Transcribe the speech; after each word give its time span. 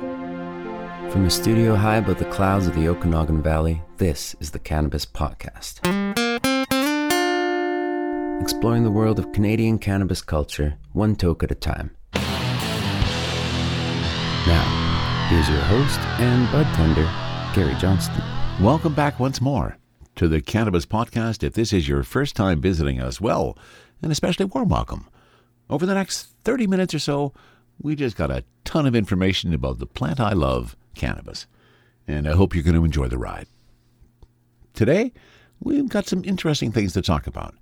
From 0.00 1.26
a 1.26 1.30
studio 1.30 1.74
high 1.74 1.96
above 1.96 2.18
the 2.18 2.24
clouds 2.24 2.66
of 2.66 2.74
the 2.74 2.88
Okanagan 2.88 3.42
Valley, 3.42 3.82
this 3.98 4.34
is 4.40 4.50
the 4.50 4.58
Cannabis 4.58 5.04
Podcast. 5.04 5.80
Exploring 8.40 8.82
the 8.82 8.90
world 8.90 9.18
of 9.18 9.30
Canadian 9.32 9.78
cannabis 9.78 10.22
culture, 10.22 10.78
one 10.94 11.16
toke 11.16 11.42
at 11.42 11.50
a 11.50 11.54
time. 11.54 11.90
Now, 14.46 15.26
here's 15.28 15.50
your 15.50 15.60
host 15.60 16.00
and 16.18 16.50
bud 16.50 16.64
tender, 16.74 17.04
Gary 17.54 17.78
Johnston. 17.78 18.22
Welcome 18.58 18.94
back 18.94 19.20
once 19.20 19.42
more 19.42 19.76
to 20.16 20.28
the 20.28 20.40
Cannabis 20.40 20.86
Podcast. 20.86 21.42
If 21.42 21.52
this 21.52 21.74
is 21.74 21.86
your 21.86 22.04
first 22.04 22.34
time 22.34 22.62
visiting 22.62 23.02
us, 23.02 23.20
well, 23.20 23.58
an 24.00 24.10
especially 24.10 24.46
warm 24.46 24.70
welcome. 24.70 25.10
Over 25.68 25.84
the 25.84 25.92
next 25.94 26.30
30 26.44 26.68
minutes 26.68 26.94
or 26.94 27.00
so, 27.00 27.34
we 27.80 27.96
just 27.96 28.16
got 28.16 28.30
a 28.30 28.44
ton 28.64 28.86
of 28.86 28.94
information 28.94 29.54
about 29.54 29.78
the 29.78 29.86
plant 29.86 30.20
I 30.20 30.32
love, 30.32 30.76
cannabis. 30.94 31.46
And 32.06 32.28
I 32.28 32.32
hope 32.32 32.54
you're 32.54 32.64
going 32.64 32.76
to 32.76 32.84
enjoy 32.84 33.08
the 33.08 33.18
ride. 33.18 33.46
Today, 34.74 35.12
we've 35.60 35.88
got 35.88 36.06
some 36.06 36.24
interesting 36.24 36.72
things 36.72 36.92
to 36.92 37.02
talk 37.02 37.26
about. 37.26 37.54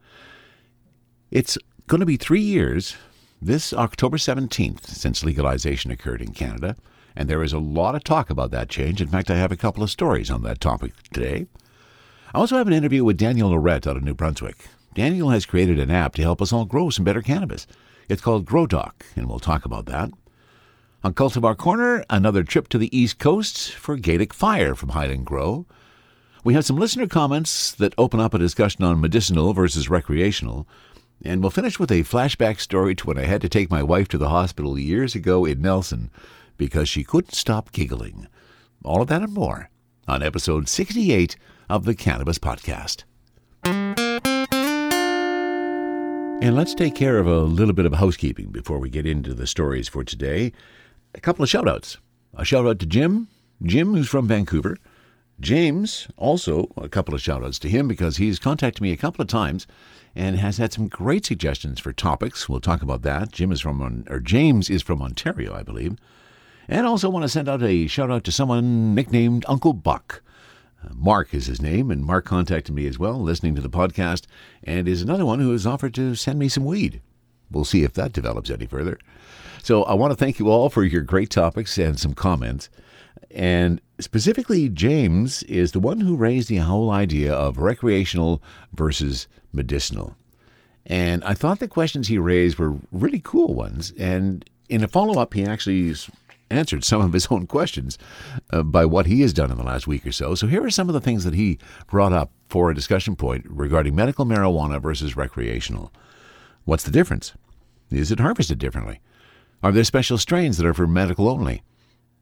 It's 1.31 1.57
going 1.87 2.01
to 2.01 2.07
be 2.07 2.17
three 2.17 2.41
years 2.41 2.97
this 3.41 3.73
October 3.73 4.17
17th 4.17 4.87
since 4.87 5.25
legalization 5.25 5.91
occurred 5.91 6.21
in 6.21 6.33
Canada, 6.33 6.77
and 7.15 7.29
there 7.29 7.43
is 7.43 7.53
a 7.53 7.59
lot 7.59 7.95
of 7.95 8.03
talk 8.03 8.31
about 8.31 8.51
that 8.51 8.69
change. 8.69 9.01
In 9.01 9.09
fact, 9.09 9.31
I 9.31 9.37
have 9.37 9.53
a 9.53 9.57
couple 9.57 9.83
of 9.83 9.91
stories 9.91 10.31
on 10.31 10.43
that 10.43 10.61
topic 10.61 10.93
today. 11.13 11.47
I 12.35 12.39
also 12.39 12.57
have 12.57 12.67
an 12.67 12.73
interview 12.73 13.05
with 13.05 13.17
Daniel 13.17 13.51
Lirette 13.51 13.87
out 13.87 13.97
of 13.97 14.03
New 14.03 14.15
Brunswick. 14.15 14.67
Daniel 14.95 15.31
has 15.31 15.47
created 15.47 15.79
an 15.79 15.91
app 15.91 16.15
to 16.15 16.23
help 16.23 16.43
us 16.43 16.53
all 16.53 16.65
grow 16.65 16.91
some 16.91 17.05
better 17.05 17.23
cannabis. 17.23 17.67
It's 18.09 18.23
called 18.23 18.47
GrowDoc, 18.47 18.93
and 19.17 19.29
we'll 19.29 19.39
talk 19.39 19.65
about 19.65 19.87
that. 19.87 20.11
On 21.05 21.13
Cultivar 21.13 21.57
Corner, 21.57 22.05
another 22.09 22.43
trip 22.43 22.69
to 22.69 22.79
the 22.79 22.97
East 22.97 23.19
Coast 23.19 23.73
for 23.73 23.97
Gaelic 23.97 24.33
Fire 24.33 24.75
from 24.75 24.91
Highland 24.91 25.27
Grow. 25.27 25.67
We 26.43 26.55
have 26.55 26.65
some 26.65 26.79
listener 26.79 27.07
comments 27.07 27.73
that 27.73 27.95
open 27.99 28.19
up 28.19 28.33
a 28.33 28.39
discussion 28.39 28.83
on 28.83 29.01
medicinal 29.01 29.53
versus 29.53 29.91
recreational. 29.91 30.67
And 31.23 31.43
we'll 31.43 31.51
finish 31.51 31.79
with 31.79 31.91
a 31.91 32.03
flashback 32.05 32.61
story 32.61 32.95
to 32.95 33.07
when 33.07 33.19
I 33.19 33.25
had 33.25 33.43
to 33.43 33.49
take 33.49 33.71
my 33.71 33.83
wife 33.83 34.09
to 34.09 34.19
the 34.19 34.31
hospital 34.31 34.79
years 34.79 35.15
ago 35.15 35.45
in 35.45 35.61
Nelson 35.61 36.11
because 36.57 36.89
she 36.89 37.05
couldn't 37.05 37.35
stop 37.35 37.73
giggling. 37.73 38.27
All 38.85 39.03
of 39.03 39.09
that 39.09 39.23
and 39.23 39.35
more 39.35 39.69
on 40.07 40.23
episode 40.23 40.69
68 40.69 41.37
of 41.69 41.85
the 41.85 41.95
Cannabis 41.95 42.39
Podcast. 42.39 43.05
And 46.41 46.55
let's 46.55 46.73
take 46.73 46.95
care 46.95 47.19
of 47.19 47.27
a 47.27 47.41
little 47.41 47.75
bit 47.75 47.85
of 47.85 47.95
housekeeping 47.95 48.51
before 48.51 48.79
we 48.79 48.91
get 48.91 49.07
into 49.07 49.35
the 49.35 49.47
stories 49.47 49.89
for 49.89 50.05
today. 50.05 50.53
A 51.15 51.21
couple 51.21 51.43
of 51.43 51.49
shout 51.49 51.69
outs. 51.69 51.99
A 52.35 52.45
shout 52.45 52.65
out 52.65 52.79
to 52.79 52.87
Jim, 52.87 53.27
Jim, 53.61 53.93
who's 53.93 54.09
from 54.09 54.29
Vancouver. 54.29 54.77
James, 55.41 56.07
also 56.17 56.71
a 56.77 56.89
couple 56.89 57.13
of 57.13 57.21
shout 57.21 57.43
outs 57.43 57.59
to 57.59 57.69
him 57.69 57.89
because 57.89 58.19
he's 58.19 58.39
contacted 58.39 58.81
me 58.81 58.93
a 58.93 58.97
couple 58.97 59.21
of 59.21 59.27
times 59.27 59.67
and 60.15 60.37
has 60.37 60.59
had 60.59 60.73
some 60.73 60.87
great 60.87 61.27
suggestions 61.27 61.81
for 61.81 61.93
topics. 61.93 62.49
We'll 62.49 62.61
talk 62.61 62.83
about 62.83 63.03
that. 63.03 63.33
Jim 63.33 63.51
is 63.51 63.61
from, 63.61 64.05
or 64.09 64.21
James 64.21 64.71
is 64.71 64.81
from 64.81 65.03
Ontario, 65.03 65.53
I 65.53 65.65
believe. 65.65 65.97
And 66.69 66.87
also 66.87 67.11
want 67.11 67.25
to 67.25 67.29
send 67.29 67.49
out 67.49 67.65
a 67.65 67.89
shout 67.89 68.13
out 68.13 68.23
to 68.25 68.33
someone 68.33 68.95
nicknamed 68.95 69.45
Uncle 69.49 69.73
Buck. 69.73 70.23
Mark 70.95 71.35
is 71.35 71.47
his 71.47 71.61
name, 71.61 71.91
and 71.91 72.05
Mark 72.05 72.25
contacted 72.25 72.75
me 72.75 72.87
as 72.87 72.99
well, 72.99 73.21
listening 73.21 73.55
to 73.55 73.61
the 73.61 73.71
podcast, 73.71 74.27
and 74.63 74.89
is 74.89 75.03
another 75.03 75.27
one 75.27 75.41
who 75.41 75.53
has 75.53 75.67
offered 75.67 75.95
to 75.95 76.15
send 76.15 76.39
me 76.39 76.49
some 76.49 76.65
weed. 76.65 77.01
We'll 77.51 77.65
see 77.65 77.83
if 77.83 77.95
that 77.95 78.13
develops 78.13 78.51
any 78.51 78.67
further. 78.67 78.99
So 79.63 79.83
I 79.85 79.95
want 79.95 80.13
to 80.13 80.17
thank 80.17 80.39
you 80.39 80.51
all 80.51 80.71
for 80.71 80.85
your 80.85 81.03
great 81.03 81.31
topics 81.31 81.79
and 81.79 81.99
some 81.99 82.15
comments. 82.15 82.69
And 83.31 83.81
specifically, 83.99 84.69
James 84.69 85.43
is 85.45 85.73
the 85.73 85.81
one 85.81 86.01
who 86.01 86.17
raised 86.17 86.49
the 86.49 86.57
whole 86.57 86.91
idea 86.91 87.33
of 87.33 87.59
recreational 87.59 88.43
versus 88.73 89.29
medicinal. 89.53 90.17
And 90.87 91.23
I 91.25 91.35
thought 91.35 91.59
the 91.59 91.69
questions 91.69 92.09
he 92.09 92.19
raised 92.19 92.59
were 92.59 92.77
really 92.93 93.21
cool 93.21 93.55
ones. 93.55 93.93
And 93.99 94.49
in 94.69 94.83
a 94.83 94.89
follow 94.89 95.21
up, 95.21 95.35
he 95.35 95.45
actually 95.45 95.95
answered 96.51 96.85
some 96.85 97.01
of 97.01 97.13
his 97.13 97.29
own 97.31 97.47
questions 97.47 97.99
uh, 98.51 98.63
by 98.63 98.85
what 98.85 99.07
he 99.07 99.21
has 99.23 99.33
done 99.33 99.51
in 99.51 99.57
the 99.57 99.63
last 99.63 99.87
week 99.87 100.07
or 100.07 100.13
so. 100.13 100.35
So 100.35 100.47
here 100.47 100.65
are 100.65 100.71
some 100.71 100.89
of 100.89 100.95
the 100.95 101.01
things 101.01 101.25
that 101.25 101.35
he 101.35 101.59
brought 101.89 102.13
up 102.13 102.31
for 102.49 102.71
a 102.71 102.75
discussion 102.75 103.17
point 103.17 103.45
regarding 103.49 103.95
medical 103.95 104.25
marijuana 104.25 104.81
versus 104.81 105.17
recreational. 105.17 105.93
What's 106.65 106.85
the 106.85 106.91
difference? 106.91 107.35
Is 107.91 108.13
it 108.13 108.21
harvested 108.21 108.59
differently? 108.59 109.01
Are 109.63 109.73
there 109.73 109.85
special 109.85 110.19
strains 110.19 110.57
that 110.57 110.67
are 110.67 110.75
for 110.75 110.87
medical 110.87 111.29
only? 111.29 111.63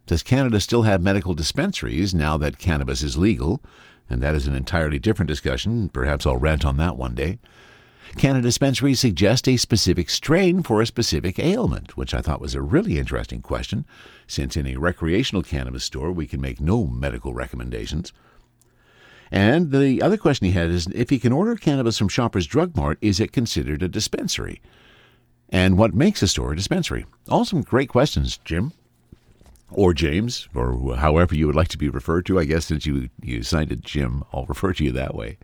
Does 0.07 0.23
Canada 0.23 0.61
still 0.61 0.83
have 0.83 1.03
medical 1.03 1.35
dispensaries 1.35 2.15
now 2.15 2.37
that 2.37 2.59
cannabis 2.59 3.03
is 3.03 3.19
legal? 3.19 3.61
And 4.09 4.23
that 4.23 4.37
is 4.37 4.47
an 4.47 4.55
entirely 4.55 5.01
different 5.01 5.29
discussion. 5.29 5.89
Perhaps 5.89 6.27
I'll 6.27 6.37
rant 6.37 6.65
on 6.65 6.77
that 6.77 6.97
one 6.97 7.15
day. 7.15 7.39
Can 8.17 8.37
a 8.37 8.41
dispensary 8.41 8.95
suggest 8.95 9.47
a 9.47 9.57
specific 9.57 10.09
strain 10.09 10.63
for 10.63 10.81
a 10.81 10.87
specific 10.87 11.39
ailment? 11.39 11.97
Which 11.97 12.15
I 12.15 12.23
thought 12.23 12.41
was 12.41 12.55
a 12.55 12.63
really 12.63 12.99
interesting 12.99 13.43
question, 13.43 13.85
since 14.27 14.57
in 14.57 14.67
a 14.67 14.77
recreational 14.77 15.43
cannabis 15.43 15.85
store 15.85 16.13
we 16.13 16.27
can 16.27 16.41
make 16.41 16.61
no 16.61 16.87
medical 16.87 17.35
recommendations. 17.35 18.13
And 19.31 19.71
the 19.71 20.01
other 20.01 20.17
question 20.17 20.47
he 20.47 20.53
had 20.53 20.71
is 20.71 20.87
if 20.89 21.11
he 21.11 21.19
can 21.19 21.33
order 21.33 21.57
cannabis 21.57 21.99
from 21.99 22.09
Shoppers 22.09 22.47
Drug 22.47 22.77
Mart, 22.77 22.99
is 23.01 23.21
it 23.21 23.33
considered 23.33 23.83
a 23.83 23.89
dispensary? 23.89 24.63
And 25.51 25.77
what 25.77 25.95
makes 25.95 26.23
a 26.23 26.29
store 26.29 26.53
a 26.53 26.57
dispensary? 26.57 27.07
All 27.29 27.45
some 27.45 27.63
great 27.63 27.89
questions, 27.89 28.39
Jim. 28.45 28.73
Or 29.71 29.93
James, 29.93 30.49
or 30.55 30.97
however 30.97 31.35
you 31.35 31.47
would 31.47 31.57
like 31.57 31.69
to 31.69 31.79
be 31.79 31.89
referred 31.89 32.25
to. 32.27 32.39
I 32.39 32.45
guess 32.45 32.67
since 32.67 32.87
you, 32.87 33.09
you 33.21 33.43
signed 33.43 33.73
it 33.73 33.81
Jim, 33.81 34.23
I'll 34.33 34.47
refer 34.47 34.73
to 34.73 34.85
you 34.85 34.93
that 34.93 35.15
way. 35.15 35.39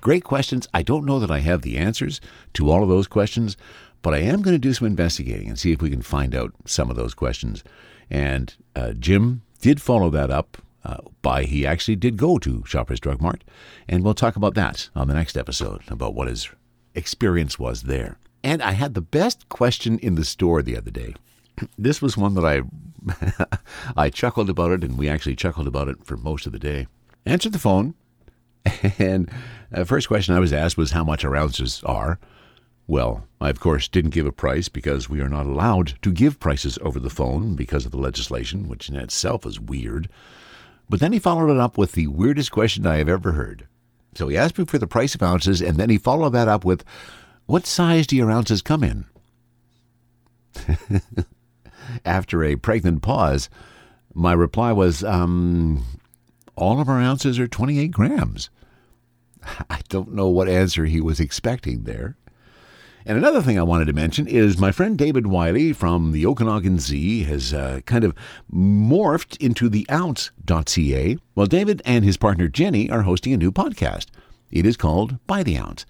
Great 0.00 0.24
questions. 0.24 0.68
I 0.74 0.82
don't 0.82 1.06
know 1.06 1.18
that 1.18 1.30
I 1.30 1.38
have 1.38 1.62
the 1.62 1.78
answers 1.78 2.20
to 2.54 2.70
all 2.70 2.82
of 2.82 2.90
those 2.90 3.06
questions, 3.06 3.56
but 4.02 4.12
I 4.12 4.18
am 4.18 4.42
going 4.42 4.54
to 4.54 4.58
do 4.58 4.74
some 4.74 4.86
investigating 4.86 5.48
and 5.48 5.58
see 5.58 5.72
if 5.72 5.80
we 5.80 5.90
can 5.90 6.02
find 6.02 6.34
out 6.34 6.52
some 6.66 6.90
of 6.90 6.96
those 6.96 7.14
questions. 7.14 7.64
And 8.10 8.54
uh, 8.76 8.92
Jim 8.92 9.42
did 9.60 9.80
follow 9.80 10.10
that 10.10 10.30
up 10.30 10.58
uh, 10.84 10.98
by 11.22 11.44
he 11.44 11.66
actually 11.66 11.96
did 11.96 12.16
go 12.16 12.38
to 12.38 12.64
Shoppers 12.66 13.00
Drug 13.00 13.20
Mart, 13.20 13.44
and 13.88 14.02
we'll 14.02 14.14
talk 14.14 14.36
about 14.36 14.54
that 14.54 14.90
on 14.94 15.08
the 15.08 15.14
next 15.14 15.36
episode 15.36 15.82
about 15.88 16.14
what 16.14 16.28
his 16.28 16.50
experience 16.94 17.58
was 17.58 17.82
there. 17.82 18.18
And 18.44 18.60
I 18.62 18.72
had 18.72 18.94
the 18.94 19.00
best 19.00 19.48
question 19.48 19.98
in 20.00 20.16
the 20.16 20.24
store 20.24 20.62
the 20.62 20.76
other 20.76 20.90
day. 20.90 21.14
This 21.78 22.02
was 22.02 22.16
one 22.16 22.34
that 22.34 22.44
I 22.44 22.62
I 23.96 24.10
chuckled 24.10 24.50
about 24.50 24.72
it, 24.72 24.84
and 24.84 24.98
we 24.98 25.08
actually 25.08 25.36
chuckled 25.36 25.66
about 25.66 25.88
it 25.88 26.04
for 26.04 26.16
most 26.16 26.46
of 26.46 26.52
the 26.52 26.58
day. 26.58 26.86
Answered 27.24 27.52
the 27.52 27.58
phone, 27.58 27.94
and 28.98 29.30
the 29.70 29.84
first 29.84 30.08
question 30.08 30.34
I 30.34 30.40
was 30.40 30.52
asked 30.52 30.76
was 30.76 30.92
how 30.92 31.04
much 31.04 31.24
our 31.24 31.36
ounces 31.36 31.82
are. 31.84 32.18
Well, 32.86 33.26
I 33.40 33.48
of 33.48 33.60
course 33.60 33.88
didn't 33.88 34.10
give 34.10 34.26
a 34.26 34.32
price 34.32 34.68
because 34.68 35.08
we 35.08 35.20
are 35.20 35.28
not 35.28 35.46
allowed 35.46 35.94
to 36.02 36.12
give 36.12 36.40
prices 36.40 36.78
over 36.82 36.98
the 36.98 37.10
phone 37.10 37.54
because 37.54 37.86
of 37.86 37.92
the 37.92 37.98
legislation, 37.98 38.68
which 38.68 38.88
in 38.88 38.96
itself 38.96 39.46
is 39.46 39.60
weird. 39.60 40.08
But 40.88 41.00
then 41.00 41.12
he 41.12 41.18
followed 41.18 41.50
it 41.50 41.60
up 41.60 41.78
with 41.78 41.92
the 41.92 42.08
weirdest 42.08 42.50
question 42.50 42.86
I 42.86 42.96
have 42.96 43.08
ever 43.08 43.32
heard. 43.32 43.66
So 44.14 44.28
he 44.28 44.36
asked 44.36 44.58
me 44.58 44.66
for 44.66 44.78
the 44.78 44.86
price 44.86 45.14
of 45.14 45.22
ounces, 45.22 45.62
and 45.62 45.78
then 45.78 45.90
he 45.90 45.96
followed 45.96 46.30
that 46.30 46.48
up 46.48 46.64
with, 46.64 46.84
What 47.46 47.66
size 47.66 48.06
do 48.06 48.16
your 48.16 48.30
ounces 48.30 48.60
come 48.62 48.84
in? 48.84 49.06
After 52.04 52.42
a 52.44 52.56
pregnant 52.56 53.02
pause, 53.02 53.48
my 54.14 54.32
reply 54.32 54.72
was, 54.72 55.04
um, 55.04 55.84
all 56.56 56.80
of 56.80 56.88
our 56.88 57.00
ounces 57.00 57.38
are 57.38 57.48
28 57.48 57.90
grams. 57.92 58.50
I 59.70 59.80
don't 59.88 60.12
know 60.12 60.28
what 60.28 60.48
answer 60.48 60.84
he 60.84 61.00
was 61.00 61.20
expecting 61.20 61.84
there. 61.84 62.16
And 63.04 63.18
another 63.18 63.42
thing 63.42 63.58
I 63.58 63.64
wanted 63.64 63.86
to 63.86 63.92
mention 63.92 64.28
is 64.28 64.58
my 64.58 64.70
friend 64.70 64.96
David 64.96 65.26
Wiley 65.26 65.72
from 65.72 66.12
the 66.12 66.24
Okanagan 66.24 66.78
Z 66.78 67.24
has 67.24 67.52
uh, 67.52 67.80
kind 67.84 68.04
of 68.04 68.14
morphed 68.52 69.36
into 69.38 69.68
the 69.68 69.86
ounce.ca. 69.90 71.16
Well, 71.34 71.46
David 71.46 71.82
and 71.84 72.04
his 72.04 72.16
partner 72.16 72.46
Jenny 72.46 72.88
are 72.90 73.02
hosting 73.02 73.32
a 73.32 73.36
new 73.36 73.50
podcast. 73.50 74.06
It 74.52 74.64
is 74.64 74.76
called 74.76 75.18
By 75.26 75.42
the 75.42 75.58
Ounce. 75.58 75.84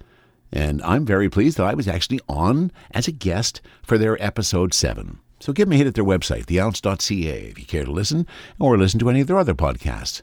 And 0.50 0.81
I'm 0.82 1.05
very 1.05 1.29
pleased 1.29 1.59
that 1.59 1.67
I 1.67 1.75
was 1.75 1.88
actually 1.88 2.20
on 2.29 2.73
as 2.93 3.09
a 3.09 3.12
guest 3.12 3.61
for 3.82 3.99
their 3.99 4.23
episode 4.23 4.73
7. 4.73 5.19
So 5.43 5.53
give 5.53 5.67
me 5.67 5.75
a 5.75 5.79
hit 5.79 5.89
at 5.89 5.94
their 5.94 6.05
website, 6.05 6.44
theounce.ca, 6.44 7.49
if 7.50 7.59
you 7.59 7.65
care 7.65 7.85
to 7.85 7.91
listen, 7.91 8.29
or 8.61 8.79
listen 8.79 9.00
to 9.00 9.11
any 9.11 9.23
of 9.23 9.27
their 9.27 9.39
other 9.39 9.55
podcasts. 9.55 10.23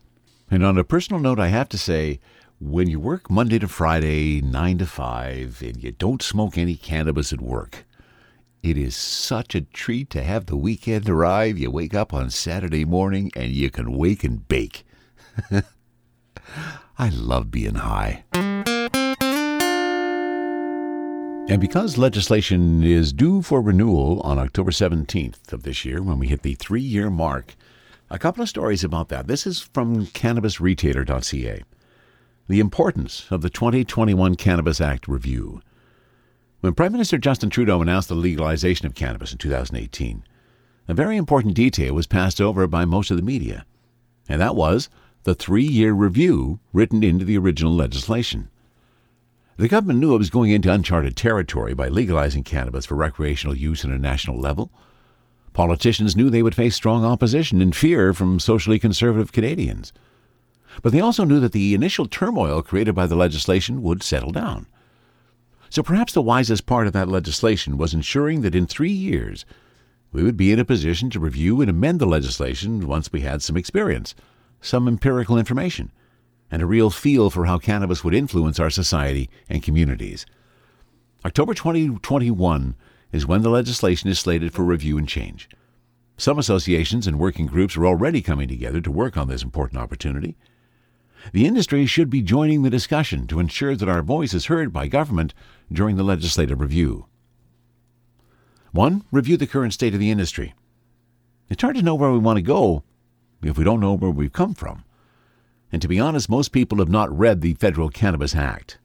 And 0.50 0.64
on 0.64 0.78
a 0.78 0.86
personal 0.86 1.20
note, 1.20 1.42
I 1.42 1.50
have 1.50 1.68
to 1.70 1.78
say, 1.78 2.22
when 2.58 2.90
you 2.90 3.02
work 3.02 3.30
Monday 3.30 3.60
to 3.60 3.68
Friday, 3.68 4.40
9 4.40 4.78
to 4.78 4.86
5, 4.86 5.62
and 5.62 5.84
you 5.84 5.92
don't 5.92 6.22
smoke 6.22 6.58
any 6.58 6.78
cannabis 6.78 7.34
at 7.34 7.42
work, 7.42 7.86
it 8.64 8.78
is 8.78 8.96
such 8.96 9.56
a 9.56 9.62
treat 9.62 10.10
to 10.12 10.24
have 10.24 10.46
the 10.46 10.56
weekend 10.56 11.10
arrive. 11.10 11.58
You 11.58 11.70
wake 11.70 11.94
up 11.94 12.14
on 12.14 12.30
Saturday 12.30 12.86
morning 12.86 13.30
and 13.36 13.52
you 13.52 13.70
can 13.70 13.98
wake 13.98 14.24
and 14.24 14.48
bake. 14.48 14.86
I 16.98 17.10
love 17.10 17.52
being 17.52 17.76
high. 17.76 18.24
And 21.50 21.60
because 21.60 21.98
legislation 21.98 22.84
is 22.84 23.12
due 23.12 23.42
for 23.42 23.60
renewal 23.60 24.22
on 24.22 24.38
October 24.38 24.70
17th 24.70 25.52
of 25.52 25.64
this 25.64 25.84
year, 25.84 26.00
when 26.00 26.20
we 26.20 26.28
hit 26.28 26.44
the 26.44 26.54
three 26.54 26.80
year 26.80 27.10
mark 27.10 27.56
A 28.12 28.20
couple 28.20 28.44
of 28.44 28.50
stories 28.50 28.84
about 28.84 29.10
that. 29.10 29.26
This 29.26 29.48
is 29.48 29.60
from 29.60 30.06
cannabisretailer.ca. 30.06 31.64
The 32.48 32.60
importance 32.60 33.26
of 33.32 33.42
the 33.42 33.50
2021 33.50 34.36
Cannabis 34.36 34.80
Act 34.80 35.08
review. 35.08 35.64
When 36.60 36.76
Prime 36.76 36.92
Minister 36.92 37.18
Justin 37.18 37.50
Trudeau 37.50 37.82
announced 37.82 38.10
the 38.10 38.16
legalization 38.16 38.86
of 38.86 38.94
cannabis 38.94 39.32
in 39.32 39.40
2018, 39.40 40.24
a 40.88 40.94
very 40.94 41.18
important 41.18 41.56
detail 41.56 41.96
was 41.96 42.06
passed 42.06 42.40
over 42.40 42.68
by 42.68 42.86
most 42.86 43.10
of 43.10 43.18
the 43.18 43.24
media, 43.24 43.66
and 44.28 44.40
that 44.40 44.56
was 44.56 44.88
the 45.24 45.34
three 45.34 45.66
year 45.66 45.94
review 45.94 46.60
written 46.74 47.02
into 47.04 47.26
the 47.26 47.40
original 47.40 47.74
legislation. 47.74 48.50
The 49.60 49.68
government 49.68 50.00
knew 50.00 50.16
it 50.16 50.20
was 50.20 50.30
going 50.30 50.52
into 50.52 50.72
uncharted 50.72 51.18
territory 51.18 51.74
by 51.74 51.90
legalizing 51.90 52.46
cannabis 52.46 52.86
for 52.86 52.96
recreational 52.96 53.58
use 53.58 53.84
at 53.84 53.92
a 53.92 53.98
national 53.98 54.40
level. 54.40 54.72
Politicians 55.52 56.16
knew 56.16 56.30
they 56.30 56.42
would 56.42 56.56
face 56.56 56.78
strong 56.78 57.04
opposition 57.04 57.62
and 57.62 57.76
fear 57.76 58.14
from 58.14 58.40
socially 58.40 58.80
conservative 58.80 59.34
Canadians. 59.34 59.92
But 60.82 60.94
they 60.94 61.02
also 61.02 61.26
knew 61.26 61.42
that 61.42 61.52
the 61.52 61.74
initial 61.74 62.06
turmoil 62.06 62.62
created 62.62 62.96
by 62.96 63.06
the 63.06 63.18
legislation 63.18 63.84
would 63.84 64.02
settle 64.02 64.32
down. 64.32 64.66
So 65.70 65.84
perhaps 65.84 66.14
the 66.14 66.22
wisest 66.22 66.66
part 66.66 66.88
of 66.88 66.94
that 66.94 67.10
legislation 67.10 67.78
was 67.78 67.94
ensuring 67.94 68.40
that 68.44 68.56
in 68.56 68.66
three 68.66 68.94
years 68.94 69.44
we 70.14 70.24
would 70.24 70.38
be 70.38 70.54
in 70.54 70.60
a 70.60 70.64
position 70.64 71.10
to 71.10 71.20
review 71.20 71.60
and 71.60 71.70
amend 71.70 72.00
the 72.00 72.06
legislation 72.06 72.88
once 72.88 73.12
we 73.12 73.22
had 73.22 73.42
some 73.42 73.58
experience, 73.58 74.16
some 74.62 74.88
empirical 74.88 75.38
information, 75.38 75.92
and 76.52 76.62
a 76.62 76.66
real 76.66 76.90
feel 76.90 77.30
for 77.30 77.46
how 77.46 77.58
cannabis 77.58 78.04
would 78.04 78.14
influence 78.14 78.60
our 78.60 78.70
society 78.70 79.30
and 79.48 79.64
communities. 79.64 80.26
October 81.26 81.54
2021 81.54 82.76
is 83.12 83.26
when 83.26 83.42
the 83.42 83.50
legislation 83.50 84.10
is 84.10 84.20
slated 84.20 84.54
for 84.54 84.64
review 84.64 84.98
and 84.98 85.08
change. 85.08 85.50
Some 86.18 86.40
associations 86.40 87.08
and 87.08 87.20
working 87.20 87.46
groups 87.46 87.78
are 87.78 87.86
already 87.86 88.22
coming 88.22 88.48
together 88.48 88.82
to 88.82 88.92
work 88.92 89.18
on 89.18 89.28
this 89.28 89.44
important 89.44 89.82
opportunity. 89.82 90.38
The 91.32 91.46
industry 91.46 91.86
should 91.86 92.10
be 92.10 92.22
joining 92.22 92.62
the 92.62 92.70
discussion 92.70 93.28
to 93.28 93.40
ensure 93.40 93.76
that 93.76 93.90
our 93.90 94.02
voice 94.02 94.34
is 94.34 94.46
heard 94.46 94.72
by 94.72 94.88
government 94.88 95.34
during 95.72 95.96
the 95.96 96.04
legislative 96.04 96.62
review. 96.62 97.06
1. 98.72 99.04
Review 99.12 99.38
the 99.38 99.48
current 99.48 99.74
state 99.74 99.94
of 99.94 100.00
the 100.00 100.12
industry. 100.12 100.54
It's 101.50 101.62
hard 101.62 101.76
to 101.76 101.82
know 101.82 101.96
where 101.96 102.12
we 102.12 102.20
want 102.20 102.38
to 102.38 102.44
go 102.44 102.84
if 103.42 103.58
we 103.58 103.64
don't 103.64 103.80
know 103.80 103.94
where 103.94 104.12
we've 104.12 104.32
come 104.32 104.54
from. 104.54 104.84
And 105.72 105.82
to 105.82 105.88
be 105.88 106.00
honest, 106.00 106.30
most 106.30 106.52
people 106.52 106.80
have 106.80 106.90
not 106.90 107.16
read 107.16 107.42
the 107.42 107.54
Federal 107.56 107.90
Cannabis 107.90 108.36
Act. 108.36 108.80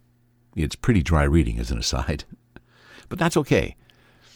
It's 0.54 0.76
pretty 0.76 1.02
dry 1.02 1.24
reading 1.24 1.58
as 1.58 1.70
an 1.70 1.78
aside. 1.78 2.24
But 3.10 3.18
that's 3.18 3.36
okay. 3.36 3.76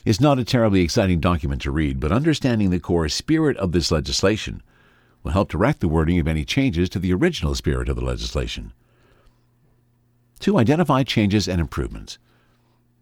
It's 0.05 0.21
not 0.21 0.39
a 0.39 0.45
terribly 0.45 0.83
exciting 0.83 1.21
document 1.21 1.62
to 1.62 1.71
read, 1.71 1.99
but 1.99 2.12
understanding 2.12 2.69
the 2.69 2.79
core 2.79 3.09
spirit 3.09 3.56
of 3.56 3.73
this 3.73 3.91
legislation 3.91 4.62
will 5.23 5.33
help 5.33 5.49
direct 5.49 5.81
the 5.81 5.89
wording 5.89 6.19
of 6.19 6.29
any 6.29 6.45
changes 6.45 6.89
to 6.91 6.99
the 6.99 7.12
original 7.12 7.55
spirit 7.55 7.89
of 7.89 7.97
the 7.97 8.05
legislation. 8.05 8.73
To 10.41 10.59
identify 10.59 11.03
changes 11.03 11.49
and 11.49 11.61
improvements. 11.61 12.19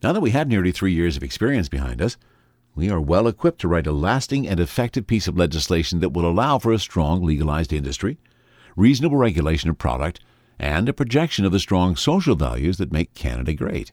Now 0.03 0.13
that 0.13 0.21
we 0.21 0.31
have 0.31 0.49
nearly 0.49 0.73
three 0.73 0.93
years 0.93 1.17
of 1.17 1.23
experience 1.23 1.69
behind 1.69 2.01
us, 2.01 2.17
we 2.75 2.91
are 2.91 3.01
well 3.01 3.27
equipped 3.27 3.61
to 3.63 3.69
write 3.69 3.87
a 3.87 3.93
lasting 3.93 4.47
and 4.47 4.61
effective 4.61 5.07
piece 5.07 5.27
of 5.27 5.37
legislation 5.37 6.01
that 6.01 6.11
will 6.11 6.29
allow 6.29 6.59
for 6.59 6.73
a 6.73 6.79
strong 6.79 7.25
legalized 7.25 7.73
industry, 7.73 8.19
reasonable 8.77 9.17
regulation 9.17 9.71
of 9.71 9.79
product, 9.79 10.21
and 10.59 10.89
a 10.89 10.93
projection 10.93 11.45
of 11.45 11.53
the 11.53 11.59
strong 11.59 11.97
social 11.97 12.37
values 12.37 12.79
that 12.79 12.93
make 12.93 13.15
Canada 13.15 13.53
great. 13.53 13.93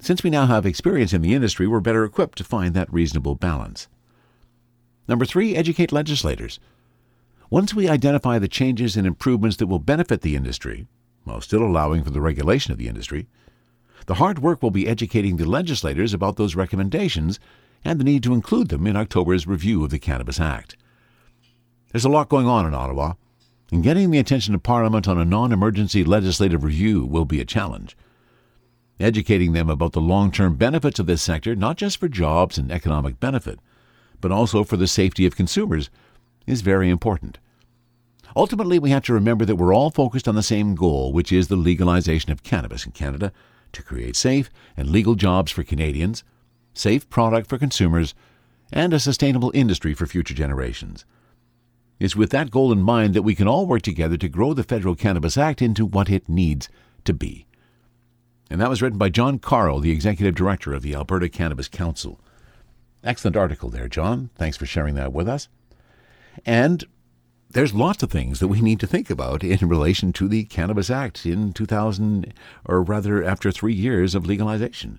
Since 0.00 0.22
we 0.22 0.30
now 0.30 0.46
have 0.46 0.64
experience 0.64 1.12
in 1.12 1.20
the 1.20 1.34
industry, 1.34 1.66
we're 1.66 1.80
better 1.80 2.04
equipped 2.04 2.38
to 2.38 2.44
find 2.44 2.74
that 2.74 2.92
reasonable 2.92 3.34
balance. 3.34 3.88
Number 5.06 5.24
three, 5.24 5.54
educate 5.54 5.92
legislators. 5.92 6.58
Once 7.50 7.74
we 7.74 7.88
identify 7.88 8.38
the 8.38 8.48
changes 8.48 8.96
and 8.96 9.06
improvements 9.06 9.56
that 9.58 9.66
will 9.66 9.80
benefit 9.80 10.22
the 10.22 10.36
industry, 10.36 10.86
while 11.24 11.40
still 11.40 11.62
allowing 11.62 12.02
for 12.02 12.10
the 12.10 12.20
regulation 12.20 12.72
of 12.72 12.78
the 12.78 12.88
industry, 12.88 13.26
the 14.06 14.14
hard 14.14 14.38
work 14.38 14.62
will 14.62 14.70
be 14.70 14.88
educating 14.88 15.36
the 15.36 15.44
legislators 15.44 16.14
about 16.14 16.36
those 16.36 16.54
recommendations 16.54 17.38
and 17.84 17.98
the 17.98 18.04
need 18.04 18.22
to 18.22 18.34
include 18.34 18.68
them 18.68 18.86
in 18.86 18.96
October's 18.96 19.46
review 19.46 19.84
of 19.84 19.90
the 19.90 19.98
Cannabis 19.98 20.40
Act. 20.40 20.76
There's 21.92 22.04
a 22.04 22.08
lot 22.08 22.28
going 22.28 22.46
on 22.46 22.66
in 22.66 22.74
Ottawa, 22.74 23.14
and 23.70 23.82
getting 23.82 24.10
the 24.10 24.18
attention 24.18 24.54
of 24.54 24.62
Parliament 24.62 25.06
on 25.06 25.18
a 25.18 25.24
non 25.24 25.52
emergency 25.52 26.04
legislative 26.04 26.64
review 26.64 27.04
will 27.04 27.24
be 27.24 27.40
a 27.40 27.44
challenge. 27.44 27.96
Educating 28.98 29.52
them 29.52 29.70
about 29.70 29.92
the 29.92 30.00
long 30.00 30.30
term 30.30 30.56
benefits 30.56 30.98
of 30.98 31.06
this 31.06 31.22
sector, 31.22 31.54
not 31.54 31.76
just 31.76 31.98
for 31.98 32.08
jobs 32.08 32.58
and 32.58 32.70
economic 32.70 33.20
benefit, 33.20 33.58
but 34.20 34.32
also 34.32 34.64
for 34.64 34.76
the 34.76 34.86
safety 34.86 35.24
of 35.24 35.36
consumers, 35.36 35.88
is 36.46 36.60
very 36.60 36.90
important. 36.90 37.38
Ultimately, 38.36 38.78
we 38.78 38.90
have 38.90 39.04
to 39.04 39.14
remember 39.14 39.44
that 39.44 39.56
we're 39.56 39.74
all 39.74 39.90
focused 39.90 40.28
on 40.28 40.34
the 40.34 40.42
same 40.42 40.74
goal, 40.74 41.12
which 41.12 41.32
is 41.32 41.48
the 41.48 41.56
legalization 41.56 42.30
of 42.30 42.42
cannabis 42.42 42.86
in 42.86 42.92
Canada 42.92 43.32
to 43.72 43.82
create 43.82 44.16
safe 44.16 44.50
and 44.76 44.90
legal 44.90 45.14
jobs 45.14 45.50
for 45.50 45.62
Canadians, 45.62 46.22
safe 46.74 47.08
product 47.08 47.48
for 47.48 47.58
consumers, 47.58 48.14
and 48.72 48.92
a 48.92 49.00
sustainable 49.00 49.50
industry 49.54 49.94
for 49.94 50.06
future 50.06 50.34
generations. 50.34 51.04
It's 52.00 52.16
with 52.16 52.30
that 52.30 52.50
goal 52.50 52.72
in 52.72 52.80
mind 52.80 53.12
that 53.12 53.22
we 53.22 53.34
can 53.34 53.46
all 53.46 53.66
work 53.66 53.82
together 53.82 54.16
to 54.16 54.28
grow 54.28 54.54
the 54.54 54.64
Federal 54.64 54.96
Cannabis 54.96 55.36
Act 55.36 55.60
into 55.60 55.84
what 55.84 56.08
it 56.08 56.30
needs 56.30 56.70
to 57.04 57.12
be. 57.12 57.46
And 58.48 58.58
that 58.58 58.70
was 58.70 58.80
written 58.80 58.98
by 58.98 59.10
John 59.10 59.38
Carl, 59.38 59.80
the 59.80 59.90
Executive 59.90 60.34
Director 60.34 60.72
of 60.72 60.82
the 60.82 60.94
Alberta 60.94 61.28
Cannabis 61.28 61.68
Council. 61.68 62.18
Excellent 63.04 63.36
article 63.36 63.68
there, 63.68 63.86
John. 63.86 64.30
Thanks 64.34 64.56
for 64.56 64.64
sharing 64.64 64.94
that 64.94 65.12
with 65.12 65.28
us. 65.28 65.48
And 66.46 66.84
there's 67.50 67.74
lots 67.74 68.02
of 68.02 68.10
things 68.10 68.38
that 68.38 68.48
we 68.48 68.62
need 68.62 68.80
to 68.80 68.86
think 68.86 69.10
about 69.10 69.44
in 69.44 69.68
relation 69.68 70.12
to 70.14 70.26
the 70.26 70.44
Cannabis 70.44 70.88
Act 70.88 71.26
in 71.26 71.52
2000, 71.52 72.32
or 72.64 72.82
rather 72.82 73.22
after 73.22 73.52
three 73.52 73.74
years 73.74 74.14
of 74.14 74.24
legalization. 74.24 74.98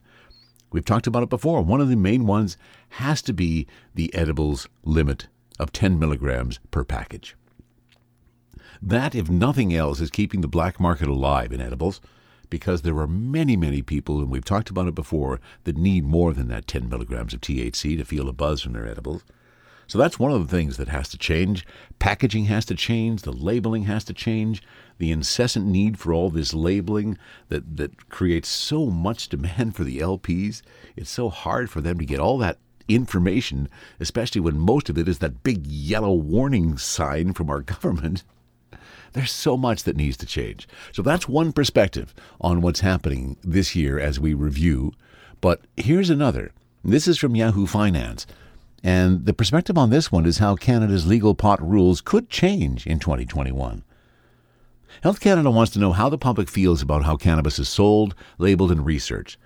We've 0.71 0.85
talked 0.85 1.07
about 1.07 1.23
it 1.23 1.29
before. 1.29 1.63
One 1.63 1.81
of 1.81 1.89
the 1.89 1.95
main 1.95 2.27
ones 2.27 2.57
has 2.89 3.23
to 3.23 3.33
be 3.33 3.65
the 3.95 4.13
edibles 4.13 4.67
limit 4.83 5.27
of 5.61 5.71
10 5.71 5.99
milligrams 5.99 6.59
per 6.71 6.83
package. 6.83 7.35
That, 8.81 9.13
if 9.13 9.29
nothing 9.29 9.73
else, 9.73 10.01
is 10.01 10.09
keeping 10.09 10.41
the 10.41 10.47
black 10.47 10.79
market 10.79 11.07
alive 11.07 11.51
in 11.51 11.61
edibles 11.61 12.01
because 12.49 12.81
there 12.81 12.97
are 12.97 13.07
many, 13.07 13.55
many 13.55 13.81
people, 13.81 14.19
and 14.19 14.29
we've 14.29 14.43
talked 14.43 14.69
about 14.69 14.87
it 14.87 14.95
before, 14.95 15.39
that 15.63 15.77
need 15.77 16.03
more 16.03 16.33
than 16.33 16.47
that 16.49 16.67
10 16.67 16.89
milligrams 16.89 17.33
of 17.33 17.41
THC 17.41 17.97
to 17.97 18.03
feel 18.03 18.27
a 18.27 18.33
buzz 18.33 18.61
from 18.61 18.73
their 18.73 18.87
edibles. 18.87 19.23
So 19.87 19.97
that's 19.97 20.19
one 20.19 20.31
of 20.31 20.39
the 20.39 20.55
things 20.55 20.77
that 20.77 20.87
has 20.87 21.09
to 21.09 21.17
change. 21.17 21.65
Packaging 21.99 22.45
has 22.45 22.65
to 22.65 22.75
change, 22.75 23.21
the 23.21 23.31
labeling 23.31 23.83
has 23.83 24.03
to 24.05 24.13
change, 24.13 24.63
the 24.97 25.11
incessant 25.11 25.65
need 25.65 25.99
for 25.99 26.13
all 26.13 26.29
this 26.29 26.53
labeling 26.53 27.17
that, 27.49 27.77
that 27.77 28.09
creates 28.09 28.49
so 28.49 28.85
much 28.87 29.29
demand 29.29 29.75
for 29.75 29.83
the 29.83 29.99
LPs. 29.99 30.61
It's 30.95 31.09
so 31.09 31.29
hard 31.29 31.69
for 31.69 31.81
them 31.81 31.99
to 31.99 32.05
get 32.05 32.19
all 32.19 32.37
that 32.37 32.57
information, 32.95 33.69
especially 33.99 34.41
when 34.41 34.57
most 34.57 34.89
of 34.89 34.97
it 34.97 35.07
is 35.07 35.19
that 35.19 35.43
big 35.43 35.65
yellow 35.65 36.13
warning 36.13 36.77
sign 36.77 37.33
from 37.33 37.49
our 37.49 37.61
government. 37.73 38.23
There's 39.13 39.31
so 39.31 39.57
much 39.57 39.83
that 39.83 39.97
needs 39.97 40.17
to 40.17 40.25
change. 40.25 40.67
So 40.91 41.01
that's 41.01 41.27
one 41.27 41.51
perspective 41.51 42.13
on 42.39 42.61
what's 42.61 42.79
happening 42.79 43.37
this 43.43 43.75
year 43.75 43.99
as 43.99 44.19
we 44.19 44.33
review. 44.33 44.93
But 45.41 45.61
here's 45.75 46.09
another. 46.09 46.51
This 46.83 47.07
is 47.07 47.17
from 47.17 47.35
Yahoo 47.35 47.67
Finance. 47.67 48.25
And 48.83 49.25
the 49.25 49.33
perspective 49.33 49.77
on 49.77 49.89
this 49.89 50.11
one 50.11 50.25
is 50.25 50.39
how 50.39 50.55
Canada's 50.55 51.05
legal 51.05 51.35
pot 51.35 51.61
rules 51.61 52.01
could 52.01 52.29
change 52.29 52.87
in 52.87 52.99
2021. 52.99 53.83
Health 55.03 55.19
Canada 55.19 55.51
wants 55.51 55.71
to 55.73 55.79
know 55.79 55.91
how 55.91 56.09
the 56.09 56.17
public 56.17 56.49
feels 56.49 56.81
about 56.81 57.03
how 57.03 57.15
cannabis 57.15 57.59
is 57.59 57.69
sold, 57.69 58.15
labeled, 58.37 58.71
and 58.71 58.85
researched. 58.85 59.37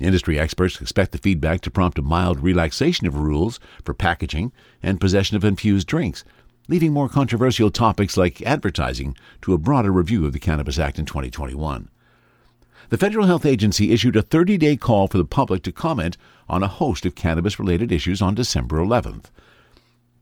Industry 0.00 0.38
experts 0.38 0.80
expect 0.80 1.12
the 1.12 1.18
feedback 1.18 1.60
to 1.62 1.70
prompt 1.70 1.98
a 1.98 2.02
mild 2.02 2.40
relaxation 2.40 3.06
of 3.06 3.16
rules 3.16 3.60
for 3.84 3.94
packaging 3.94 4.52
and 4.82 5.00
possession 5.00 5.36
of 5.36 5.44
infused 5.44 5.86
drinks, 5.86 6.24
leaving 6.68 6.92
more 6.92 7.08
controversial 7.08 7.70
topics 7.70 8.16
like 8.16 8.42
advertising 8.42 9.16
to 9.42 9.54
a 9.54 9.58
broader 9.58 9.92
review 9.92 10.26
of 10.26 10.32
the 10.32 10.40
Cannabis 10.40 10.78
Act 10.78 10.98
in 10.98 11.06
2021. 11.06 11.88
The 12.88 12.98
Federal 12.98 13.26
Health 13.26 13.46
Agency 13.46 13.92
issued 13.92 14.16
a 14.16 14.22
30 14.22 14.58
day 14.58 14.76
call 14.76 15.06
for 15.06 15.18
the 15.18 15.24
public 15.24 15.62
to 15.62 15.72
comment 15.72 16.16
on 16.48 16.62
a 16.62 16.68
host 16.68 17.06
of 17.06 17.14
cannabis 17.14 17.58
related 17.58 17.92
issues 17.92 18.20
on 18.20 18.34
December 18.34 18.78
11th. 18.78 19.26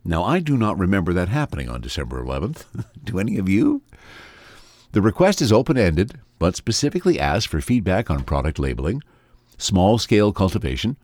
Now, 0.05 0.23
I 0.23 0.41
do 0.41 0.57
not 0.57 0.79
remember 0.79 1.12
that 1.12 1.29
happening 1.29 1.69
on 1.69 1.81
December 1.81 2.23
11th. 2.23 2.64
do 3.05 3.19
any 3.19 3.38
of 3.38 3.49
you? 3.49 3.83
The 4.93 5.02
request 5.02 5.41
is 5.41 5.52
open 5.52 5.79
ended, 5.79 6.21
but 6.38 6.57
specifically 6.57 7.19
asks 7.19 7.47
for 7.47 7.61
feedback 7.61 8.11
on 8.11 8.25
product 8.25 8.59
labeling, 8.59 9.02
small 9.59 9.99
scale 9.99 10.32
cultivation, 10.32 10.97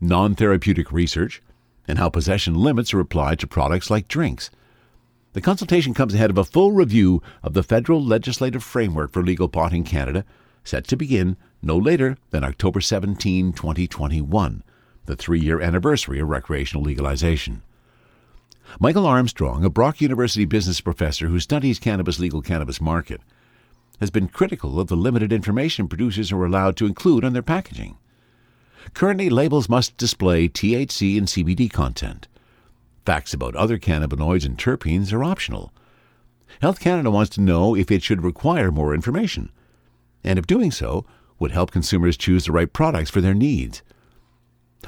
non 0.00 0.34
therapeutic 0.34 0.92
research, 0.92 1.42
and 1.86 1.98
how 1.98 2.08
possession 2.08 2.54
limits 2.54 2.94
are 2.94 3.00
applied 3.00 3.38
to 3.38 3.46
products 3.46 3.90
like 3.90 4.08
drinks. 4.08 4.50
The 5.32 5.40
consultation 5.40 5.94
comes 5.94 6.14
ahead 6.14 6.30
of 6.30 6.38
a 6.38 6.44
full 6.44 6.72
review 6.72 7.22
of 7.42 7.54
the 7.54 7.62
federal 7.62 8.04
legislative 8.04 8.62
framework 8.62 9.12
for 9.12 9.22
legal 9.22 9.48
pot 9.48 9.72
in 9.72 9.84
Canada, 9.84 10.24
set 10.62 10.86
to 10.88 10.96
begin 10.96 11.36
no 11.62 11.76
later 11.76 12.18
than 12.30 12.44
October 12.44 12.80
17, 12.80 13.52
2021, 13.52 14.62
the 15.06 15.16
three 15.16 15.40
year 15.40 15.60
anniversary 15.60 16.20
of 16.20 16.28
recreational 16.28 16.84
legalization. 16.84 17.62
Michael 18.78 19.06
Armstrong, 19.06 19.64
a 19.64 19.70
Brock 19.70 20.00
University 20.00 20.44
business 20.44 20.80
professor 20.80 21.28
who 21.28 21.40
studies 21.40 21.78
cannabis 21.78 22.18
legal 22.18 22.42
cannabis 22.42 22.80
market, 22.80 23.20
has 24.02 24.10
been 24.10 24.26
critical 24.26 24.80
of 24.80 24.88
the 24.88 24.96
limited 24.96 25.32
information 25.32 25.86
producers 25.86 26.32
are 26.32 26.44
allowed 26.44 26.76
to 26.76 26.86
include 26.86 27.24
on 27.24 27.34
their 27.34 27.40
packaging. 27.40 27.96
Currently, 28.94 29.30
labels 29.30 29.68
must 29.68 29.96
display 29.96 30.48
THC 30.48 31.16
and 31.16 31.28
CBD 31.28 31.72
content. 31.72 32.26
Facts 33.06 33.32
about 33.32 33.54
other 33.54 33.78
cannabinoids 33.78 34.44
and 34.44 34.58
terpenes 34.58 35.12
are 35.12 35.22
optional. 35.22 35.72
Health 36.60 36.80
Canada 36.80 37.12
wants 37.12 37.30
to 37.36 37.40
know 37.40 37.76
if 37.76 37.92
it 37.92 38.02
should 38.02 38.24
require 38.24 38.72
more 38.72 38.92
information, 38.92 39.52
and 40.24 40.36
if 40.36 40.48
doing 40.48 40.72
so 40.72 41.06
would 41.38 41.52
help 41.52 41.70
consumers 41.70 42.16
choose 42.16 42.46
the 42.46 42.52
right 42.52 42.72
products 42.72 43.08
for 43.08 43.20
their 43.20 43.34
needs. 43.34 43.82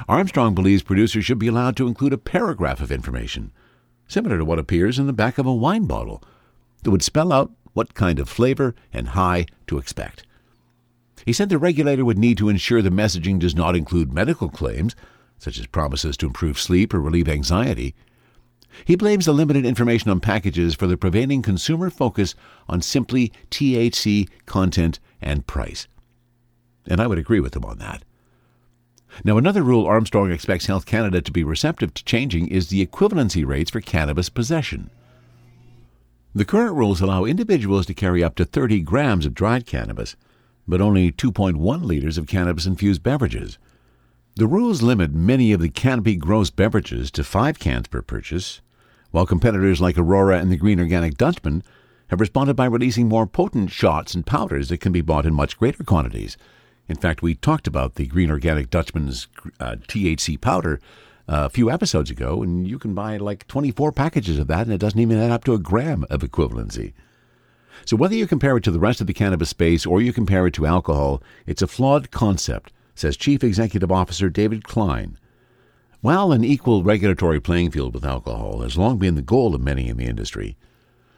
Armstrong 0.09 0.53
believes 0.53 0.83
producers 0.83 1.23
should 1.23 1.39
be 1.39 1.47
allowed 1.47 1.77
to 1.77 1.87
include 1.87 2.11
a 2.11 2.17
paragraph 2.17 2.81
of 2.81 2.91
information, 2.91 3.53
similar 4.09 4.37
to 4.37 4.43
what 4.43 4.59
appears 4.59 4.99
in 4.99 5.07
the 5.07 5.13
back 5.13 5.37
of 5.37 5.45
a 5.45 5.55
wine 5.55 5.85
bottle, 5.85 6.21
that 6.83 6.91
would 6.91 7.01
spell 7.01 7.31
out 7.31 7.53
what 7.75 7.93
kind 7.93 8.17
of 8.17 8.27
flavor 8.27 8.73
and 8.91 9.09
high 9.09 9.45
to 9.67 9.77
expect. 9.77 10.25
He 11.25 11.33
said 11.33 11.49
the 11.49 11.59
regulator 11.59 12.05
would 12.05 12.17
need 12.17 12.37
to 12.39 12.49
ensure 12.49 12.81
the 12.81 12.89
messaging 12.89 13.37
does 13.37 13.53
not 13.53 13.75
include 13.75 14.13
medical 14.13 14.49
claims, 14.49 14.95
such 15.37 15.59
as 15.59 15.67
promises 15.67 16.15
to 16.17 16.27
improve 16.27 16.57
sleep 16.57 16.93
or 16.93 17.01
relieve 17.01 17.27
anxiety. 17.27 17.93
He 18.85 18.95
blames 18.95 19.25
the 19.25 19.33
limited 19.33 19.65
information 19.65 20.09
on 20.09 20.19
packages 20.21 20.73
for 20.73 20.87
the 20.87 20.97
prevailing 20.97 21.41
consumer 21.41 21.89
focus 21.89 22.33
on 22.67 22.81
simply 22.81 23.31
THC 23.51 24.29
content 24.45 24.99
and 25.21 25.45
price. 25.45 25.87
And 26.87 27.01
I 27.01 27.07
would 27.07 27.17
agree 27.17 27.39
with 27.39 27.55
him 27.55 27.65
on 27.65 27.79
that. 27.79 28.03
Now, 29.23 29.37
another 29.37 29.63
rule 29.63 29.85
Armstrong 29.85 30.31
expects 30.31 30.65
Health 30.65 30.85
Canada 30.85 31.21
to 31.21 31.31
be 31.31 31.43
receptive 31.43 31.93
to 31.93 32.03
changing 32.05 32.47
is 32.47 32.67
the 32.67 32.85
equivalency 32.85 33.45
rates 33.45 33.71
for 33.71 33.81
cannabis 33.81 34.29
possession. 34.29 34.89
The 36.35 36.43
current 36.43 36.75
rules 36.75 36.99
allow 36.99 37.23
individuals 37.23 37.85
to 37.85 37.93
carry 37.93 38.21
up 38.21 38.35
to 38.35 38.43
30 38.43 38.81
grams 38.81 39.25
of 39.25 39.33
dried 39.33 39.65
cannabis, 39.65 40.17
but 40.67 40.81
only 40.81 41.09
2.1 41.09 41.85
liters 41.85 42.17
of 42.17 42.27
cannabis 42.27 42.65
infused 42.65 43.01
beverages. 43.01 43.57
The 44.35 44.45
rules 44.45 44.81
limit 44.81 45.13
many 45.13 45.53
of 45.53 45.61
the 45.61 45.69
Canopy 45.69 46.17
Growth 46.17 46.53
beverages 46.57 47.09
to 47.11 47.23
five 47.23 47.57
cans 47.57 47.87
per 47.87 48.01
purchase, 48.01 48.59
while 49.11 49.25
competitors 49.25 49.79
like 49.79 49.97
Aurora 49.97 50.39
and 50.39 50.51
the 50.51 50.57
Green 50.57 50.77
Organic 50.77 51.15
Dutchman 51.15 51.63
have 52.09 52.19
responded 52.19 52.55
by 52.55 52.65
releasing 52.65 53.07
more 53.07 53.25
potent 53.25 53.71
shots 53.71 54.13
and 54.13 54.25
powders 54.25 54.67
that 54.67 54.81
can 54.81 54.91
be 54.91 54.99
bought 54.99 55.25
in 55.25 55.33
much 55.33 55.57
greater 55.57 55.85
quantities. 55.85 56.35
In 56.89 56.97
fact, 56.97 57.21
we 57.21 57.35
talked 57.35 57.65
about 57.65 57.95
the 57.95 58.07
Green 58.07 58.29
Organic 58.29 58.69
Dutchman's 58.69 59.29
uh, 59.61 59.77
THC 59.87 60.41
powder 60.41 60.81
a 61.27 61.49
few 61.49 61.71
episodes 61.71 62.11
ago, 62.11 62.43
and 62.43 62.67
you 62.67 62.77
can 62.77 62.93
buy 62.93 63.17
like 63.17 63.47
24 63.47 63.91
packages 63.91 64.39
of 64.39 64.47
that, 64.47 64.65
and 64.65 64.73
it 64.73 64.79
doesn't 64.79 64.99
even 64.99 65.19
add 65.19 65.31
up 65.31 65.43
to 65.45 65.53
a 65.53 65.59
gram 65.59 66.05
of 66.09 66.21
equivalency. 66.21 66.93
So, 67.85 67.95
whether 67.95 68.15
you 68.15 68.27
compare 68.27 68.57
it 68.57 68.63
to 68.63 68.71
the 68.71 68.79
rest 68.79 69.01
of 69.01 69.07
the 69.07 69.13
cannabis 69.13 69.49
space 69.49 69.85
or 69.85 70.01
you 70.01 70.13
compare 70.13 70.47
it 70.47 70.53
to 70.55 70.65
alcohol, 70.65 71.21
it's 71.45 71.61
a 71.61 71.67
flawed 71.67 72.09
concept, 72.09 72.71
says 72.95 73.17
Chief 73.17 73.43
Executive 73.43 73.91
Officer 73.91 74.29
David 74.29 74.63
Klein. 74.63 75.17
While 76.01 76.31
an 76.31 76.43
equal 76.43 76.83
regulatory 76.83 77.39
playing 77.39 77.71
field 77.71 77.93
with 77.93 78.05
alcohol 78.05 78.61
has 78.61 78.77
long 78.77 78.97
been 78.97 79.15
the 79.15 79.21
goal 79.21 79.55
of 79.55 79.61
many 79.61 79.89
in 79.89 79.97
the 79.97 80.05
industry, 80.05 80.55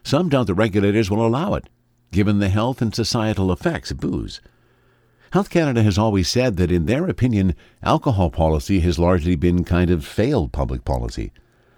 some 0.04 0.30
doubt 0.30 0.48
the 0.48 0.54
regulators 0.54 1.12
will 1.12 1.26
allow 1.26 1.54
it, 1.54 1.68
given 2.12 2.40
the 2.40 2.50
health 2.50 2.82
and 2.82 2.96
societal 2.96 3.52
effects 3.52 3.92
of 3.92 4.00
booze. 4.00 4.42
Health 5.32 5.50
Canada 5.50 5.84
has 5.84 5.98
always 5.98 6.30
said 6.30 6.58
that, 6.58 6.72
in 6.72 6.86
their 6.86 7.08
opinion, 7.08 7.56
alcohol 7.84 8.30
policy 8.30 8.80
has 8.80 8.98
largely 8.98 9.36
been 9.36 9.64
kind 9.64 9.90
of 9.90 10.06
failed 10.06 10.52
public 10.52 10.86
policy, 10.86 11.32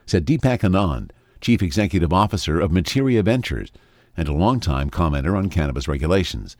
said 0.05 0.25
Deepak 0.25 0.59
Anand, 0.59 1.11
Chief 1.41 1.63
Executive 1.63 2.13
Officer 2.13 2.59
of 2.59 2.71
Materia 2.71 3.23
Ventures 3.23 3.71
and 4.15 4.27
a 4.27 4.33
long-time 4.33 4.89
commenter 4.89 5.37
on 5.37 5.49
cannabis 5.49 5.87
regulations. 5.87 6.57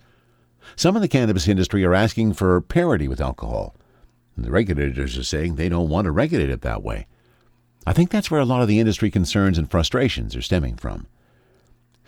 Some 0.75 0.95
in 0.95 1.01
the 1.01 1.07
cannabis 1.07 1.47
industry 1.47 1.83
are 1.83 1.93
asking 1.93 2.33
for 2.33 2.59
parity 2.61 3.07
with 3.07 3.21
alcohol, 3.21 3.75
and 4.35 4.45
the 4.45 4.51
regulators 4.51 5.17
are 5.17 5.23
saying 5.23 5.55
they 5.55 5.69
don't 5.69 5.89
want 5.89 6.05
to 6.05 6.11
regulate 6.11 6.49
it 6.49 6.61
that 6.61 6.83
way. 6.83 7.05
I 7.85 7.93
think 7.93 8.09
that's 8.09 8.31
where 8.31 8.41
a 8.41 8.45
lot 8.45 8.61
of 8.61 8.67
the 8.67 8.79
industry 8.79 9.11
concerns 9.11 9.57
and 9.57 9.69
frustrations 9.69 10.35
are 10.35 10.41
stemming 10.41 10.77
from. 10.77 11.07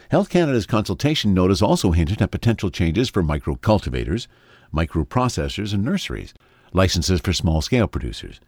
Health 0.09 0.29
Canada's 0.29 0.65
consultation 0.65 1.33
notice 1.33 1.61
also 1.61 1.91
hinted 1.91 2.21
at 2.21 2.31
potential 2.31 2.69
changes 2.69 3.09
for 3.09 3.23
micro 3.23 3.55
cultivators, 3.55 4.27
microprocessors, 4.73 5.73
and 5.73 5.83
nurseries, 5.83 6.33
licenses 6.73 7.21
for 7.21 7.33
small 7.33 7.61
scale 7.61 7.87
producers. 7.87 8.39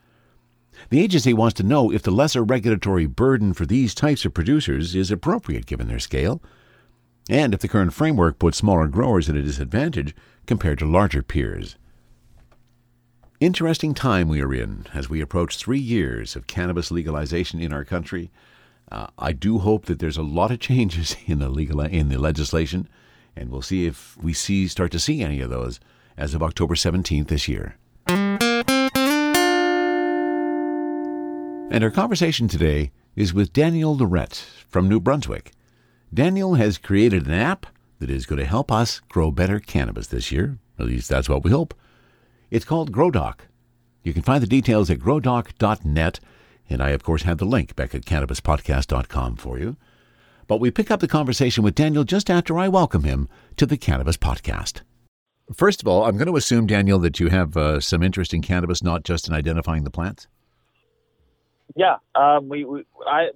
The 0.90 1.00
agency 1.00 1.34
wants 1.34 1.56
to 1.56 1.64
know 1.64 1.92
if 1.92 2.02
the 2.02 2.12
lesser 2.12 2.44
regulatory 2.44 3.06
burden 3.06 3.54
for 3.54 3.66
these 3.66 3.94
types 3.94 4.26
of 4.26 4.34
producers 4.34 4.96
is 4.96 5.12
appropriate 5.12 5.66
given 5.66 5.88
their 5.88 6.00
scale, 6.00 6.42
and 7.30 7.54
if 7.54 7.60
the 7.62 7.68
current 7.68 7.94
framework 7.94 8.40
puts 8.40 8.58
smaller 8.58 8.88
growers 8.88 9.30
at 9.30 9.36
a 9.36 9.42
disadvantage 9.42 10.16
compared 10.46 10.80
to 10.80 10.86
larger 10.86 11.24
peers. 11.24 11.78
Interesting 13.40 13.94
time 13.94 14.28
we 14.28 14.42
are 14.42 14.54
in 14.54 14.86
as 14.94 15.10
we 15.10 15.22
approach 15.22 15.58
three 15.58 15.80
years 15.80 16.36
of 16.36 16.48
cannabis 16.48 16.92
legalization 16.92 17.60
in 17.60 17.74
our 17.74 17.84
country. 17.84 18.32
Uh, 18.92 19.08
I 19.18 19.34
do 19.34 19.60
hope 19.60 19.86
that 19.86 20.00
there's 20.00 20.18
a 20.18 20.24
lot 20.24 20.52
of 20.52 20.60
changes 20.60 21.16
in 21.26 21.40
the 21.40 21.50
legal 21.50 21.82
in 21.82 22.10
the 22.10 22.18
legislation, 22.18 22.88
and 23.36 23.50
we'll 23.50 23.62
see 23.62 23.86
if 23.86 24.18
we 24.18 24.34
see 24.34 24.68
start 24.68 24.92
to 24.94 25.00
see 25.00 25.22
any 25.22 25.42
of 25.42 25.50
those 25.50 25.80
as 26.18 26.34
of 26.34 26.44
October 26.44 26.76
17th 26.76 27.28
this 27.28 27.48
year. 27.48 27.78
And 31.70 31.84
our 31.84 31.90
conversation 31.90 32.48
today 32.48 32.92
is 33.16 33.34
with 33.34 33.54
Daniel 33.54 33.96
Lirette 33.96 34.46
from 34.70 34.88
New 34.88 35.00
Brunswick. 35.00 35.52
Daniel 36.14 36.56
has 36.56 36.78
created 36.78 37.26
an 37.26 37.34
app 37.34 37.66
that 38.00 38.10
is 38.10 38.26
going 38.26 38.40
to 38.40 38.46
help 38.46 38.72
us 38.72 39.00
grow 39.10 39.32
better 39.32 39.60
cannabis 39.60 40.08
this 40.08 40.32
year. 40.32 40.60
At 40.78 40.86
least 40.86 41.10
that's 41.10 41.30
what 41.30 41.44
we 41.44 41.52
hope. 41.52 41.74
It's 42.52 42.66
called 42.66 42.92
GrowDoc. 42.92 43.40
You 44.04 44.14
can 44.14 44.22
find 44.22 44.44
the 44.44 44.48
details 44.48 44.90
at 44.90 45.00
growdoc.net, 45.00 46.20
and 46.70 46.84
I, 46.84 46.90
of 46.90 47.04
course, 47.04 47.24
have 47.24 47.40
the 47.40 47.46
link 47.46 47.76
back 47.76 47.96
at 47.96 48.06
cannabispodcast.com 48.06 49.38
for 49.38 49.58
you. 49.58 49.78
But 50.46 50.60
we 50.60 50.70
pick 50.70 50.92
up 50.92 51.00
the 51.00 51.08
conversation 51.08 51.64
with 51.64 51.74
Daniel 51.74 52.04
just 52.04 52.30
after 52.30 52.60
I 52.60 52.68
welcome 52.68 53.04
him 53.04 53.30
to 53.58 53.66
the 53.66 53.78
Cannabis 53.78 54.18
Podcast. 54.18 54.82
First 55.56 55.82
of 55.82 55.88
all, 55.88 56.06
I'm 56.06 56.16
going 56.18 56.28
to 56.28 56.36
assume, 56.36 56.68
Daniel, 56.68 57.00
that 57.00 57.20
you 57.20 57.28
have 57.28 57.58
uh, 57.58 57.80
some 57.80 58.02
interest 58.02 58.34
in 58.34 58.42
cannabis, 58.42 58.82
not 58.82 59.04
just 59.04 59.28
in 59.28 59.34
identifying 59.34 59.84
the 59.84 59.92
plants. 59.92 60.28
Yeah, 61.76 61.98
um, 62.16 62.50
we, 62.50 62.66
we, 62.66 62.86
I 63.06 63.30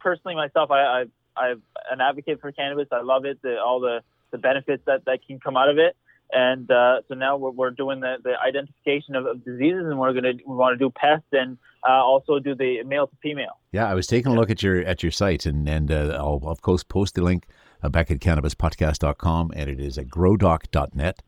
personally 0.00 0.34
myself, 0.34 0.70
I, 0.70 0.80
I, 0.80 1.04
I'm 1.36 1.62
an 1.90 2.00
advocate 2.00 2.40
for 2.40 2.50
cannabis. 2.52 2.88
I 2.90 3.02
love 3.02 3.24
it, 3.24 3.40
the, 3.42 3.58
all 3.58 3.80
the, 3.80 4.00
the 4.30 4.38
benefits 4.38 4.82
that, 4.86 5.04
that 5.04 5.20
can 5.26 5.38
come 5.40 5.56
out 5.56 5.68
of 5.68 5.78
it. 5.78 5.96
And 6.32 6.70
uh, 6.70 7.02
so 7.08 7.14
now 7.14 7.36
we're, 7.36 7.50
we're 7.50 7.70
doing 7.70 8.00
the, 8.00 8.16
the 8.24 8.34
identification 8.40 9.14
of, 9.14 9.26
of 9.26 9.44
diseases, 9.44 9.84
and 9.84 9.98
we're 9.98 10.14
gonna 10.14 10.32
we 10.46 10.56
want 10.56 10.72
to 10.72 10.82
do 10.82 10.88
pests 10.90 11.26
and 11.32 11.58
uh, 11.86 11.92
also 11.92 12.38
do 12.38 12.54
the 12.54 12.82
male 12.84 13.06
to 13.06 13.14
female. 13.22 13.58
Yeah, 13.70 13.86
I 13.86 13.92
was 13.92 14.06
taking 14.06 14.32
a 14.32 14.34
look 14.34 14.48
at 14.48 14.62
your 14.62 14.80
at 14.80 15.02
your 15.02 15.12
site, 15.12 15.44
and 15.44 15.68
and 15.68 15.92
uh, 15.92 16.16
I'll 16.18 16.40
of 16.44 16.62
course 16.62 16.84
post 16.84 17.16
the 17.16 17.22
link 17.22 17.46
uh, 17.82 17.90
back 17.90 18.10
at 18.10 18.20
cannabispodcast.com, 18.20 19.52
and 19.54 19.68
it 19.68 19.78
is 19.78 19.98
at 19.98 20.08
growdoc.net 20.08 21.22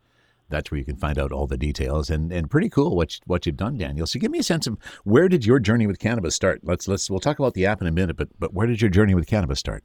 that's 0.49 0.71
where 0.71 0.77
you 0.77 0.85
can 0.85 0.95
find 0.95 1.17
out 1.17 1.31
all 1.31 1.47
the 1.47 1.57
details 1.57 2.09
and, 2.09 2.31
and 2.31 2.49
pretty 2.49 2.69
cool 2.69 2.95
what 2.95 3.19
what 3.25 3.45
you've 3.45 3.57
done, 3.57 3.77
Daniel. 3.77 4.07
So 4.07 4.19
give 4.19 4.31
me 4.31 4.39
a 4.39 4.43
sense 4.43 4.67
of 4.67 4.77
where 5.03 5.27
did 5.27 5.45
your 5.45 5.59
journey 5.59 5.87
with 5.87 5.99
cannabis 5.99 6.35
start? 6.35 6.61
Let's 6.63 6.87
let's 6.87 7.09
we'll 7.09 7.19
talk 7.19 7.39
about 7.39 7.53
the 7.53 7.65
app 7.65 7.81
in 7.81 7.87
a 7.87 7.91
minute, 7.91 8.15
but 8.15 8.29
but 8.39 8.53
where 8.53 8.67
did 8.67 8.81
your 8.81 8.89
journey 8.89 9.15
with 9.15 9.27
cannabis 9.27 9.59
start? 9.59 9.83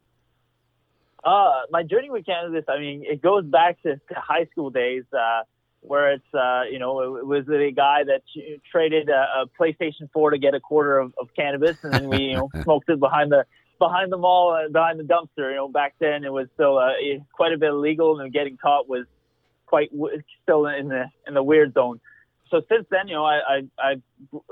Uh, 1.24 1.62
my 1.70 1.82
journey 1.82 2.10
with 2.10 2.24
cannabis, 2.24 2.64
I 2.68 2.78
mean, 2.78 3.04
it 3.04 3.20
goes 3.20 3.44
back 3.44 3.82
to, 3.82 3.96
to 3.96 4.14
high 4.14 4.46
school 4.50 4.70
days, 4.70 5.04
uh, 5.12 5.42
where 5.80 6.12
it's 6.12 6.34
uh, 6.34 6.62
you 6.70 6.78
know 6.78 7.16
it, 7.16 7.26
was 7.26 7.46
a 7.48 7.72
guy 7.72 8.04
that 8.04 8.22
traded 8.70 9.08
a, 9.08 9.42
a, 9.42 9.46
PlayStation 9.60 10.10
4 10.12 10.30
to 10.30 10.38
get 10.38 10.54
a 10.54 10.60
quarter 10.60 10.98
of, 10.98 11.12
of 11.18 11.28
cannabis, 11.34 11.76
and 11.82 11.92
then 11.92 12.08
we 12.08 12.18
you 12.18 12.36
know 12.36 12.48
smoked 12.62 12.88
it 12.88 13.00
behind 13.00 13.32
the 13.32 13.44
behind 13.78 14.12
the 14.12 14.16
mall, 14.16 14.52
uh, 14.52 14.68
behind 14.70 14.98
the 14.98 15.04
dumpster. 15.04 15.50
You 15.50 15.56
know, 15.56 15.68
back 15.68 15.94
then 15.98 16.24
it 16.24 16.32
was 16.32 16.48
still 16.54 16.78
uh, 16.78 16.92
quite 17.32 17.52
a 17.52 17.58
bit 17.58 17.70
illegal, 17.70 18.20
and 18.20 18.32
getting 18.32 18.56
caught 18.56 18.88
was 18.88 19.06
quite 19.70 19.90
still 20.42 20.66
in 20.66 20.88
the 20.88 21.04
in 21.26 21.32
the 21.34 21.42
weird 21.42 21.72
zone. 21.74 22.00
So 22.50 22.60
since 22.68 22.84
then, 22.90 23.06
you 23.06 23.14
know, 23.14 23.24
I, 23.24 23.38
I 23.54 23.58
I 23.90 23.92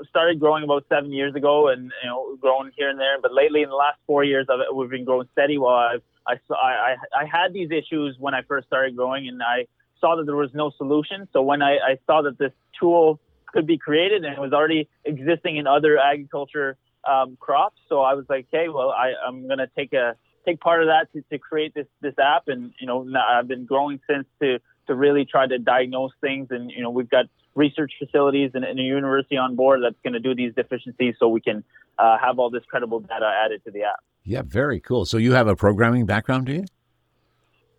started 0.09 0.39
growing 0.39 0.63
about 0.63 0.85
seven 0.87 1.11
years 1.11 1.35
ago, 1.35 1.67
and 1.67 1.91
you 2.01 2.09
know, 2.09 2.37
growing 2.39 2.71
here 2.77 2.89
and 2.89 2.97
there. 2.97 3.19
But 3.21 3.33
lately, 3.33 3.61
in 3.61 3.69
the 3.69 3.75
last 3.75 3.99
four 4.07 4.23
years, 4.23 4.47
we've 4.73 4.89
been 4.89 5.03
growing 5.03 5.27
steady. 5.33 5.57
While 5.57 5.75
I've, 5.75 6.03
I 6.25 6.35
saw 6.47 6.55
I 6.55 6.95
I 7.21 7.25
had 7.25 7.53
these 7.53 7.69
issues 7.69 8.15
when 8.17 8.33
I 8.33 8.41
first 8.43 8.67
started 8.67 8.95
growing, 8.95 9.27
and 9.27 9.43
I 9.43 9.67
saw 9.99 10.15
that 10.15 10.25
there 10.25 10.37
was 10.37 10.53
no 10.53 10.71
solution. 10.77 11.27
So 11.33 11.41
when 11.41 11.61
I, 11.61 11.73
I 11.91 11.93
saw 12.07 12.21
that 12.21 12.37
this 12.39 12.53
tool 12.79 13.19
could 13.51 13.67
be 13.67 13.77
created 13.77 14.23
and 14.23 14.33
it 14.33 14.39
was 14.39 14.53
already 14.53 14.87
existing 15.03 15.57
in 15.57 15.67
other 15.67 15.97
agriculture 15.97 16.77
um, 17.03 17.35
crops, 17.39 17.81
so 17.89 18.01
I 18.01 18.13
was 18.13 18.25
like, 18.29 18.47
okay, 18.53 18.69
well, 18.69 18.91
I, 18.91 19.07
I'm 19.27 19.47
gonna 19.49 19.67
take 19.75 19.91
a 19.91 20.15
take 20.45 20.61
part 20.61 20.81
of 20.81 20.87
that 20.87 21.11
to, 21.13 21.21
to 21.31 21.37
create 21.37 21.73
this 21.73 21.87
this 21.99 22.15
app, 22.17 22.47
and 22.47 22.71
you 22.79 22.87
know, 22.87 23.05
I've 23.17 23.49
been 23.49 23.65
growing 23.65 23.99
since 24.09 24.25
to 24.41 24.59
to 24.89 24.95
really 24.95 25.23
try 25.23 25.47
to 25.47 25.57
diagnose 25.57 26.11
things. 26.19 26.47
And, 26.49 26.69
you 26.69 26.81
know, 26.81 26.89
we've 26.89 27.09
got 27.09 27.25
research 27.55 27.93
facilities 27.97 28.51
and, 28.53 28.65
and, 28.65 28.79
a 28.79 28.83
university 28.83 29.37
on 29.37 29.55
board 29.55 29.81
that's 29.83 29.99
going 30.03 30.13
to 30.13 30.19
do 30.19 30.35
these 30.35 30.53
deficiencies 30.55 31.15
so 31.19 31.29
we 31.29 31.41
can 31.41 31.63
uh, 31.97 32.17
have 32.17 32.39
all 32.39 32.49
this 32.49 32.63
credible 32.69 32.99
data 32.99 33.31
added 33.45 33.63
to 33.65 33.71
the 33.71 33.83
app. 33.83 34.03
Yeah, 34.23 34.41
very 34.45 34.79
cool. 34.79 35.05
So 35.05 35.17
you 35.17 35.33
have 35.33 35.47
a 35.47 35.55
programming 35.55 36.05
background, 36.05 36.47
do 36.47 36.53
you? 36.53 36.65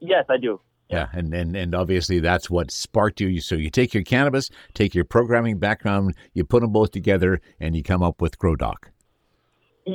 Yes, 0.01 0.25
I 0.31 0.39
do. 0.39 0.61
Yeah, 0.89 1.09
and, 1.13 1.33
and 1.33 1.55
and 1.55 1.73
obviously 1.73 2.19
that's 2.19 2.51
what 2.51 2.73
sparked 2.73 3.21
you. 3.21 3.41
So 3.41 3.55
you 3.55 3.71
take 3.71 3.95
your 3.95 4.03
cannabis, 4.03 4.51
take 4.75 4.93
your 4.93 5.05
programming 5.05 5.59
background, 5.59 6.17
you 6.35 6.45
put 6.45 6.63
them 6.63 6.73
both 6.73 6.91
together, 6.91 7.41
and 7.61 7.77
you 7.77 7.85
come 7.85 8.03
up 8.03 8.21
with 8.21 8.37
GrowDoc. 8.39 8.75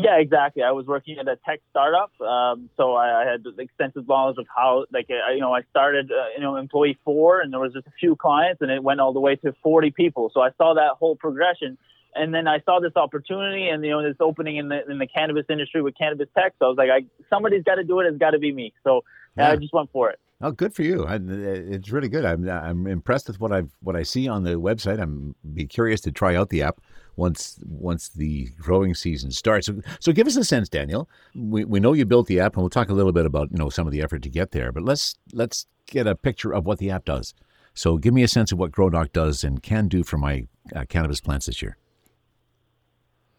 Yeah, 0.04 0.18
exactly. 0.18 0.64
I 0.64 0.72
was 0.72 0.86
working 0.86 1.18
at 1.20 1.28
a 1.28 1.38
tech 1.46 1.62
startup, 1.70 2.12
um, 2.20 2.70
so 2.76 2.94
I, 2.94 3.22
I, 3.22 3.32
had 3.32 3.46
extensive 3.58 4.08
knowledge 4.08 4.38
of 4.38 4.46
how, 4.54 4.86
like, 4.92 5.08
I, 5.10 5.34
you 5.34 5.40
know, 5.40 5.54
I 5.54 5.62
started, 5.70 6.12
uh, 6.12 6.30
you 6.36 6.42
know, 6.42 6.58
employee 6.58 6.98
four, 7.06 7.40
and 7.40 7.54
there 7.54 7.60
was 7.60 7.74
just 7.74 7.88
a 7.88 7.94
few 8.00 8.16
clients, 8.16 8.62
and 8.62 8.70
it 8.72 8.84
went 8.84 9.00
all 9.00 9.14
the 9.14 9.20
way 9.20 9.36
to 9.38 9.54
40 9.64 9.92
people. 9.92 10.32
So 10.34 10.42
I 10.42 10.50
saw 10.58 10.74
that 10.74 10.98
whole 11.00 11.16
progression, 11.16 11.78
and 12.14 12.34
then 12.34 12.48
I 12.48 12.60
saw 12.66 12.80
this 12.80 12.96
opportunity, 12.96 13.70
and 13.70 13.84
you 13.86 13.92
know, 13.92 14.04
this 14.04 14.18
opening 14.20 14.58
in 14.58 14.70
the 14.70 14.90
in 14.90 14.98
the 14.98 15.08
cannabis 15.08 15.46
industry 15.50 15.82
with 15.82 15.98
cannabis 15.98 16.28
tech. 16.38 16.54
So 16.60 16.66
I 16.66 16.70
was 16.70 16.78
like, 16.78 16.90
I, 16.90 17.06
somebody's 17.30 17.64
got 17.64 17.76
to 17.76 17.84
do 17.84 18.00
it. 18.00 18.08
It's 18.08 18.18
got 18.18 18.32
to 18.32 18.40
be 18.40 18.52
me. 18.52 18.74
So 18.84 19.04
yeah. 19.38 19.52
I 19.52 19.56
just 19.56 19.74
went 19.74 19.92
for 19.92 20.10
it. 20.10 20.20
Oh, 20.42 20.52
good 20.52 20.74
for 20.74 20.84
you! 20.84 21.06
I, 21.06 21.20
it's 21.22 21.92
really 21.92 22.10
good. 22.10 22.26
I'm 22.26 22.48
I'm 22.50 22.88
impressed 22.88 23.28
with 23.28 23.40
what 23.40 23.54
I 23.54 23.64
what 23.82 23.96
I 23.96 24.04
see 24.04 24.28
on 24.28 24.44
the 24.44 24.56
website. 24.56 25.02
I'm 25.02 25.36
be 25.54 25.66
curious 25.66 26.02
to 26.02 26.12
try 26.12 26.36
out 26.36 26.50
the 26.50 26.62
app 26.64 26.82
once 27.18 27.60
once 27.66 28.10
the 28.10 28.50
growing 28.58 28.94
season 28.94 29.32
starts. 29.32 29.68
So, 29.68 29.82
so 30.00 30.12
give 30.12 30.28
us 30.28 30.36
a 30.36 30.44
sense, 30.44 30.70
Daniel. 30.70 31.10
We 31.36 31.66
we 31.66 31.80
know 31.80 31.94
you 31.94 32.06
built 32.06 32.28
the 32.28 32.40
app, 32.40 32.54
and 32.54 32.64
we'll 32.64 32.70
talk 32.70 32.90
a 32.90 32.94
little 32.94 33.12
bit 33.12 33.26
about 33.26 33.52
you 33.52 33.58
know 33.58 33.70
some 33.70 33.88
of 33.88 33.94
the 33.94 34.02
effort 34.02 34.22
to 34.24 34.30
get 34.30 34.52
there. 34.52 34.72
But 34.72 34.84
let's 34.84 35.16
let's 35.34 35.66
get 35.88 36.08
a 36.08 36.16
picture 36.16 36.54
of 36.54 36.66
what 36.66 36.80
the 36.80 36.92
app 36.92 37.06
does. 37.06 37.34
So 37.74 37.98
give 37.98 38.14
me 38.14 38.24
a 38.24 38.28
sense 38.28 38.52
of 38.52 38.58
what 38.58 38.72
GrowDoc 38.72 39.12
does 39.12 39.44
and 39.44 39.62
can 39.62 39.90
do 39.90 40.04
for 40.04 40.18
my 40.18 40.48
uh, 40.74 40.86
cannabis 40.88 41.20
plants 41.20 41.46
this 41.46 41.62
year. 41.62 41.78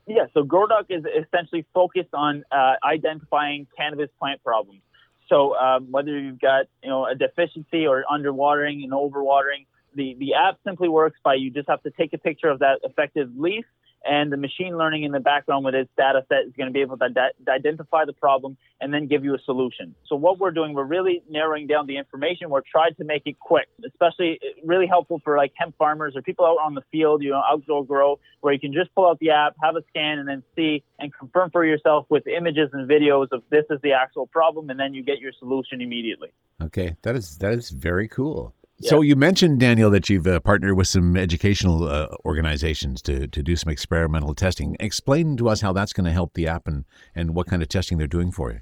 Yeah, 0.07 0.27
so 0.35 0.45
GrowDoc 0.45 0.85
is 0.91 1.05
essentially 1.05 1.67
focused 1.75 2.13
on 2.13 2.45
uh, 2.53 2.75
identifying 2.85 3.67
cannabis 3.77 4.11
plant 4.21 4.43
problems. 4.45 4.83
So 5.29 5.57
um, 5.57 5.91
whether 5.91 6.17
you've 6.17 6.41
got 6.41 6.67
you 6.83 6.91
know 6.91 7.07
a 7.07 7.15
deficiency 7.15 7.87
or 7.87 8.05
underwatering 8.11 8.85
and 8.85 8.93
overwatering, 8.93 9.67
the, 9.97 10.17
the 10.19 10.35
app 10.35 10.59
simply 10.65 10.89
works 10.89 11.19
by 11.25 11.35
you 11.35 11.51
just 11.51 11.69
have 11.69 11.83
to 11.83 11.91
take 11.91 12.13
a 12.13 12.19
picture 12.19 12.49
of 12.49 12.61
that 12.61 12.81
affected 12.85 13.37
leaf 13.37 13.65
and 14.07 14.33
the 14.33 14.37
machine 14.37 14.79
learning 14.79 15.03
in 15.03 15.13
the 15.13 15.21
background 15.21 15.65
with 15.65 15.75
its 15.75 15.91
data 15.97 16.25
set 16.29 16.47
is 16.47 16.53
going 16.57 16.69
to 16.69 16.73
be 16.73 16.81
able 16.81 16.97
to, 16.99 17.09
to 17.09 17.51
identify 17.51 18.05
the 18.05 18.13
problem 18.13 18.57
and 18.81 18.93
then 18.95 19.07
give 19.07 19.25
you 19.25 19.35
a 19.35 19.39
solution. 19.45 19.95
So 20.07 20.17
what 20.17 20.39
we're 20.39 20.53
doing, 20.53 20.75
we're 20.75 20.85
really 20.85 21.23
narrowing 21.29 21.67
down 21.67 21.87
the 21.87 21.97
information. 21.97 22.51
We're 22.51 22.61
trying 22.71 22.95
to 22.97 23.05
make 23.05 23.23
it 23.27 23.39
quick, 23.41 23.69
especially 23.85 24.39
uh, 24.43 24.61
really 24.65 24.87
helpful 24.87 25.21
for 25.25 25.37
like 25.37 25.53
hemp 25.57 25.77
farmers 25.77 26.15
or 26.15 26.23
people 26.23 26.47
out 26.47 26.59
on 26.65 26.75
the 26.75 26.83
field, 26.93 27.23
you 27.23 27.31
know, 27.31 27.43
outdoor 27.51 27.85
grow, 27.85 28.21
where 28.41 28.53
you 28.53 28.61
can 28.61 28.73
just 28.73 28.95
pull 28.95 29.09
out 29.09 29.19
the 29.19 29.31
app, 29.31 29.57
have 29.63 29.77
a 29.77 29.83
scan, 29.89 30.19
and 30.19 30.29
then 30.29 30.43
see 30.55 30.85
and 30.99 31.13
confirm 31.13 31.51
for 31.51 31.65
yourself 31.65 32.07
with 32.09 32.27
images 32.27 32.71
and 32.73 32.89
videos 32.89 33.29
of 33.33 33.43
this 33.51 33.65
is 33.71 33.81
the 33.83 33.93
actual 33.93 34.27
problem, 34.27 34.71
and 34.71 34.79
then 34.79 34.95
you 34.95 35.03
get 35.03 35.19
your 35.19 35.33
solution 35.39 35.81
immediately. 35.81 36.29
Okay, 36.63 36.97
that 37.03 37.17
is 37.17 37.37
that 37.39 37.53
is 37.53 37.71
very 37.71 38.09
cool. 38.09 38.55
So 38.83 39.01
you 39.01 39.17
mentioned 39.17 39.59
Daniel 39.59 39.91
that 39.91 40.11
you've 40.11 40.27
uh, 40.27 40.39
partnered 40.41 40.77
with 40.77 40.87
some 40.87 41.17
educational 41.17 41.89
uh, 41.89 42.09
organizations 42.27 43.01
to 43.03 43.27
to 43.27 43.43
do 43.43 43.57
some 43.57 43.73
experimental 43.73 44.35
testing. 44.35 44.77
Explain 44.79 45.37
to 45.39 45.49
us 45.49 45.63
how 45.63 45.73
that's 45.73 45.95
going 45.95 46.05
to 46.05 46.13
help 46.13 46.35
the 46.35 46.47
app 46.47 46.69
and 46.69 46.85
and 47.15 47.35
what 47.35 47.47
kind 47.47 47.63
of 47.63 47.69
testing 47.69 47.97
they're 47.97 48.07
doing 48.07 48.31
for 48.31 48.53
you. 48.53 48.61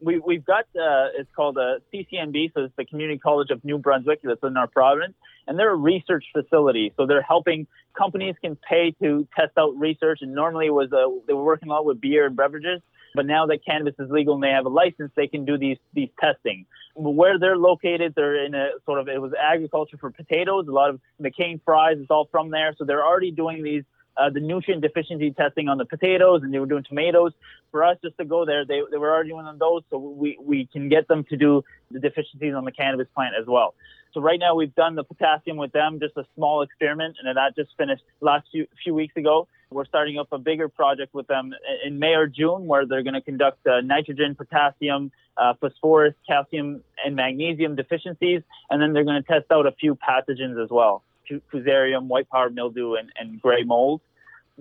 We 0.00 0.20
we've 0.20 0.44
got 0.44 0.64
uh, 0.76 1.10
it's 1.18 1.30
called 1.34 1.58
a 1.58 1.78
CCNB, 1.92 2.52
so 2.54 2.64
it's 2.64 2.76
the 2.76 2.84
Community 2.84 3.18
College 3.18 3.50
of 3.50 3.64
New 3.64 3.78
Brunswick 3.78 4.20
that's 4.22 4.42
in 4.44 4.56
our 4.56 4.68
province, 4.68 5.14
and 5.48 5.58
they're 5.58 5.72
a 5.72 5.76
research 5.76 6.24
facility. 6.32 6.92
So 6.96 7.06
they're 7.06 7.20
helping 7.20 7.66
companies 7.98 8.36
can 8.40 8.56
pay 8.56 8.94
to 9.02 9.26
test 9.36 9.58
out 9.58 9.76
research, 9.76 10.20
and 10.22 10.34
normally 10.34 10.66
it 10.66 10.74
was 10.74 10.92
uh, 10.92 11.10
they 11.26 11.32
were 11.32 11.44
working 11.44 11.68
a 11.68 11.72
lot 11.72 11.84
with 11.84 12.00
beer 12.00 12.26
and 12.26 12.36
beverages. 12.36 12.80
But 13.14 13.26
now 13.26 13.46
that 13.46 13.64
cannabis 13.64 13.94
is 13.98 14.10
legal 14.10 14.34
and 14.34 14.42
they 14.42 14.50
have 14.50 14.66
a 14.66 14.70
license, 14.70 15.12
they 15.16 15.26
can 15.26 15.44
do 15.44 15.58
these 15.58 15.78
these 15.92 16.10
testing. 16.20 16.66
Where 16.94 17.38
they're 17.38 17.56
located, 17.56 18.14
they're 18.14 18.44
in 18.44 18.54
a 18.54 18.70
sort 18.84 19.00
of 19.00 19.08
it 19.08 19.20
was 19.20 19.32
agriculture 19.40 19.96
for 19.98 20.10
potatoes. 20.10 20.66
A 20.68 20.72
lot 20.72 20.90
of 20.90 21.00
McCain 21.20 21.60
fries 21.64 21.98
is 21.98 22.06
all 22.10 22.28
from 22.30 22.50
there, 22.50 22.74
so 22.76 22.84
they're 22.84 23.04
already 23.04 23.30
doing 23.30 23.62
these 23.62 23.84
uh, 24.16 24.28
the 24.28 24.40
nutrient 24.40 24.82
deficiency 24.82 25.30
testing 25.30 25.68
on 25.68 25.78
the 25.78 25.84
potatoes, 25.84 26.42
and 26.42 26.52
they 26.52 26.58
were 26.58 26.66
doing 26.66 26.84
tomatoes. 26.84 27.32
For 27.70 27.84
us, 27.84 27.96
just 28.02 28.18
to 28.18 28.24
go 28.24 28.44
there, 28.44 28.66
they, 28.66 28.80
they 28.90 28.98
were 28.98 29.10
already 29.10 29.30
doing 29.30 29.46
those, 29.58 29.82
so 29.90 29.98
we 29.98 30.36
we 30.40 30.66
can 30.66 30.88
get 30.88 31.08
them 31.08 31.24
to 31.30 31.36
do 31.36 31.62
the 31.90 32.00
deficiencies 32.00 32.54
on 32.54 32.64
the 32.64 32.72
cannabis 32.72 33.06
plant 33.14 33.34
as 33.40 33.46
well. 33.46 33.74
So 34.12 34.20
right 34.20 34.40
now 34.40 34.56
we've 34.56 34.74
done 34.74 34.96
the 34.96 35.04
potassium 35.04 35.56
with 35.56 35.72
them, 35.72 36.00
just 36.00 36.16
a 36.16 36.24
small 36.34 36.62
experiment, 36.62 37.16
and 37.22 37.36
that 37.36 37.54
just 37.54 37.70
finished 37.78 38.02
last 38.20 38.48
few, 38.50 38.66
few 38.82 38.92
weeks 38.92 39.16
ago. 39.16 39.46
We're 39.72 39.84
starting 39.84 40.18
up 40.18 40.28
a 40.32 40.38
bigger 40.38 40.68
project 40.68 41.14
with 41.14 41.28
them 41.28 41.52
in 41.84 42.00
May 42.00 42.14
or 42.14 42.26
June, 42.26 42.66
where 42.66 42.86
they're 42.86 43.04
going 43.04 43.14
to 43.14 43.20
conduct 43.20 43.64
uh, 43.66 43.80
nitrogen, 43.82 44.34
potassium, 44.34 45.12
uh, 45.36 45.54
phosphorus, 45.60 46.14
calcium, 46.26 46.82
and 47.04 47.14
magnesium 47.14 47.76
deficiencies, 47.76 48.42
and 48.68 48.82
then 48.82 48.92
they're 48.92 49.04
going 49.04 49.22
to 49.22 49.28
test 49.28 49.46
out 49.52 49.66
a 49.66 49.72
few 49.72 49.94
pathogens 49.94 50.60
as 50.62 50.70
well, 50.70 51.04
fusarium, 51.52 52.08
white 52.08 52.28
powdered 52.28 52.54
mildew, 52.54 52.94
and, 52.94 53.12
and 53.16 53.40
gray 53.40 53.62
mold 53.62 54.00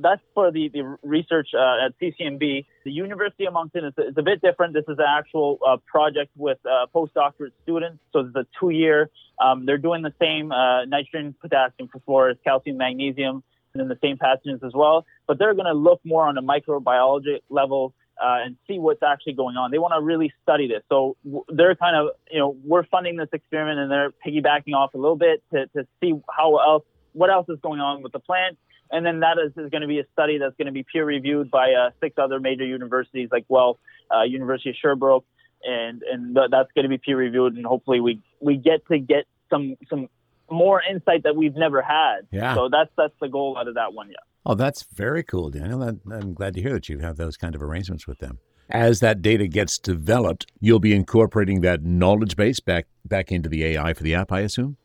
that's 0.02 0.22
for 0.34 0.52
the, 0.52 0.70
the 0.70 0.98
research 1.04 1.50
uh, 1.54 1.86
at 1.86 2.00
CCNB. 2.00 2.66
The 2.86 2.92
University 2.92 3.46
of 3.46 3.54
Moncton 3.54 3.86
is, 3.86 3.94
is, 3.98 4.14
a 4.18 4.22
bit 4.22 4.42
different. 4.42 4.74
This 4.74 4.86
is 4.88 4.98
an 4.98 5.06
actual 5.08 5.60
uh, 5.66 5.78
project 5.86 6.32
with 6.36 6.58
uh, 6.66 6.88
postdoctorate 6.94 7.52
students. 7.64 8.00
So 8.14 8.20
it's 8.20 8.36
a 8.36 8.46
two 8.60 8.70
year. 8.70 9.10
Um, 9.44 9.66
they're 9.66 9.78
doing 9.78 10.02
the 10.02 10.14
same 10.20 10.52
uh, 10.52 10.86
nitrogen, 10.86 11.36
potassium, 11.40 11.90
phosphorus, 11.92 12.38
calcium, 12.44 12.78
magnesium, 12.78 13.44
and 13.74 13.82
then 13.82 13.88
the 13.88 13.98
same 14.02 14.18
pathogens 14.18 14.64
as 14.66 14.74
well. 14.74 15.06
But 15.28 15.40
they're 15.40 15.54
going 15.54 15.68
to 15.68 15.74
look 15.74 16.02
more 16.04 16.28
on 16.28 16.38
a 16.38 16.42
microbiology 16.42 17.40
level 17.50 17.94
uh, 18.22 18.44
and 18.44 18.58
see 18.68 18.80
what's 18.80 19.04
actually 19.04 19.34
going 19.34 19.56
on. 19.56 19.72
They 19.72 19.80
want 19.80 19.94
to 19.94 20.02
really 20.02 20.34
study 20.44 20.68
this. 20.68 20.84
So 20.90 21.16
they're 21.48 21.76
kind 21.76 21.96
of, 21.96 22.16
you 22.30 22.40
know, 22.40 22.58
we're 22.64 22.84
funding 22.86 23.16
this 23.16 23.30
experiment 23.32 23.80
and 23.80 23.92
they're 23.92 24.12
piggybacking 24.26 24.74
off 24.74 24.94
a 24.94 24.98
little 24.98 25.16
bit 25.16 25.44
to, 25.54 25.68
to 25.68 25.88
see 26.02 26.14
how 26.30 26.58
else, 26.58 26.84
what 27.14 27.30
else 27.30 27.48
is 27.50 27.60
going 27.62 27.80
on 27.80 28.04
with 28.04 28.12
the 28.12 28.20
plant 28.20 28.58
and 28.92 29.06
then 29.06 29.20
that 29.20 29.38
is, 29.38 29.52
is 29.52 29.70
going 29.70 29.82
to 29.82 29.88
be 29.88 30.00
a 30.00 30.06
study 30.14 30.38
that's 30.38 30.56
going 30.58 30.66
to 30.66 30.72
be 30.72 30.84
peer 30.84 31.06
reviewed 31.06 31.52
by 31.52 31.74
uh, 31.74 31.90
six 32.02 32.16
other 32.18 32.40
major 32.40 32.66
universities 32.66 33.30
like 33.32 33.48
Guelph, 33.48 33.78
uh, 34.14 34.24
University 34.24 34.72
of 34.72 34.76
Sherbrooke, 34.82 35.26
and 35.64 36.02
and 36.04 36.36
th- 36.36 36.50
that's 36.50 36.72
going 36.74 36.84
to 36.84 36.90
be 36.90 36.98
peer 36.98 37.18
reviewed, 37.18 37.56
and 37.56 37.66
hopefully 37.66 38.00
we 38.00 38.22
we 38.40 38.58
get 38.58 38.86
to 38.88 39.00
get 39.00 39.26
some 39.50 39.76
some 39.90 40.08
more 40.52 40.82
insight 40.82 41.24
that 41.24 41.36
we've 41.36 41.56
never 41.56 41.82
had. 41.82 42.28
Yeah. 42.32 42.56
So 42.56 42.70
that's 42.70 42.92
that's 42.98 43.14
the 43.22 43.30
goal 43.30 43.58
out 43.58 43.68
of 43.68 43.76
that 43.76 43.94
one. 43.94 44.10
Yeah. 44.10 44.18
Oh, 44.46 44.56
that's 44.56 44.84
very 44.94 45.24
cool, 45.24 45.50
Daniel. 45.50 45.84
I'm 45.84 46.34
glad 46.34 46.54
to 46.56 46.62
hear 46.62 46.74
that 46.74 46.90
you 46.90 47.00
have 47.00 47.18
those 47.18 47.38
kind 47.38 47.56
of 47.56 47.62
arrangements 47.62 48.08
with 48.08 48.20
them. 48.20 48.40
As 48.70 49.00
that 49.00 49.22
data 49.22 49.48
gets 49.48 49.78
developed, 49.80 50.46
you'll 50.60 50.80
be 50.80 50.94
incorporating 50.94 51.62
that 51.62 51.84
knowledge 51.84 52.36
base 52.36 52.60
back 52.60 52.86
back 53.04 53.32
into 53.32 53.50
the 53.50 53.66
AI 53.66 53.94
for 53.94 54.04
the 54.04 54.14
app, 54.14 54.32
I 54.32 54.42
assume. 54.42 54.78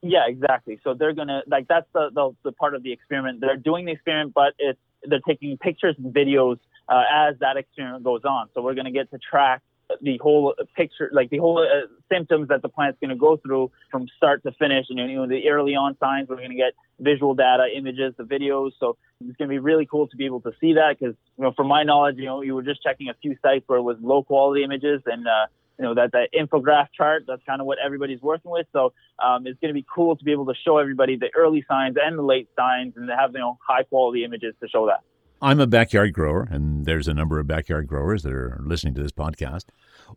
Yeah, 0.00 0.26
exactly. 0.28 0.78
So 0.84 0.94
they're 0.94 1.14
gonna 1.14 1.42
like 1.46 1.66
that's 1.66 1.86
the, 1.92 2.10
the, 2.14 2.36
the 2.44 2.52
part 2.52 2.74
of 2.74 2.82
the 2.82 2.92
experiment. 2.92 3.40
They're 3.40 3.56
doing 3.56 3.86
the 3.86 3.92
experiment, 3.92 4.32
but 4.34 4.52
it's 4.58 4.78
they're 5.02 5.20
taking 5.26 5.56
pictures 5.58 5.96
and 5.98 6.14
videos 6.14 6.58
uh, 6.88 7.02
as 7.12 7.36
that 7.40 7.56
experiment 7.56 8.04
goes 8.04 8.24
on. 8.24 8.48
So 8.54 8.62
we're 8.62 8.74
gonna 8.74 8.90
get 8.90 9.10
to 9.10 9.18
track 9.18 9.62
the 10.00 10.18
whole 10.18 10.54
picture, 10.76 11.10
like 11.12 11.30
the 11.30 11.38
whole 11.38 11.58
uh, 11.58 11.86
symptoms 12.10 12.48
that 12.48 12.62
the 12.62 12.68
plant's 12.68 12.98
going 13.00 13.10
to 13.10 13.16
go 13.16 13.36
through 13.36 13.70
from 13.90 14.06
start 14.16 14.42
to 14.44 14.52
finish. 14.52 14.86
And 14.88 14.98
you 14.98 15.16
know, 15.16 15.26
the 15.26 15.48
early 15.48 15.74
on 15.74 15.96
signs, 15.98 16.28
we're 16.28 16.36
going 16.36 16.50
to 16.50 16.56
get 16.56 16.72
visual 17.00 17.34
data, 17.34 17.66
images, 17.74 18.14
the 18.16 18.24
videos. 18.24 18.72
So 18.80 18.96
it's 19.20 19.36
going 19.36 19.48
to 19.48 19.54
be 19.54 19.58
really 19.58 19.86
cool 19.86 20.08
to 20.08 20.16
be 20.16 20.26
able 20.26 20.40
to 20.42 20.52
see 20.60 20.74
that 20.74 20.96
because, 20.98 21.14
you 21.36 21.44
know, 21.44 21.52
from 21.52 21.68
my 21.68 21.82
knowledge, 21.82 22.16
you 22.18 22.26
know, 22.26 22.42
you 22.42 22.54
were 22.54 22.62
just 22.62 22.82
checking 22.82 23.08
a 23.08 23.14
few 23.14 23.36
sites 23.42 23.64
where 23.66 23.78
it 23.78 23.82
was 23.82 23.96
low 24.00 24.22
quality 24.22 24.64
images 24.64 25.02
and 25.06 25.26
uh, 25.26 25.46
you 25.78 25.84
know 25.84 25.94
that 25.94 26.12
that 26.12 26.28
infograph 26.32 26.88
chart 26.96 27.24
that's 27.26 27.42
kind 27.44 27.60
of 27.60 27.66
what 27.66 27.78
everybody's 27.84 28.20
working 28.20 28.50
with 28.50 28.66
so 28.72 28.92
um, 29.18 29.46
it's 29.46 29.58
going 29.60 29.70
to 29.70 29.74
be 29.74 29.84
cool 29.92 30.16
to 30.16 30.24
be 30.24 30.30
able 30.30 30.46
to 30.46 30.54
show 30.64 30.78
everybody 30.78 31.16
the 31.16 31.30
early 31.34 31.64
signs 31.68 31.96
and 32.00 32.16
the 32.16 32.22
late 32.22 32.48
signs 32.56 32.92
and 32.96 33.08
to 33.08 33.16
have 33.16 33.32
you 33.32 33.40
know 33.40 33.58
high 33.66 33.82
quality 33.82 34.24
images 34.24 34.54
to 34.62 34.68
show 34.68 34.86
that 34.86 35.00
i'm 35.42 35.60
a 35.60 35.66
backyard 35.66 36.12
grower 36.12 36.48
and 36.50 36.84
there's 36.84 37.08
a 37.08 37.14
number 37.14 37.38
of 37.38 37.46
backyard 37.46 37.86
growers 37.86 38.22
that 38.22 38.32
are 38.32 38.58
listening 38.60 38.94
to 38.94 39.02
this 39.02 39.12
podcast. 39.12 39.64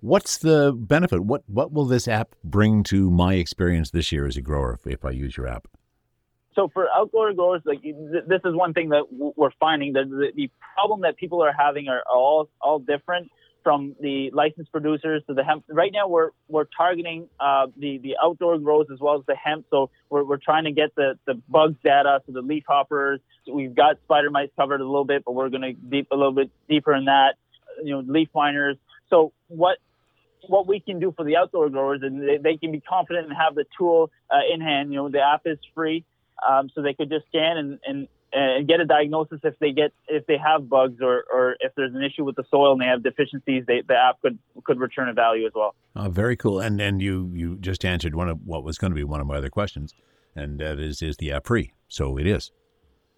What's 0.01 0.37
the 0.37 0.73
benefit? 0.75 1.21
What 1.21 1.43
what 1.47 1.71
will 1.71 1.85
this 1.85 2.07
app 2.07 2.35
bring 2.43 2.83
to 2.83 3.09
my 3.09 3.35
experience 3.35 3.91
this 3.91 4.11
year 4.11 4.27
as 4.27 4.37
a 4.37 4.41
grower 4.41 4.73
if, 4.73 4.87
if 4.87 5.05
i 5.05 5.11
use 5.11 5.37
your 5.37 5.47
app? 5.47 5.67
So 6.55 6.69
for 6.73 6.87
outdoor 6.89 7.33
growers, 7.33 7.61
like 7.65 7.83
this 7.83 8.41
is 8.43 8.55
one 8.55 8.73
thing 8.73 8.89
that 8.89 9.03
we're 9.11 9.51
finding 9.59 9.93
that 9.93 10.09
the, 10.09 10.49
problem 10.73 11.01
that 11.01 11.17
people 11.17 11.43
are 11.43 11.53
having 11.53 11.87
are 11.87 12.03
all 12.11 12.49
all 12.61 12.77
different 12.77 13.31
from 13.67 13.97
the 13.99 14.31
licensed 14.31 14.71
producers 14.71 15.21
to 15.27 15.33
the 15.33 15.43
hemp. 15.43 15.65
Right 15.67 15.91
now, 15.91 16.07
we're 16.07 16.29
we're 16.47 16.69
targeting 16.77 17.27
uh, 17.37 17.65
the 17.75 17.97
the 17.97 18.15
outdoor 18.23 18.57
grows 18.59 18.87
as 18.93 18.99
well 19.01 19.15
as 19.19 19.25
the 19.27 19.35
hemp. 19.35 19.65
So 19.69 19.89
we're, 20.09 20.23
we're 20.23 20.37
trying 20.49 20.63
to 20.63 20.71
get 20.71 20.95
the 20.95 21.19
the 21.27 21.35
bugs 21.49 21.75
data, 21.83 22.21
so 22.25 22.31
the 22.31 22.41
leaf 22.41 22.63
hoppers. 22.65 23.19
We've 23.45 23.75
got 23.75 23.97
spider 24.05 24.29
mites 24.29 24.53
covered 24.55 24.79
a 24.79 24.85
little 24.85 25.03
bit, 25.03 25.23
but 25.25 25.33
we're 25.33 25.49
going 25.49 25.63
to 25.63 25.73
deep 25.73 26.07
a 26.11 26.15
little 26.15 26.31
bit 26.31 26.49
deeper 26.69 26.93
in 26.95 27.05
that. 27.05 27.31
You 27.83 27.91
know, 27.95 28.03
leaf 28.07 28.29
miners. 28.33 28.77
So 29.09 29.33
what 29.49 29.79
what 30.47 30.65
we 30.65 30.79
can 30.79 30.99
do 30.99 31.13
for 31.17 31.25
the 31.25 31.35
outdoor 31.35 31.69
growers, 31.69 31.99
and 32.03 32.21
they, 32.21 32.37
they 32.37 32.55
can 32.55 32.71
be 32.71 32.79
confident 32.79 33.27
and 33.27 33.35
have 33.35 33.53
the 33.53 33.65
tool 33.77 34.11
uh, 34.31 34.53
in 34.53 34.61
hand. 34.61 34.93
You 34.93 34.99
know, 34.99 35.09
the 35.09 35.19
app 35.19 35.41
is 35.43 35.59
free. 35.75 36.05
um, 36.45 36.69
so 36.73 36.81
they 36.81 36.93
could 36.93 37.09
just 37.09 37.25
scan 37.27 37.57
and, 37.57 37.79
and 37.85 38.07
and 38.33 38.67
get 38.67 38.79
a 38.79 38.85
diagnosis 38.85 39.39
if 39.43 39.57
they 39.59 39.71
get 39.71 39.93
if 40.07 40.25
they 40.25 40.37
have 40.37 40.69
bugs 40.69 40.97
or, 41.01 41.23
or 41.31 41.55
if 41.59 41.73
there's 41.75 41.93
an 41.93 42.03
issue 42.03 42.23
with 42.23 42.35
the 42.35 42.43
soil 42.51 42.73
and 42.73 42.81
they 42.81 42.85
have 42.85 43.03
deficiencies, 43.03 43.63
they, 43.67 43.81
the 43.87 43.95
app 43.95 44.21
could 44.21 44.37
could 44.63 44.79
return 44.79 45.09
a 45.09 45.13
value 45.13 45.45
as 45.45 45.53
well. 45.55 45.75
Oh, 45.95 46.09
very 46.09 46.35
cool. 46.35 46.59
And 46.59 46.81
and 46.81 47.01
you 47.01 47.31
you 47.33 47.57
just 47.57 47.85
answered 47.85 48.15
one 48.15 48.29
of 48.29 48.39
what 48.45 48.63
was 48.63 48.77
going 48.77 48.91
to 48.91 48.95
be 48.95 49.03
one 49.03 49.21
of 49.21 49.27
my 49.27 49.37
other 49.37 49.49
questions, 49.49 49.93
and 50.35 50.59
that 50.59 50.79
is 50.79 51.01
is 51.01 51.17
the 51.17 51.31
app 51.31 51.47
free? 51.47 51.73
So 51.87 52.17
it 52.17 52.27
is. 52.27 52.51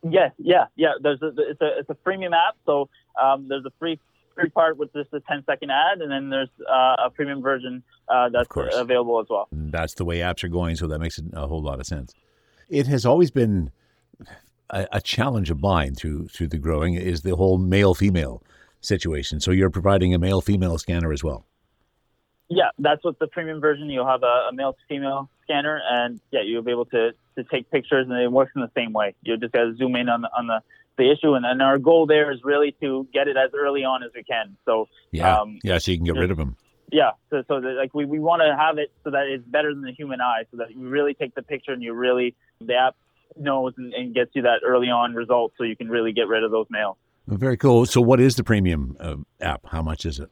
Yes, 0.08 0.32
yeah, 0.38 0.66
yeah. 0.76 0.94
There's 1.02 1.22
a, 1.22 1.32
it's 1.38 1.62
a 1.62 1.80
it's 1.80 1.90
a 1.90 1.96
premium 1.96 2.34
app, 2.34 2.56
so 2.66 2.90
um, 3.22 3.48
there's 3.50 3.66
a 3.66 3.72
free 3.80 4.00
free 4.36 4.50
part 4.50 4.78
with 4.78 4.94
just 4.94 5.14
a 5.14 5.20
10 5.20 5.44
second 5.46 5.72
ad, 5.72 6.02
and 6.02 6.12
then 6.12 6.30
there's 6.30 6.50
uh, 6.70 6.96
a 7.06 7.10
premium 7.10 7.42
version 7.42 7.84
uh, 8.08 8.30
that's 8.30 8.48
available 8.74 9.20
as 9.20 9.28
well. 9.30 9.48
That's 9.52 9.96
the 9.96 10.06
way 10.06 10.20
apps 10.20 10.44
are 10.44 10.50
going, 10.50 10.76
so 10.76 10.88
that 10.88 11.00
makes 11.00 11.20
a 11.34 11.48
whole 11.48 11.62
lot 11.62 11.80
of 11.80 11.86
sense. 11.86 12.14
It 12.70 12.88
has 12.88 13.06
always 13.06 13.32
been 13.32 13.72
a, 14.70 14.88
a 14.94 15.02
challenge 15.02 15.50
of 15.50 15.60
mine 15.62 15.96
through 15.96 16.28
through 16.28 16.48
the 16.48 16.58
growing 16.58 16.96
is 16.96 17.22
the 17.22 17.36
whole 17.36 17.58
male 17.58 17.94
female 17.94 18.44
situation. 18.82 19.40
So 19.40 19.52
you're 19.52 19.70
providing 19.70 20.14
a 20.14 20.20
male 20.20 20.42
female 20.42 20.78
scanner 20.78 21.12
as 21.12 21.24
well. 21.24 21.46
Yeah, 22.50 22.70
that's 22.80 23.04
what 23.04 23.20
the 23.20 23.28
premium 23.28 23.62
version. 23.62 23.90
You'll 23.90 24.08
have 24.08 24.24
a, 24.24 24.50
a 24.50 24.54
male 24.54 24.76
female 24.88 25.30
scanner, 25.44 25.82
and 25.88 26.20
yeah, 26.32 26.42
you'll 26.42 26.64
be 26.64 26.72
able 26.72 26.86
to, 26.86 27.12
to 27.38 27.44
take 27.44 27.70
pictures, 27.70 28.08
and 28.10 28.20
it 28.20 28.32
works 28.32 28.54
in 28.56 28.62
the 28.62 28.72
same 28.76 28.92
way. 28.92 29.14
You 29.22 29.38
just 29.38 29.54
got 29.54 29.66
to 29.66 29.76
zoom 29.76 29.96
in 29.96 30.10
on 30.10 30.22
the 30.22 30.30
on 30.36 30.48
the, 30.48 30.62
the 30.98 31.12
issue, 31.12 31.34
and, 31.34 31.46
and 31.46 31.62
our 31.62 31.78
goal 31.78 32.08
there 32.08 32.32
is 32.32 32.40
really 32.44 32.76
to 32.82 33.08
get 33.14 33.28
it 33.28 33.38
as 33.38 33.52
early 33.54 33.84
on 33.84 34.02
as 34.04 34.10
we 34.16 34.24
can. 34.24 34.58
So 34.66 34.88
yeah, 35.12 35.40
um, 35.40 35.60
yeah, 35.64 35.78
so 35.78 35.92
you 35.92 35.98
can 35.98 36.06
get 36.06 36.16
rid 36.16 36.32
of 36.32 36.38
them. 36.38 36.58
Yeah, 36.92 37.12
so 37.30 37.44
so 37.48 37.62
that, 37.62 37.76
like 37.78 37.94
we, 37.94 38.06
we 38.06 38.20
want 38.20 38.42
to 38.42 38.56
have 38.58 38.80
it 38.80 38.92
so 39.04 39.12
that 39.12 39.28
it's 39.28 39.46
better 39.46 39.72
than 39.72 39.84
the 39.84 39.92
human 39.92 40.20
eye, 40.20 40.46
so 40.50 40.58
that 40.58 40.72
you 40.72 40.90
really 40.90 41.14
take 41.14 41.36
the 41.36 41.44
picture 41.44 41.72
and 41.72 41.84
you 41.84 41.94
really 41.94 42.36
the 42.62 42.74
app 42.74 42.96
knows 43.38 43.74
and, 43.78 43.94
and 43.94 44.14
gets 44.14 44.32
you 44.34 44.42
that 44.44 44.62
early 44.66 44.88
on 44.88 45.14
result, 45.14 45.54
so 45.58 45.64
you 45.64 45.76
can 45.76 45.90
really 45.90 46.12
get 46.12 46.28
rid 46.28 46.44
of 46.44 46.52
those 46.52 46.68
males. 46.70 46.98
Very 47.28 47.58
cool. 47.58 47.86
So, 47.86 48.02
what 48.02 48.20
is 48.20 48.36
the 48.36 48.44
premium 48.44 48.98
uh, 49.00 49.16
app? 49.40 49.62
How 49.68 49.82
much 49.82 50.06
is 50.06 50.20
it? 50.20 50.30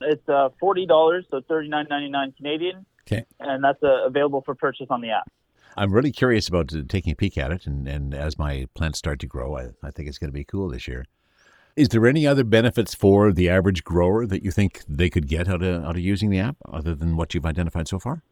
It's 0.00 0.28
uh, 0.28 0.50
forty 0.58 0.86
dollars, 0.86 1.26
so 1.30 1.40
thirty 1.48 1.68
nine 1.68 1.86
ninety 1.90 2.08
nine 2.08 2.32
Canadian. 2.36 2.86
Okay, 3.02 3.24
and 3.40 3.62
that's 3.62 3.82
uh, 3.82 4.06
available 4.06 4.42
for 4.42 4.54
purchase 4.54 4.86
on 4.90 5.00
the 5.00 5.10
app. 5.10 5.28
I'm 5.76 5.92
really 5.92 6.12
curious 6.12 6.48
about 6.48 6.72
taking 6.88 7.12
a 7.12 7.16
peek 7.16 7.38
at 7.38 7.52
it, 7.52 7.66
and, 7.66 7.86
and 7.86 8.14
as 8.14 8.38
my 8.38 8.66
plants 8.74 8.98
start 8.98 9.20
to 9.20 9.26
grow, 9.26 9.56
I, 9.56 9.68
I 9.82 9.90
think 9.90 10.08
it's 10.08 10.18
going 10.18 10.30
to 10.30 10.34
be 10.34 10.44
cool 10.44 10.68
this 10.68 10.88
year. 10.88 11.06
Is 11.76 11.88
there 11.88 12.06
any 12.06 12.26
other 12.26 12.44
benefits 12.44 12.94
for 12.94 13.32
the 13.32 13.48
average 13.48 13.84
grower 13.84 14.26
that 14.26 14.42
you 14.42 14.50
think 14.50 14.82
they 14.88 15.08
could 15.08 15.28
get 15.28 15.48
out 15.48 15.62
of 15.62 15.84
out 15.84 15.96
of 15.96 16.02
using 16.02 16.30
the 16.30 16.38
app, 16.38 16.56
other 16.70 16.94
than 16.94 17.16
what 17.16 17.34
you've 17.34 17.46
identified 17.46 17.88
so 17.88 17.98
far? 17.98 18.22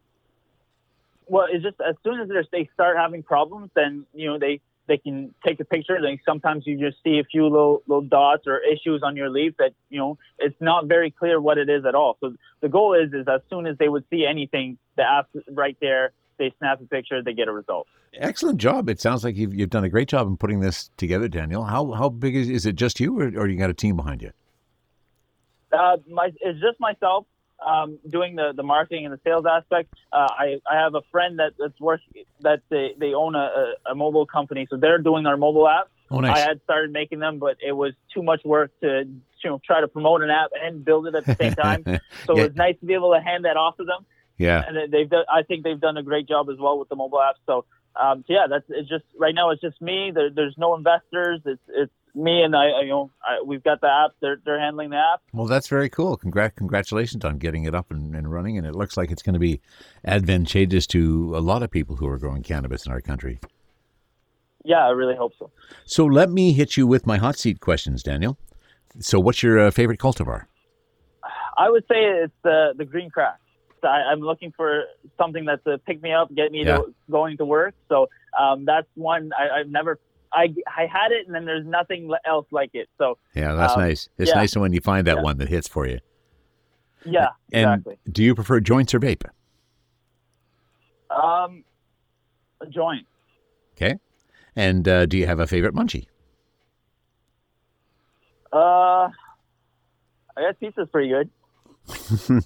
Well, 1.29 1.45
it's 1.49 1.63
just 1.63 1.77
as 1.87 1.95
soon 2.03 2.19
as 2.19 2.45
they 2.51 2.69
start 2.73 2.97
having 2.97 3.23
problems, 3.23 3.69
then 3.75 4.05
you 4.13 4.27
know 4.27 4.39
they 4.39 4.61
they 4.87 4.97
can 4.97 5.33
take 5.45 5.59
a 5.59 5.65
picture. 5.65 5.97
Then 6.01 6.19
sometimes 6.25 6.65
you 6.65 6.77
just 6.77 7.01
see 7.03 7.19
a 7.19 7.23
few 7.23 7.43
little 7.43 7.83
little 7.87 8.01
dots 8.01 8.47
or 8.47 8.59
issues 8.59 9.01
on 9.03 9.15
your 9.15 9.29
leaf 9.29 9.53
that 9.59 9.71
you 9.89 9.99
know 9.99 10.17
it's 10.39 10.59
not 10.59 10.87
very 10.87 11.11
clear 11.11 11.39
what 11.39 11.57
it 11.57 11.69
is 11.69 11.85
at 11.85 11.95
all. 11.95 12.17
So 12.19 12.33
the 12.61 12.67
goal 12.67 12.95
is 12.95 13.13
is 13.13 13.27
as 13.27 13.41
soon 13.49 13.67
as 13.67 13.77
they 13.77 13.87
would 13.87 14.03
see 14.09 14.25
anything, 14.25 14.77
the 14.97 15.03
app's 15.03 15.29
right 15.51 15.77
there. 15.79 16.11
They 16.37 16.53
snap 16.57 16.81
a 16.81 16.85
picture, 16.85 17.21
they 17.21 17.33
get 17.33 17.49
a 17.49 17.51
result. 17.51 17.85
Excellent 18.13 18.59
job! 18.59 18.89
It 18.89 18.99
sounds 18.99 19.23
like 19.23 19.35
you've 19.35 19.53
you've 19.53 19.69
done 19.69 19.83
a 19.83 19.89
great 19.89 20.07
job 20.07 20.25
in 20.27 20.35
putting 20.35 20.61
this 20.61 20.89
together, 20.97 21.27
Daniel. 21.27 21.63
How 21.63 21.91
how 21.91 22.09
big 22.09 22.35
is 22.35 22.49
is 22.49 22.65
it? 22.65 22.75
Just 22.75 22.99
you, 22.99 23.19
or, 23.19 23.27
or 23.37 23.47
you 23.47 23.57
got 23.57 23.69
a 23.69 23.73
team 23.73 23.95
behind 23.95 24.21
you? 24.21 24.31
Uh, 25.71 25.97
my 26.09 26.31
it's 26.39 26.59
just 26.59 26.79
myself 26.79 27.25
um, 27.65 27.99
doing 28.07 28.35
the, 28.35 28.53
the 28.55 28.63
marketing 28.63 29.05
and 29.05 29.13
the 29.13 29.19
sales 29.23 29.45
aspect. 29.45 29.93
Uh, 30.11 30.27
I, 30.29 30.61
I 30.69 30.75
have 30.75 30.95
a 30.95 31.01
friend 31.11 31.39
that, 31.39 31.53
that's 31.59 31.79
work 31.79 32.01
that 32.41 32.61
they, 32.69 32.93
they 32.97 33.13
own 33.13 33.35
a, 33.35 33.73
a, 33.89 33.95
mobile 33.95 34.25
company, 34.25 34.67
so 34.69 34.77
they're 34.77 34.99
doing 34.99 35.25
our 35.25 35.37
mobile 35.37 35.67
app. 35.67 35.89
Oh, 36.11 36.19
nice. 36.19 36.37
I 36.37 36.39
had 36.39 36.61
started 36.63 36.91
making 36.91 37.19
them, 37.19 37.39
but 37.39 37.57
it 37.65 37.73
was 37.73 37.93
too 38.13 38.23
much 38.23 38.43
work 38.43 38.71
to 38.81 39.03
you 39.43 39.49
know 39.49 39.61
try 39.63 39.81
to 39.81 39.87
promote 39.87 40.21
an 40.21 40.29
app 40.29 40.49
and 40.59 40.83
build 40.83 41.07
it 41.07 41.15
at 41.15 41.25
the 41.25 41.35
same 41.35 41.53
time. 41.53 41.83
So 42.25 42.35
yeah. 42.35 42.43
it 42.43 42.47
was 42.49 42.55
nice 42.57 42.75
to 42.79 42.85
be 42.85 42.93
able 42.93 43.13
to 43.13 43.21
hand 43.21 43.45
that 43.45 43.57
off 43.57 43.77
to 43.77 43.83
them. 43.83 44.05
Yeah, 44.37 44.63
and 44.65 44.91
they've 44.91 45.09
done, 45.09 45.25
I 45.31 45.43
think 45.43 45.63
they've 45.63 45.79
done 45.79 45.97
a 45.97 46.03
great 46.03 46.27
job 46.27 46.49
as 46.49 46.57
well 46.59 46.77
with 46.79 46.89
the 46.89 46.95
mobile 46.95 47.21
app. 47.21 47.35
So, 47.45 47.65
um, 47.95 48.23
so 48.27 48.33
yeah, 48.33 48.47
that's 48.49 48.65
it's 48.69 48.89
just 48.89 49.05
right 49.17 49.33
now 49.33 49.51
it's 49.51 49.61
just 49.61 49.81
me. 49.81 50.11
There, 50.13 50.29
there's 50.29 50.55
no 50.57 50.75
investors. 50.75 51.41
It's 51.45 51.61
it's 51.67 51.91
me 52.19 52.41
and 52.41 52.55
I, 52.55 52.81
you 52.81 52.89
know, 52.89 53.11
I, 53.23 53.41
we've 53.43 53.63
got 53.63 53.81
the 53.81 53.87
app. 53.87 54.11
They're 54.21 54.37
they're 54.43 54.59
handling 54.59 54.89
the 54.89 54.97
app. 54.97 55.21
Well, 55.33 55.47
that's 55.47 55.67
very 55.67 55.89
cool. 55.89 56.17
Congrat, 56.17 56.55
congratulations 56.55 57.23
on 57.23 57.37
getting 57.37 57.63
it 57.63 57.73
up 57.73 57.91
and, 57.91 58.15
and 58.15 58.31
running. 58.31 58.57
And 58.57 58.67
it 58.67 58.75
looks 58.75 58.97
like 58.97 59.11
it's 59.11 59.23
going 59.23 59.33
to 59.33 59.39
be 59.39 59.61
advantageous 60.05 60.85
to 60.87 61.35
a 61.35 61.39
lot 61.39 61.63
of 61.63 61.71
people 61.71 61.95
who 61.95 62.07
are 62.07 62.17
growing 62.17 62.43
cannabis 62.43 62.85
in 62.85 62.91
our 62.91 63.01
country. 63.01 63.39
Yeah, 64.65 64.85
I 64.85 64.89
really 64.89 65.15
hope 65.15 65.33
so. 65.39 65.51
So 65.85 66.05
let 66.05 66.29
me 66.29 66.51
hit 66.53 66.75
you 66.75 66.85
with 66.85 67.07
my 67.07 67.17
hot 67.17 67.37
seat 67.37 67.61
questions, 67.61 68.03
Daniel. 68.03 68.37
So, 68.99 69.19
what's 69.19 69.41
your 69.41 69.59
uh, 69.59 69.71
favorite 69.71 69.99
cultivar? 69.99 70.45
I 71.57 71.69
would 71.69 71.83
say 71.83 72.03
it's 72.23 72.33
the 72.43 72.73
the 72.77 72.85
green 72.85 73.09
crack. 73.09 73.39
I, 73.83 74.11
am 74.11 74.19
looking 74.19 74.51
for 74.55 74.83
something 75.17 75.45
that's 75.45 75.65
a 75.65 75.77
pick 75.77 76.01
me 76.01 76.11
up, 76.11 76.33
get 76.33 76.51
me 76.51 76.65
yeah. 76.65 76.77
to, 76.77 76.93
going 77.09 77.37
to 77.37 77.45
work. 77.45 77.73
So 77.87 78.09
um, 78.37 78.65
that's 78.65 78.87
one 78.95 79.31
I, 79.37 79.59
I've 79.59 79.69
never 79.69 79.99
I, 80.31 80.53
I 80.67 80.85
had 80.85 81.11
it, 81.11 81.25
and 81.25 81.35
then 81.35 81.45
there's 81.45 81.65
nothing 81.65 82.11
else 82.25 82.45
like 82.51 82.71
it. 82.73 82.89
So 82.97 83.17
yeah, 83.35 83.53
that's 83.53 83.73
um, 83.73 83.81
nice. 83.81 84.09
It's 84.17 84.29
yeah. 84.29 84.35
nice 84.35 84.55
when 84.55 84.73
you 84.73 84.81
find 84.81 85.07
that 85.07 85.17
yeah. 85.17 85.23
one 85.23 85.37
that 85.37 85.49
hits 85.49 85.67
for 85.67 85.87
you. 85.87 85.99
Yeah, 87.05 87.29
and 87.51 87.79
exactly. 87.79 87.99
Do 88.11 88.23
you 88.23 88.35
prefer 88.35 88.59
joints 88.59 88.93
or 88.93 88.99
vape? 88.99 89.23
Um, 91.09 91.63
a 92.61 92.67
joint. 92.67 93.07
Okay, 93.75 93.95
and 94.55 94.87
uh, 94.87 95.05
do 95.05 95.17
you 95.17 95.25
have 95.25 95.39
a 95.39 95.47
favorite 95.47 95.73
munchie? 95.73 96.05
Uh, 98.51 99.09
I 100.37 100.41
guess 100.41 100.55
pizza's 100.59 100.89
pretty 100.91 101.09
good. 101.09 101.29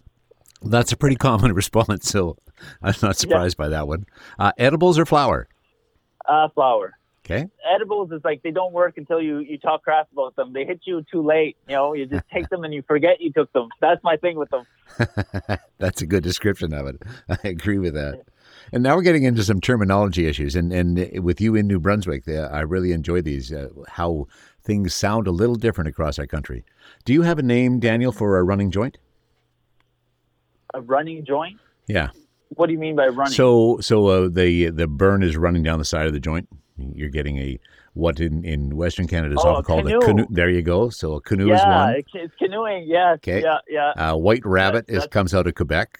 That's 0.61 0.91
a 0.91 0.97
pretty 0.97 1.15
common 1.15 1.53
response, 1.55 2.09
so 2.09 2.37
I'm 2.81 2.95
not 3.01 3.17
surprised 3.17 3.55
yeah. 3.57 3.65
by 3.65 3.69
that 3.69 3.87
one. 3.87 4.05
Uh, 4.39 4.51
edibles 4.57 4.97
or 4.97 5.05
flour? 5.05 5.47
Uh, 6.25 6.47
flower. 6.49 6.93
Okay. 7.25 7.47
Edibles 7.73 8.11
is 8.11 8.21
like 8.25 8.43
they 8.43 8.51
don't 8.51 8.73
work 8.73 8.97
until 8.97 9.21
you 9.21 9.39
you 9.39 9.57
talk 9.57 9.83
crap 9.83 10.11
about 10.11 10.35
them. 10.35 10.51
They 10.51 10.65
hit 10.65 10.81
you 10.83 11.05
too 11.09 11.21
late. 11.21 11.55
You 11.69 11.75
know, 11.75 11.93
you 11.93 12.05
just 12.05 12.25
take 12.33 12.49
them 12.49 12.65
and 12.65 12.73
you 12.73 12.83
forget 12.85 13.21
you 13.21 13.31
took 13.31 13.51
them. 13.53 13.69
That's 13.79 14.03
my 14.03 14.17
thing 14.17 14.37
with 14.37 14.49
them. 14.49 14.65
That's 15.77 16.01
a 16.01 16.05
good 16.05 16.21
description 16.21 16.73
of 16.73 16.87
it. 16.87 17.01
I 17.29 17.47
agree 17.47 17.77
with 17.77 17.93
that. 17.93 18.23
And 18.73 18.83
now 18.83 18.95
we're 18.95 19.03
getting 19.03 19.23
into 19.23 19.43
some 19.43 19.61
terminology 19.61 20.27
issues, 20.27 20.55
and 20.55 20.73
and 20.73 21.23
with 21.23 21.39
you 21.39 21.55
in 21.55 21.67
New 21.67 21.79
Brunswick, 21.79 22.27
I 22.27 22.61
really 22.61 22.91
enjoy 22.91 23.21
these. 23.21 23.53
Uh, 23.53 23.69
how 23.87 24.27
things 24.63 24.93
sound 24.93 25.27
a 25.27 25.31
little 25.31 25.55
different 25.55 25.87
across 25.87 26.19
our 26.19 26.27
country. 26.27 26.65
Do 27.05 27.13
you 27.13 27.21
have 27.21 27.39
a 27.39 27.43
name, 27.43 27.79
Daniel, 27.79 28.11
for 28.11 28.37
a 28.37 28.43
running 28.43 28.71
joint? 28.71 28.97
A 30.73 30.81
running 30.81 31.23
joint? 31.25 31.59
Yeah. 31.87 32.09
What 32.49 32.67
do 32.67 32.73
you 32.73 32.79
mean 32.79 32.95
by 32.95 33.07
running? 33.07 33.33
So, 33.33 33.79
so 33.79 34.07
uh, 34.07 34.29
the 34.29 34.69
the 34.69 34.87
burn 34.87 35.23
is 35.23 35.37
running 35.37 35.63
down 35.63 35.79
the 35.79 35.85
side 35.85 36.07
of 36.07 36.13
the 36.13 36.19
joint. 36.19 36.49
You're 36.77 37.09
getting 37.09 37.37
a 37.37 37.59
what 37.93 38.19
in, 38.19 38.43
in 38.43 38.75
Western 38.75 39.07
Canada 39.07 39.35
is 39.35 39.41
oh, 39.43 39.49
often 39.49 39.63
called 39.63 39.85
canoe. 39.85 39.97
a 39.97 40.05
canoe. 40.05 40.25
There 40.29 40.49
you 40.49 40.61
go. 40.61 40.89
So 40.89 41.13
a 41.13 41.21
canoe 41.21 41.49
yeah, 41.49 41.55
is 41.55 41.61
one. 41.61 42.03
Yeah, 42.13 42.21
it's 42.23 42.35
canoeing. 42.35 42.85
Yes. 42.87 43.15
Okay. 43.17 43.41
Yeah, 43.43 43.57
yeah. 43.67 43.89
Uh, 43.91 44.15
White 44.15 44.45
Rabbit 44.45 44.85
is 44.87 45.05
comes 45.07 45.33
out 45.33 45.45
of 45.45 45.55
Quebec, 45.55 45.99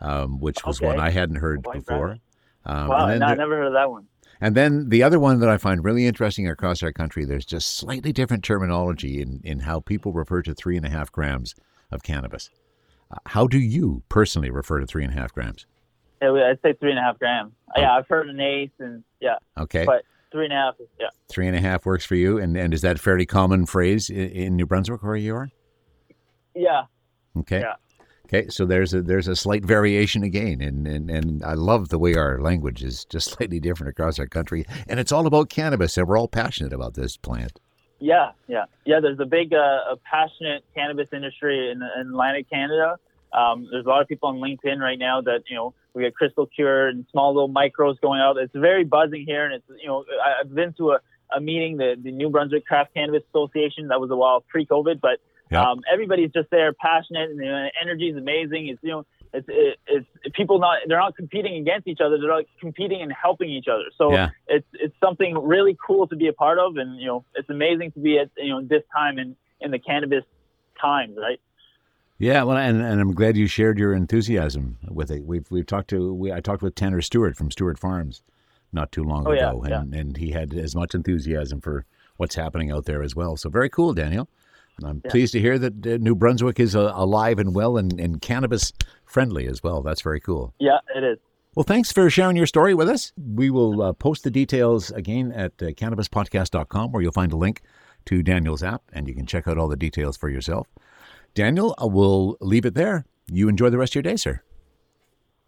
um, 0.00 0.38
which 0.38 0.64
was 0.64 0.78
okay. 0.78 0.86
one 0.86 1.00
I 1.00 1.10
hadn't 1.10 1.36
heard 1.36 1.66
White 1.66 1.84
before. 1.84 2.18
Um, 2.64 2.88
wow, 2.88 3.14
no, 3.14 3.26
I 3.26 3.34
never 3.34 3.56
heard 3.56 3.66
of 3.66 3.72
that 3.72 3.90
one. 3.90 4.06
And 4.40 4.56
then 4.56 4.88
the 4.88 5.02
other 5.04 5.20
one 5.20 5.38
that 5.40 5.48
I 5.48 5.56
find 5.56 5.84
really 5.84 6.06
interesting 6.06 6.48
across 6.48 6.82
our 6.82 6.92
country, 6.92 7.24
there's 7.24 7.46
just 7.46 7.76
slightly 7.76 8.12
different 8.12 8.42
terminology 8.42 9.22
in, 9.22 9.40
in 9.44 9.60
how 9.60 9.80
people 9.80 10.12
refer 10.12 10.42
to 10.42 10.54
three 10.54 10.76
and 10.76 10.84
a 10.84 10.90
half 10.90 11.12
grams 11.12 11.54
of 11.92 12.02
cannabis. 12.02 12.50
Uh, 13.10 13.18
how 13.26 13.46
do 13.46 13.58
you 13.58 14.02
personally 14.08 14.50
refer 14.50 14.80
to 14.80 14.86
three 14.86 15.04
and 15.04 15.12
a 15.12 15.16
half 15.16 15.32
grams? 15.32 15.66
I'd 16.20 16.58
say 16.62 16.72
three 16.74 16.90
and 16.90 16.98
a 16.98 17.02
half 17.02 17.18
grams. 17.18 17.52
Oh. 17.76 17.80
Yeah, 17.80 17.96
I've 17.96 18.06
heard 18.08 18.28
an 18.28 18.40
eighth, 18.40 18.72
and 18.78 19.02
yeah. 19.20 19.36
Okay. 19.58 19.84
But 19.84 20.02
three 20.32 20.44
and 20.44 20.52
a 20.52 20.56
half, 20.56 20.74
yeah. 20.98 21.06
Three 21.30 21.46
and 21.46 21.56
a 21.56 21.60
half 21.60 21.86
works 21.86 22.04
for 22.04 22.16
you, 22.16 22.38
and 22.38 22.56
and 22.56 22.74
is 22.74 22.80
that 22.80 22.96
a 22.96 22.98
fairly 22.98 23.26
common 23.26 23.66
phrase 23.66 24.10
in, 24.10 24.30
in 24.30 24.56
New 24.56 24.66
Brunswick 24.66 25.02
where 25.02 25.16
you 25.16 25.36
are? 25.36 25.48
Yeah. 26.54 26.84
Okay. 27.38 27.60
Yeah. 27.60 27.74
Okay, 28.26 28.48
so 28.48 28.64
there's 28.64 28.94
a 28.94 29.02
there's 29.02 29.28
a 29.28 29.36
slight 29.36 29.62
variation 29.62 30.22
again, 30.22 30.62
and, 30.62 30.86
and 30.86 31.10
and 31.10 31.44
I 31.44 31.52
love 31.52 31.90
the 31.90 31.98
way 31.98 32.14
our 32.14 32.40
language 32.40 32.82
is 32.82 33.04
just 33.04 33.30
slightly 33.36 33.60
different 33.60 33.90
across 33.90 34.18
our 34.18 34.26
country, 34.26 34.64
and 34.88 34.98
it's 34.98 35.12
all 35.12 35.26
about 35.26 35.50
cannabis, 35.50 35.96
and 35.98 36.08
we're 36.08 36.18
all 36.18 36.28
passionate 36.28 36.72
about 36.72 36.94
this 36.94 37.16
plant. 37.16 37.60
Yeah, 38.00 38.32
yeah, 38.48 38.64
yeah. 38.86 39.00
There's 39.00 39.20
a 39.20 39.26
big, 39.26 39.52
uh, 39.52 39.92
a 39.92 39.96
passionate 40.10 40.64
cannabis 40.74 41.08
industry 41.12 41.70
in, 41.70 41.82
in 42.00 42.08
Atlantic 42.08 42.48
Canada. 42.50 42.96
Um, 43.32 43.68
there's 43.70 43.86
a 43.86 43.88
lot 43.88 44.02
of 44.02 44.08
people 44.08 44.28
on 44.28 44.36
LinkedIn 44.36 44.78
right 44.78 44.98
now 44.98 45.20
that 45.20 45.42
you 45.48 45.56
know 45.56 45.74
we 45.94 46.02
get 46.02 46.14
crystal 46.14 46.46
cure 46.46 46.88
and 46.88 47.06
small 47.10 47.34
little 47.34 47.48
micros 47.48 48.00
going 48.00 48.20
out. 48.20 48.36
It's 48.38 48.54
very 48.54 48.84
buzzing 48.84 49.24
here, 49.26 49.44
and 49.44 49.54
it's 49.54 49.80
you 49.80 49.88
know 49.88 50.04
I've 50.40 50.54
been 50.54 50.72
to 50.74 50.92
a, 50.92 50.98
a 51.36 51.40
meeting, 51.40 51.76
the 51.76 51.96
the 52.02 52.10
New 52.10 52.30
Brunswick 52.30 52.66
Craft 52.66 52.94
Cannabis 52.94 53.22
Association. 53.30 53.88
That 53.88 54.00
was 54.00 54.10
a 54.10 54.16
while 54.16 54.44
pre-COVID, 54.48 55.00
but 55.00 55.20
yeah. 55.50 55.70
um, 55.70 55.82
everybody's 55.92 56.30
just 56.30 56.50
there, 56.50 56.72
passionate, 56.72 57.30
and 57.30 57.38
the 57.38 57.70
energy 57.80 58.08
is 58.08 58.16
amazing. 58.16 58.68
It's 58.68 58.82
you 58.82 58.90
know 58.90 59.06
it's 59.32 59.46
it, 59.48 59.78
it's 59.86 60.06
people 60.34 60.58
not 60.58 60.78
they're 60.86 60.98
not 60.98 61.16
competing 61.16 61.56
against 61.56 61.86
each 61.88 62.00
other. 62.04 62.18
They're 62.18 62.28
not 62.28 62.44
competing 62.60 63.02
and 63.02 63.12
helping 63.12 63.50
each 63.50 63.68
other. 63.68 63.84
So 63.96 64.12
Yeah. 64.12 64.30
it's 64.46 64.66
it's 64.74 64.94
something 65.00 65.38
really 65.38 65.76
cool 65.84 66.06
to 66.08 66.16
be 66.16 66.28
a 66.28 66.32
part 66.32 66.58
of, 66.58 66.76
and 66.76 66.98
you 66.98 67.06
know 67.06 67.24
it's 67.34 67.50
amazing 67.50 67.92
to 67.92 68.00
be 68.00 68.18
at 68.18 68.30
you 68.36 68.50
know 68.50 68.62
this 68.62 68.82
time 68.94 69.18
in 69.18 69.36
in 69.60 69.70
the 69.70 69.78
cannabis 69.78 70.24
times, 70.80 71.16
right? 71.16 71.40
Yeah, 72.22 72.44
well, 72.44 72.56
and, 72.56 72.80
and 72.80 73.00
I'm 73.00 73.14
glad 73.14 73.36
you 73.36 73.48
shared 73.48 73.80
your 73.80 73.92
enthusiasm 73.92 74.78
with 74.88 75.10
it. 75.10 75.24
We've 75.24 75.44
we've 75.50 75.66
talked 75.66 75.90
to 75.90 76.14
we 76.14 76.32
I 76.32 76.38
talked 76.40 76.62
with 76.62 76.76
Tanner 76.76 77.02
Stewart 77.02 77.36
from 77.36 77.50
Stewart 77.50 77.80
Farms 77.80 78.22
not 78.72 78.92
too 78.92 79.02
long 79.02 79.26
Oh, 79.26 79.32
yeah, 79.32 79.50
ago, 79.50 79.62
and 79.64 79.92
and 79.92 80.16
he 80.16 80.30
had 80.30 80.54
as 80.54 80.76
much 80.76 80.94
enthusiasm 80.94 81.60
for 81.60 81.84
what's 82.18 82.36
happening 82.36 82.70
out 82.70 82.84
there 82.84 83.02
as 83.02 83.16
well. 83.16 83.36
So 83.36 83.50
very 83.50 83.68
cool, 83.68 83.92
Daniel. 83.92 84.28
And 84.78 84.88
I'm 84.88 85.00
pleased 85.00 85.32
to 85.32 85.40
hear 85.40 85.58
that 85.58 85.84
uh, 85.84 85.96
New 85.96 86.14
Brunswick 86.14 86.60
is 86.60 86.76
uh, 86.76 86.92
alive 86.94 87.40
and 87.40 87.56
well 87.56 87.76
and, 87.76 87.98
and 87.98 88.22
cannabis 88.22 88.72
friendly 89.04 89.48
as 89.48 89.64
well. 89.64 89.82
That's 89.82 90.00
very 90.00 90.20
cool. 90.20 90.54
Yeah, 90.60 90.78
it 90.94 91.02
is. 91.02 91.18
Well, 91.56 91.64
thanks 91.64 91.90
for 91.90 92.08
sharing 92.08 92.36
your 92.36 92.46
story 92.46 92.72
with 92.72 92.88
us. 92.88 93.12
We 93.34 93.50
will 93.50 93.82
uh, 93.82 93.92
post 93.94 94.22
the 94.22 94.30
details 94.30 94.92
again 94.92 95.32
at 95.32 95.60
uh, 95.60 95.66
cannabispodcast.com 95.72 96.92
where 96.92 97.02
you'll 97.02 97.10
find 97.10 97.32
a 97.32 97.36
link 97.36 97.62
to 98.06 98.22
Daniel's 98.22 98.62
app 98.62 98.82
and 98.92 99.08
you 99.08 99.14
can 99.14 99.26
check 99.26 99.48
out 99.48 99.58
all 99.58 99.68
the 99.68 99.76
details 99.76 100.16
for 100.16 100.28
yourself. 100.28 100.68
Daniel, 101.34 101.74
I 101.78 101.86
will 101.86 102.36
leave 102.40 102.66
it 102.66 102.74
there. 102.74 103.06
You 103.26 103.48
enjoy 103.48 103.70
the 103.70 103.78
rest 103.78 103.92
of 103.92 103.96
your 103.96 104.02
day, 104.02 104.16
sir. 104.16 104.42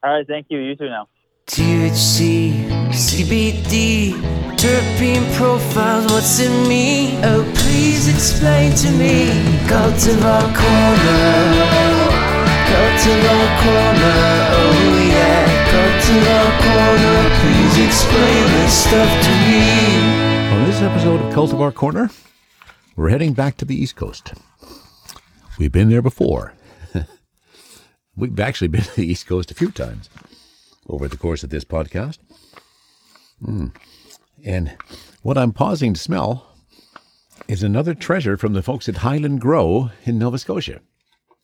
All 0.03 0.12
right, 0.12 0.27
thank 0.27 0.47
you. 0.49 0.59
You 0.59 0.77
too 0.77 0.88
now. 0.88 1.09
THC, 1.47 2.66
CBD, 2.88 4.14
terpene 4.57 5.37
profiles, 5.37 6.11
what's 6.11 6.40
in 6.40 6.66
me? 6.66 7.18
Oh, 7.23 7.44
please 7.57 8.09
explain 8.09 8.73
to 8.77 8.90
me. 8.92 9.29
Cultivar 9.68 10.40
Corner, 10.57 11.44
Cultivar 12.64 13.44
Corner, 13.61 14.20
oh 14.57 15.11
yeah. 15.12 15.44
Cultivar 15.68 16.49
Corner, 16.64 17.18
please 17.40 17.87
explain 17.87 18.44
this 18.57 18.85
stuff 18.85 19.11
to 19.25 19.31
me. 19.44 20.55
On 20.55 20.64
this 20.64 20.81
episode 20.81 21.20
of 21.20 21.35
Cultivar 21.35 21.75
Corner, 21.75 22.09
we're 22.97 23.11
heading 23.11 23.35
back 23.35 23.59
to 23.59 23.66
the 23.66 23.75
East 23.75 23.97
Coast. 23.97 24.33
We've 25.59 25.73
been 25.73 25.88
there 25.88 26.03
before. 26.03 26.55
We've 28.17 28.40
actually 28.40 28.69
been 28.69 28.83
to 28.85 28.97
the 28.97 29.07
East 29.07 29.27
Coast 29.27 29.51
a 29.51 29.55
few 29.55 29.71
times 29.71 30.11
over 30.88 31.09
the 31.09 31.17
course 31.17 31.43
of 31.43 31.51
this 31.51 31.64
podcast. 31.64 32.19
Mm. 33.43 33.75
And 34.45 34.77
what 35.23 35.38
I'm 35.38 35.53
pausing 35.53 35.95
to 35.95 36.01
smell 36.01 36.55
is 37.49 37.62
another 37.62 37.95
treasure 37.95 38.37
from 38.37 38.53
the 38.53 38.62
folks 38.62 38.88
at 38.88 38.99
Highland 38.99 39.40
Grow 39.40 39.90
in 40.05 40.19
Nova 40.19 40.38
Scotia. 40.38 40.81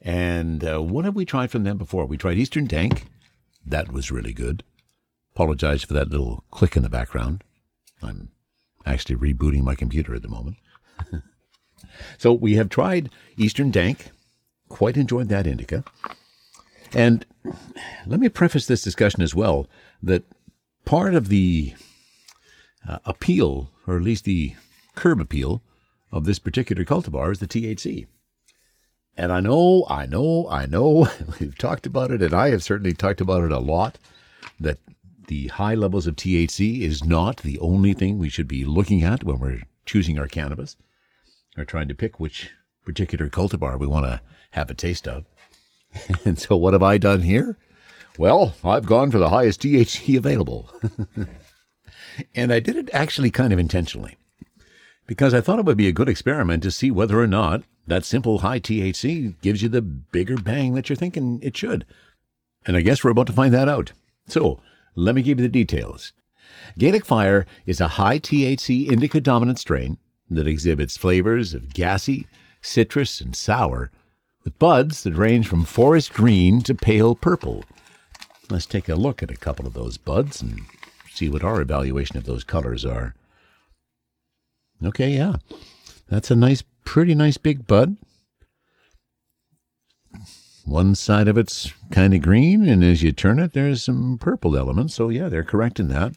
And 0.02 0.64
uh, 0.64 0.80
what 0.80 1.04
have 1.04 1.14
we 1.14 1.24
tried 1.24 1.50
from 1.50 1.64
them 1.64 1.78
before? 1.78 2.06
We 2.06 2.16
tried 2.16 2.38
Eastern 2.38 2.66
Dank. 2.66 3.06
That 3.64 3.92
was 3.92 4.10
really 4.10 4.32
good. 4.32 4.64
Apologize 5.34 5.84
for 5.84 5.94
that 5.94 6.10
little 6.10 6.44
click 6.50 6.76
in 6.76 6.82
the 6.82 6.88
background. 6.88 7.44
I'm 8.02 8.30
actually 8.86 9.16
rebooting 9.16 9.62
my 9.62 9.74
computer 9.74 10.14
at 10.14 10.22
the 10.22 10.28
moment. 10.28 10.56
so 12.18 12.32
we 12.32 12.54
have 12.54 12.68
tried 12.68 13.10
Eastern 13.36 13.70
Dank. 13.70 14.10
Quite 14.68 14.96
enjoyed 14.96 15.28
that 15.28 15.46
indica. 15.46 15.84
And 16.92 17.24
let 18.06 18.20
me 18.20 18.28
preface 18.28 18.66
this 18.66 18.82
discussion 18.82 19.22
as 19.22 19.34
well 19.34 19.66
that 20.02 20.24
part 20.84 21.14
of 21.14 21.28
the 21.28 21.74
uh, 22.88 22.98
appeal, 23.04 23.70
or 23.86 23.96
at 23.96 24.02
least 24.02 24.24
the 24.24 24.54
curb 24.94 25.20
appeal, 25.20 25.62
of 26.12 26.24
this 26.24 26.38
particular 26.38 26.84
cultivar 26.84 27.30
is 27.30 27.38
the 27.38 27.46
THC. 27.46 28.06
And 29.16 29.32
I 29.32 29.40
know, 29.40 29.86
I 29.88 30.06
know, 30.06 30.48
I 30.48 30.66
know, 30.66 31.08
we've 31.40 31.56
talked 31.56 31.86
about 31.86 32.10
it, 32.10 32.22
and 32.22 32.34
I 32.34 32.50
have 32.50 32.62
certainly 32.62 32.92
talked 32.92 33.20
about 33.20 33.44
it 33.44 33.52
a 33.52 33.58
lot, 33.58 33.98
that 34.58 34.78
the 35.28 35.48
high 35.48 35.74
levels 35.74 36.06
of 36.06 36.16
THC 36.16 36.80
is 36.80 37.04
not 37.04 37.38
the 37.38 37.58
only 37.60 37.92
thing 37.92 38.18
we 38.18 38.28
should 38.28 38.48
be 38.48 38.64
looking 38.64 39.02
at 39.02 39.22
when 39.22 39.38
we're 39.38 39.62
choosing 39.84 40.18
our 40.18 40.26
cannabis 40.26 40.76
or 41.56 41.64
trying 41.64 41.88
to 41.88 41.94
pick 41.94 42.18
which 42.18 42.50
particular 42.84 43.28
cultivar 43.28 43.78
we 43.78 43.86
want 43.86 44.06
to 44.06 44.20
have 44.52 44.70
a 44.70 44.74
taste 44.74 45.06
of. 45.06 45.24
And 46.24 46.38
so, 46.38 46.56
what 46.56 46.72
have 46.72 46.84
I 46.84 46.98
done 46.98 47.22
here? 47.22 47.58
Well, 48.16 48.54
I've 48.62 48.86
gone 48.86 49.10
for 49.10 49.18
the 49.18 49.30
highest 49.30 49.62
THC 49.62 50.16
available. 50.16 50.70
and 52.34 52.52
I 52.52 52.60
did 52.60 52.76
it 52.76 52.90
actually 52.92 53.30
kind 53.30 53.52
of 53.52 53.58
intentionally 53.58 54.16
because 55.06 55.34
I 55.34 55.40
thought 55.40 55.58
it 55.58 55.64
would 55.64 55.76
be 55.76 55.88
a 55.88 55.92
good 55.92 56.08
experiment 56.08 56.62
to 56.62 56.70
see 56.70 56.90
whether 56.90 57.18
or 57.18 57.26
not 57.26 57.64
that 57.86 58.04
simple 58.04 58.38
high 58.38 58.60
THC 58.60 59.34
gives 59.40 59.62
you 59.62 59.68
the 59.68 59.82
bigger 59.82 60.36
bang 60.36 60.74
that 60.74 60.88
you're 60.88 60.96
thinking 60.96 61.40
it 61.42 61.56
should. 61.56 61.84
And 62.64 62.76
I 62.76 62.82
guess 62.82 63.02
we're 63.02 63.10
about 63.10 63.26
to 63.26 63.32
find 63.32 63.52
that 63.52 63.68
out. 63.68 63.92
So, 64.28 64.60
let 64.94 65.16
me 65.16 65.22
give 65.22 65.40
you 65.40 65.44
the 65.44 65.48
details. 65.48 66.12
Gaelic 66.78 67.04
Fire 67.04 67.46
is 67.66 67.80
a 67.80 67.88
high 67.88 68.20
THC 68.20 68.90
indica 68.90 69.20
dominant 69.20 69.58
strain 69.58 69.98
that 70.30 70.46
exhibits 70.46 70.96
flavors 70.96 71.54
of 71.54 71.74
gassy, 71.74 72.26
citrus, 72.62 73.20
and 73.20 73.34
sour, 73.34 73.90
with 74.44 74.58
buds 74.58 75.02
that 75.02 75.14
range 75.14 75.46
from 75.46 75.64
forest 75.64 76.12
green 76.12 76.62
to 76.62 76.74
pale 76.74 77.14
purple. 77.14 77.64
Let's 78.48 78.66
take 78.66 78.88
a 78.88 78.94
look 78.94 79.22
at 79.22 79.30
a 79.30 79.36
couple 79.36 79.66
of 79.66 79.74
those 79.74 79.98
buds 79.98 80.40
and 80.40 80.60
see 81.12 81.28
what 81.28 81.44
our 81.44 81.60
evaluation 81.60 82.16
of 82.16 82.24
those 82.24 82.44
colors 82.44 82.84
are. 82.84 83.14
Okay, 84.82 85.10
yeah. 85.10 85.36
That's 86.08 86.30
a 86.30 86.36
nice, 86.36 86.62
pretty 86.84 87.14
nice 87.14 87.36
big 87.36 87.66
bud. 87.66 87.96
One 90.64 90.94
side 90.94 91.28
of 91.28 91.36
it's 91.36 91.72
kind 91.90 92.14
of 92.14 92.22
green, 92.22 92.68
and 92.68 92.82
as 92.84 93.02
you 93.02 93.12
turn 93.12 93.38
it, 93.38 93.52
there's 93.52 93.82
some 93.82 94.18
purple 94.18 94.56
elements. 94.56 94.94
So, 94.94 95.08
yeah, 95.08 95.28
they're 95.28 95.44
correct 95.44 95.80
in 95.80 95.88
that. 95.88 96.14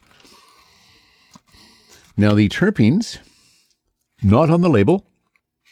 Now, 2.15 2.33
the 2.33 2.47
terpenes, 2.49 3.17
not 4.23 4.49
on 4.49 4.61
the 4.61 4.69
label, 4.69 5.05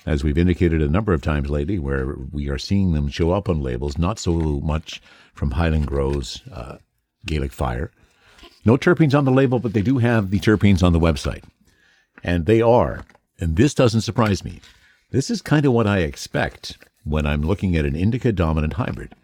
as 0.05 0.23
we've 0.23 0.37
indicated 0.37 0.81
a 0.81 0.87
number 0.89 1.13
of 1.13 1.21
times 1.21 1.49
lately, 1.49 1.79
where 1.79 2.15
we 2.31 2.49
are 2.49 2.57
seeing 2.57 2.93
them 2.93 3.07
show 3.07 3.31
up 3.31 3.47
on 3.47 3.61
labels, 3.61 3.97
not 3.97 4.19
so 4.19 4.33
much 4.33 5.01
from 5.33 5.51
Highland 5.51 5.87
Grow's 5.87 6.41
uh, 6.51 6.77
Gaelic 7.25 7.51
Fire. 7.51 7.91
No 8.65 8.77
terpenes 8.77 9.17
on 9.17 9.25
the 9.25 9.31
label, 9.31 9.59
but 9.59 9.73
they 9.73 9.81
do 9.81 9.97
have 9.99 10.29
the 10.29 10.39
terpenes 10.39 10.83
on 10.83 10.93
the 10.93 10.99
website. 10.99 11.43
And 12.23 12.45
they 12.45 12.61
are, 12.61 13.05
and 13.39 13.55
this 13.55 13.73
doesn't 13.73 14.01
surprise 14.01 14.43
me. 14.43 14.61
This 15.11 15.29
is 15.29 15.41
kind 15.41 15.65
of 15.65 15.73
what 15.73 15.87
I 15.87 15.99
expect 15.99 16.77
when 17.03 17.25
I'm 17.25 17.41
looking 17.41 17.75
at 17.75 17.85
an 17.85 17.95
indica 17.95 18.31
dominant 18.31 18.73
hybrid. 18.73 19.15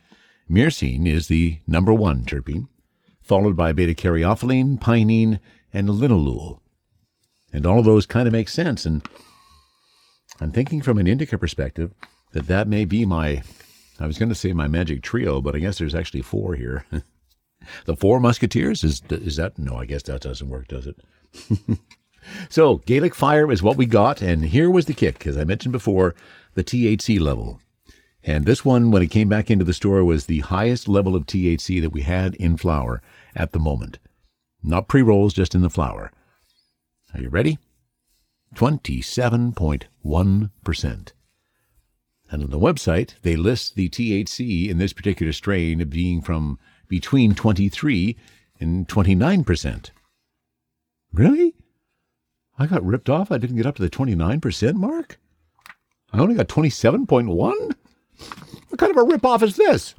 Myrcene 0.50 1.08
is 1.08 1.28
the 1.28 1.60
number 1.68 1.94
one 1.94 2.24
terpene, 2.24 2.68
followed 3.22 3.56
by 3.56 3.74
beta 3.74 3.94
caryophyllene, 3.94 4.80
pinene, 4.80 5.40
and 5.74 5.90
linalool. 5.90 6.60
And 7.54 7.66
all 7.66 7.80
of 7.80 7.86
those 7.86 8.06
kind 8.06 8.28
of 8.28 8.34
make 8.34 8.50
sense. 8.50 8.86
And 8.86 9.08
I'm 10.40 10.52
thinking 10.52 10.82
from 10.82 10.98
an 10.98 11.08
indica 11.08 11.38
perspective 11.38 11.94
that 12.34 12.48
that 12.48 12.68
may 12.68 12.86
be 12.86 13.06
my, 13.06 13.42
I 14.00 14.08
was 14.08 14.18
going 14.18 14.30
to 14.30 14.36
say 14.36 14.54
my 14.54 14.68
magic 14.68 15.02
trio, 15.02 15.42
but 15.42 15.56
I 15.56 15.60
guess 15.60 15.78
there's 15.78 15.96
actually 15.96 16.22
four 16.22 16.56
here. 16.56 16.86
the 17.86 17.96
four 17.96 18.20
musketeers 18.20 18.84
is 18.84 19.02
is 19.10 19.38
that 19.38 19.58
no? 19.58 19.78
I 19.78 19.86
guess 19.86 20.04
that 20.04 20.22
doesn't 20.22 20.50
work, 20.50 20.68
does 20.68 20.88
it? 20.88 21.00
so 22.50 22.78
Gaelic 22.86 23.16
Fire 23.16 23.52
is 23.52 23.64
what 23.64 23.78
we 23.78 23.86
got, 23.86 24.22
and 24.22 24.46
here 24.46 24.70
was 24.70 24.86
the 24.86 24.94
kick, 24.94 25.26
as 25.26 25.38
I 25.38 25.44
mentioned 25.44 25.72
before, 25.72 26.16
the 26.54 26.64
THC 26.64 27.20
level. 27.20 27.60
And 28.24 28.46
this 28.46 28.66
one, 28.66 28.92
when 28.92 29.02
it 29.02 29.08
came 29.08 29.30
back 29.30 29.50
into 29.50 29.64
the 29.64 29.74
store, 29.74 30.04
was 30.04 30.26
the 30.26 30.42
highest 30.42 30.88
level 30.88 31.16
of 31.16 31.26
THC 31.26 31.82
that 31.82 31.92
we 31.92 32.02
had 32.02 32.36
in 32.36 32.58
flower 32.58 33.02
at 33.36 33.54
the 33.54 33.60
moment. 33.60 34.00
Not 34.62 34.90
pre 34.90 35.02
rolls, 35.02 35.34
just 35.34 35.56
in 35.56 35.62
the 35.62 35.70
flower. 35.70 36.12
Are 37.18 37.22
you 37.22 37.30
ready? 37.30 37.60
27.1%. 38.56 41.12
And 42.30 42.44
on 42.44 42.50
the 42.50 42.60
website, 42.60 43.14
they 43.24 43.36
list 43.36 43.76
the 43.76 43.90
THC 43.90 44.70
in 44.70 44.78
this 44.78 44.94
particular 44.94 45.34
strain 45.34 45.84
being 45.90 46.22
from 46.22 46.60
between 46.88 47.34
23 47.34 48.16
and 48.60 48.88
29%. 48.88 49.90
Really? 51.12 51.56
I 52.60 52.68
got 52.68 52.86
ripped 52.86 53.10
off. 53.10 53.32
I 53.32 53.40
didn't 53.40 53.58
get 53.58 53.66
up 53.66 53.78
to 53.78 53.82
the 53.82 53.90
29% 53.90 54.76
mark? 54.76 55.20
I 56.14 56.20
only 56.20 56.36
got 56.36 56.48
27.1? 56.48 57.76
What 58.70 58.80
kind 58.80 58.92
of 58.92 58.98
a 58.98 59.04
rip-off 59.04 59.42
is 59.42 59.56
this? 59.56 59.96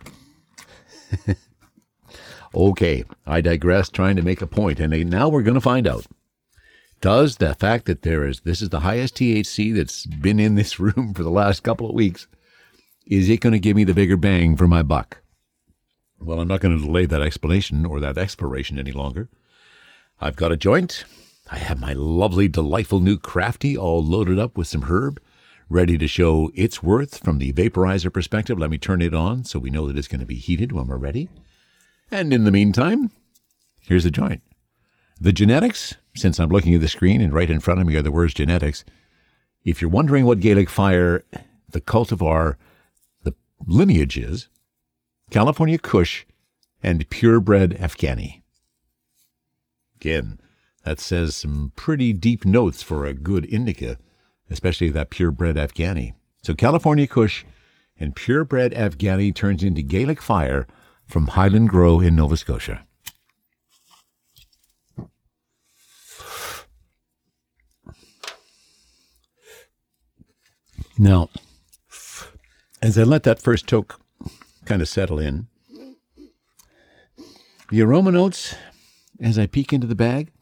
okay, 2.55 3.03
I 3.27 3.41
digress 3.41 3.89
trying 3.89 4.15
to 4.17 4.23
make 4.23 4.41
a 4.41 4.47
point, 4.47 4.79
and 4.79 5.11
now 5.11 5.29
we're 5.29 5.43
going 5.43 5.55
to 5.55 5.61
find 5.61 5.89
out. 5.89 6.07
Does 7.01 7.37
the 7.37 7.55
fact 7.55 7.87
that 7.87 8.03
there 8.03 8.27
is 8.27 8.41
this 8.41 8.61
is 8.61 8.71
the 8.71 8.81
highest 8.81 9.17
THC 9.17 9.75
that's 9.75 10.07
been 10.07 10.41
in 10.41 10.57
this 10.57 10.81
room 10.81 11.15
for 11.15 11.23
the 11.23 11.31
last 11.31 11.63
couple 11.63 11.89
of 11.89 11.95
weeks, 11.95 12.27
is 13.07 13.29
it 13.29 13.41
going 13.41 13.53
to 13.53 13.59
give 13.59 13.77
me 13.77 13.85
the 13.85 13.95
bigger 13.95 14.17
bang 14.17 14.57
for 14.57 14.67
my 14.67 14.83
buck? 14.83 15.23
Well, 16.21 16.41
I'm 16.41 16.49
not 16.49 16.61
going 16.61 16.77
to 16.77 16.85
delay 16.85 17.07
that 17.07 17.23
explanation 17.23 17.87
or 17.87 18.01
that 18.01 18.19
exploration 18.19 18.79
any 18.79 18.91
longer. 18.91 19.29
I've 20.21 20.37
got 20.37 20.51
a 20.51 20.57
joint. 20.57 21.05
I 21.51 21.59
have 21.59 21.81
my 21.81 21.93
lovely, 21.93 22.49
delightful 22.49 23.01
new 23.01 23.17
crafty 23.17 23.77
all 23.77 24.05
loaded 24.05 24.39
up 24.39 24.59
with 24.59 24.67
some 24.67 24.83
herb, 24.83 25.21
ready 25.69 25.97
to 25.97 26.09
show 26.09 26.51
its 26.55 26.83
worth 26.83 27.23
from 27.23 27.39
the 27.39 27.53
vaporizer 27.53 28.13
perspective. 28.13 28.59
Let 28.59 28.71
me 28.71 28.79
turn 28.79 29.01
it 29.01 29.15
on 29.15 29.45
so 29.45 29.59
we 29.59 29.71
know 29.71 29.87
that 29.87 29.97
it's 29.97 30.09
going 30.09 30.21
to 30.21 30.27
be 30.27 30.35
heated 30.35 30.73
when 30.73 30.89
we're 30.89 30.97
ready. 30.97 31.29
And 32.11 32.33
in 32.33 32.45
the 32.45 32.51
meantime, 32.51 33.13
here's 33.81 34.05
the 34.05 34.11
joint. 34.11 34.43
The 35.21 35.33
genetics, 35.33 35.97
since 36.15 36.39
I'm 36.39 36.51
looking 36.51 36.75
at 36.75 36.81
the 36.81 36.89
screen 36.89 37.21
and 37.21 37.33
right 37.33 37.51
in 37.51 37.59
front 37.59 37.81
of 37.81 37.87
me 37.87 37.97
are 37.97 38.03
the 38.03 38.13
words 38.13 38.35
genetics, 38.35 38.85
if 39.65 39.81
you're 39.83 39.91
wondering 39.91 40.25
what 40.25 40.39
Gaelic 40.39 40.71
Fire, 40.71 41.25
the 41.69 41.81
cultivar, 41.81 42.57
the 43.25 43.35
lineage 43.67 44.17
is, 44.17 44.49
California 45.31 45.77
Kush 45.77 46.25
and 46.83 47.09
purebred 47.11 47.73
Afghani. 47.73 48.43
Again, 49.97 50.39
that 50.85 51.01
says 51.01 51.35
some 51.35 51.73
pretty 51.75 52.13
deep 52.13 52.45
notes 52.45 52.83
for 52.83 53.05
a 53.05 53.13
good 53.13 53.45
indica, 53.47 53.99
especially 54.49 54.89
that 54.91 55.11
purebred 55.11 55.57
Afghani. 55.57 56.15
So 56.43 56.55
California 56.55 57.09
Kush 57.09 57.45
and 57.99 58.15
purebred 58.15 58.73
Afghani 58.73 59.35
turns 59.35 59.65
into 59.65 59.83
Gaelic 59.83 60.23
Fire 60.23 60.69
from 61.07 61.27
Highland 61.27 61.69
Grow 61.71 61.99
in 61.99 62.15
Nova 62.15 62.37
Scotia. 62.37 62.87
Now, 70.99 71.31
as 72.83 72.99
I 72.99 73.05
let 73.05 73.23
that 73.23 73.41
first 73.41 73.69
toke 73.69 74.01
kind 74.65 74.83
of 74.83 74.89
settle 74.89 75.21
in, 75.21 75.47
the 77.71 77.83
aroma 77.83 78.11
notes, 78.11 78.57
as 79.21 79.39
I 79.39 79.47
peek 79.47 79.73
into 79.73 79.87
the 79.87 79.95
bag, 79.95 80.33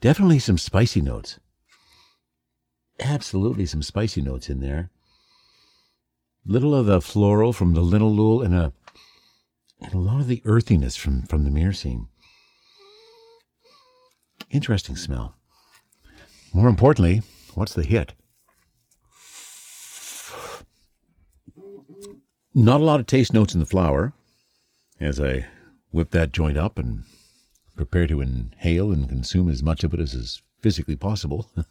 definitely 0.00 0.40
some 0.40 0.58
spicy 0.58 1.00
notes. 1.00 1.38
Absolutely 2.98 3.66
some 3.66 3.82
spicy 3.82 4.22
notes 4.22 4.50
in 4.50 4.60
there. 4.60 4.90
Little 6.44 6.74
of 6.74 6.86
the 6.86 7.00
floral 7.00 7.52
from 7.52 7.74
the 7.74 7.82
linalool 7.82 8.44
and 8.44 8.54
a 8.54 8.72
and 9.80 9.94
a 9.94 9.98
lot 9.98 10.20
of 10.20 10.28
the 10.28 10.42
earthiness 10.44 10.96
from, 10.96 11.22
from 11.22 11.44
the 11.44 11.50
myrcene. 11.50 12.06
Interesting 14.50 14.96
smell. 14.96 15.34
More 16.52 16.68
importantly, 16.68 17.22
what's 17.54 17.74
the 17.74 17.84
hit? 17.84 18.14
Not 22.54 22.80
a 22.80 22.84
lot 22.84 23.00
of 23.00 23.06
taste 23.06 23.32
notes 23.32 23.54
in 23.54 23.60
the 23.60 23.66
flower 23.66 24.12
as 25.00 25.18
I 25.18 25.46
whip 25.90 26.10
that 26.10 26.32
joint 26.32 26.58
up 26.58 26.78
and 26.78 27.04
prepare 27.76 28.06
to 28.06 28.20
inhale 28.20 28.92
and 28.92 29.08
consume 29.08 29.48
as 29.48 29.62
much 29.62 29.82
of 29.84 29.94
it 29.94 30.00
as 30.00 30.12
is 30.14 30.42
physically 30.60 30.96
possible. 30.96 31.50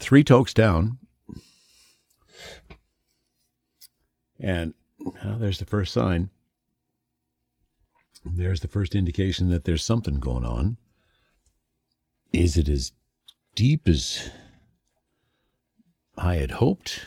Three 0.00 0.24
tokes 0.24 0.52
down. 0.54 0.98
And 4.40 4.74
there's 5.24 5.58
the 5.58 5.64
first 5.64 5.92
sign. 5.92 6.30
There's 8.24 8.60
the 8.60 8.68
first 8.68 8.94
indication 8.94 9.48
that 9.50 9.64
there's 9.64 9.84
something 9.84 10.20
going 10.20 10.44
on. 10.44 10.76
Is 12.32 12.56
it 12.56 12.68
as 12.68 12.92
deep 13.54 13.88
as 13.88 14.30
I 16.16 16.36
had 16.36 16.52
hoped 16.52 17.06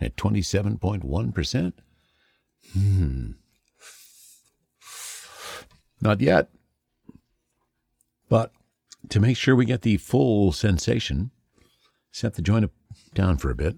at 0.00 0.16
27.1%? 0.16 1.72
Hmm. 2.72 3.30
Not 6.00 6.20
yet. 6.20 6.48
But 8.28 8.52
to 9.08 9.20
make 9.20 9.36
sure 9.36 9.56
we 9.56 9.64
get 9.64 9.82
the 9.82 9.96
full 9.96 10.52
sensation, 10.52 11.30
set 12.12 12.34
the 12.34 12.42
joint 12.42 12.70
down 13.14 13.38
for 13.38 13.50
a 13.50 13.56
bit. 13.56 13.76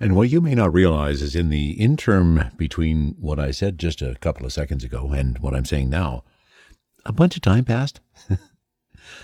And 0.00 0.14
what 0.14 0.30
you 0.30 0.40
may 0.40 0.54
not 0.54 0.72
realize 0.72 1.22
is 1.22 1.34
in 1.34 1.50
the 1.50 1.72
interim 1.72 2.52
between 2.56 3.16
what 3.18 3.40
I 3.40 3.50
said 3.50 3.78
just 3.78 4.00
a 4.00 4.14
couple 4.20 4.46
of 4.46 4.52
seconds 4.52 4.84
ago 4.84 5.10
and 5.10 5.38
what 5.40 5.54
I'm 5.54 5.64
saying 5.64 5.90
now, 5.90 6.22
a 7.08 7.12
bunch 7.12 7.34
of 7.36 7.42
time 7.42 7.64
passed. 7.64 8.00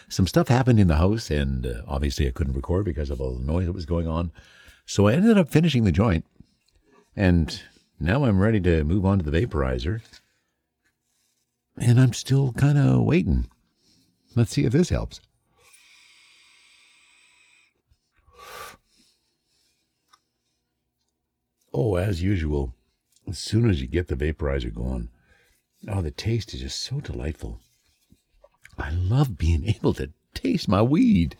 Some 0.08 0.26
stuff 0.26 0.48
happened 0.48 0.80
in 0.80 0.88
the 0.88 0.96
house, 0.96 1.30
and 1.30 1.66
uh, 1.66 1.82
obviously 1.86 2.26
I 2.26 2.30
couldn't 2.30 2.54
record 2.54 2.86
because 2.86 3.10
of 3.10 3.20
all 3.20 3.34
the 3.34 3.44
noise 3.44 3.66
that 3.66 3.72
was 3.72 3.86
going 3.86 4.08
on. 4.08 4.32
So 4.86 5.06
I 5.06 5.12
ended 5.12 5.38
up 5.38 5.50
finishing 5.50 5.84
the 5.84 5.92
joint, 5.92 6.24
and 7.14 7.62
now 8.00 8.24
I'm 8.24 8.40
ready 8.40 8.60
to 8.60 8.84
move 8.84 9.04
on 9.04 9.18
to 9.18 9.30
the 9.30 9.46
vaporizer. 9.46 10.00
And 11.76 12.00
I'm 12.00 12.12
still 12.12 12.52
kind 12.52 12.78
of 12.78 13.02
waiting. 13.02 13.46
Let's 14.34 14.52
see 14.52 14.64
if 14.64 14.72
this 14.72 14.88
helps. 14.88 15.20
Oh, 21.72 21.96
as 21.96 22.22
usual, 22.22 22.72
as 23.28 23.38
soon 23.38 23.68
as 23.68 23.82
you 23.82 23.88
get 23.88 24.06
the 24.06 24.14
vaporizer 24.14 24.72
going, 24.72 25.08
oh, 25.88 26.02
the 26.02 26.12
taste 26.12 26.54
is 26.54 26.60
just 26.60 26.80
so 26.80 27.00
delightful. 27.00 27.60
I 28.78 28.90
love 28.90 29.38
being 29.38 29.68
able 29.68 29.94
to 29.94 30.10
taste 30.34 30.68
my 30.68 30.82
weed. 30.82 31.36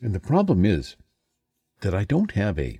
And 0.00 0.14
the 0.14 0.20
problem 0.20 0.64
is 0.64 0.96
that 1.80 1.94
I 1.94 2.04
don't 2.04 2.32
have 2.32 2.58
a 2.58 2.78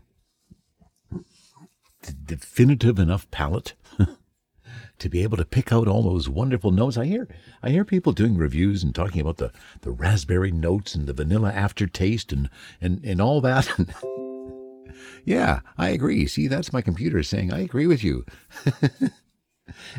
definitive 2.27 2.99
enough 2.99 3.31
palate 3.31 3.75
to 4.99 5.09
be 5.09 5.23
able 5.23 5.39
to 5.39 5.45
pick 5.45 5.73
out 5.73 5.89
all 5.89 6.03
those 6.03 6.29
wonderful 6.29 6.71
notes. 6.71 6.99
I 6.99 7.07
hear 7.07 7.29
I 7.63 7.71
hear 7.71 7.85
people 7.85 8.13
doing 8.13 8.37
reviews 8.37 8.83
and 8.83 8.95
talking 8.95 9.21
about 9.21 9.39
the, 9.39 9.53
the 9.81 9.91
raspberry 9.91 10.53
notes 10.53 10.95
and 10.95 11.07
the 11.07 11.13
vanilla 11.15 11.51
aftertaste 11.51 12.33
and, 12.33 12.51
and, 12.81 13.03
and 13.05 13.21
all 13.21 13.41
that. 13.41 13.71
yeah, 15.25 15.61
I 15.79 15.89
agree. 15.91 16.27
See, 16.27 16.47
that's 16.47 16.73
my 16.73 16.83
computer 16.83 17.23
saying 17.23 17.53
I 17.53 17.61
agree 17.61 17.87
with 17.87 18.05
you. 18.05 18.27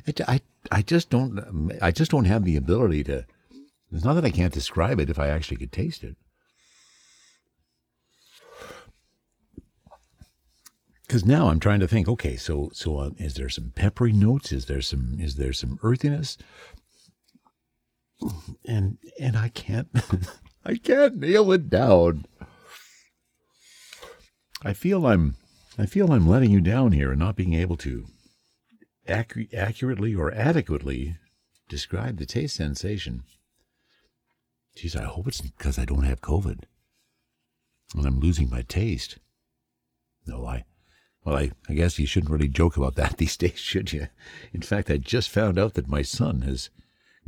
it, 0.06 0.22
I 0.28 0.42
I 0.72 0.82
just 0.82 1.10
don't 1.10 1.72
I 1.82 1.92
just 1.92 2.12
don't 2.12 2.26
have 2.26 2.44
the 2.46 2.56
ability 2.56 3.04
to 3.06 3.26
it's 3.92 4.04
not 4.04 4.14
that 4.14 4.26
I 4.26 4.32
can't 4.32 4.54
describe 4.54 5.00
it 5.00 5.10
if 5.10 5.20
I 5.20 5.30
actually 5.30 5.58
could 5.58 5.72
taste 5.72 6.04
it. 6.04 6.16
because 11.08 11.26
now 11.26 11.48
I'm 11.48 11.60
trying 11.60 11.80
to 11.80 11.88
think. 11.88 12.08
Okay, 12.08 12.36
so 12.36 12.70
so 12.74 12.98
uh, 12.98 13.10
is 13.18 13.36
there 13.36 13.50
some 13.50 13.72
peppery 13.76 14.12
notes? 14.12 14.52
Is 14.52 14.66
there 14.66 14.82
some 14.82 15.18
is 15.20 15.36
there 15.36 15.54
some 15.54 15.80
earthiness? 15.84 16.38
And 18.68 18.98
and 19.20 19.38
I 19.38 19.50
can't 19.50 19.88
I 20.66 20.76
can't 20.76 21.18
nail 21.18 21.52
it 21.52 21.70
down. 21.70 22.26
I 24.64 24.74
feel 24.74 25.06
I'm 25.06 25.36
I 25.78 25.86
feel 25.86 26.12
I'm 26.12 26.28
letting 26.28 26.52
you 26.52 26.62
down 26.62 26.92
here 26.92 27.12
and 27.12 27.20
not 27.20 27.36
being 27.36 27.54
able 27.54 27.78
to 27.78 28.06
accu- 29.08 29.54
accurately 29.54 30.16
or 30.16 30.32
adequately 30.34 31.18
describe 31.70 32.18
the 32.18 32.26
taste 32.26 32.56
sensation. 32.56 33.24
Geez, 34.76 34.96
I 34.96 35.04
hope 35.04 35.28
it's 35.28 35.42
because 35.42 35.80
I 35.80 35.86
don't 35.86 36.04
have 36.04 36.22
COVID 36.22 36.64
and 37.96 38.06
I'm 38.06 38.20
losing 38.20 38.50
my 38.50 38.62
taste. 38.62 39.18
No, 40.28 40.46
I 40.46 40.66
well, 41.24 41.38
I, 41.38 41.52
I 41.68 41.74
guess 41.74 41.98
you 41.98 42.06
shouldn't 42.06 42.32
really 42.32 42.48
joke 42.48 42.78
about 42.78 42.96
that 42.96 43.18
these 43.18 43.36
days, 43.36 43.58
should 43.58 43.92
you? 43.92 44.08
In 44.54 44.62
fact, 44.62 44.92
I 44.92 44.98
just 44.98 45.30
found 45.30 45.58
out 45.58 45.74
that 45.74 45.90
my 45.90 46.04
son 46.04 46.42
has 46.42 46.70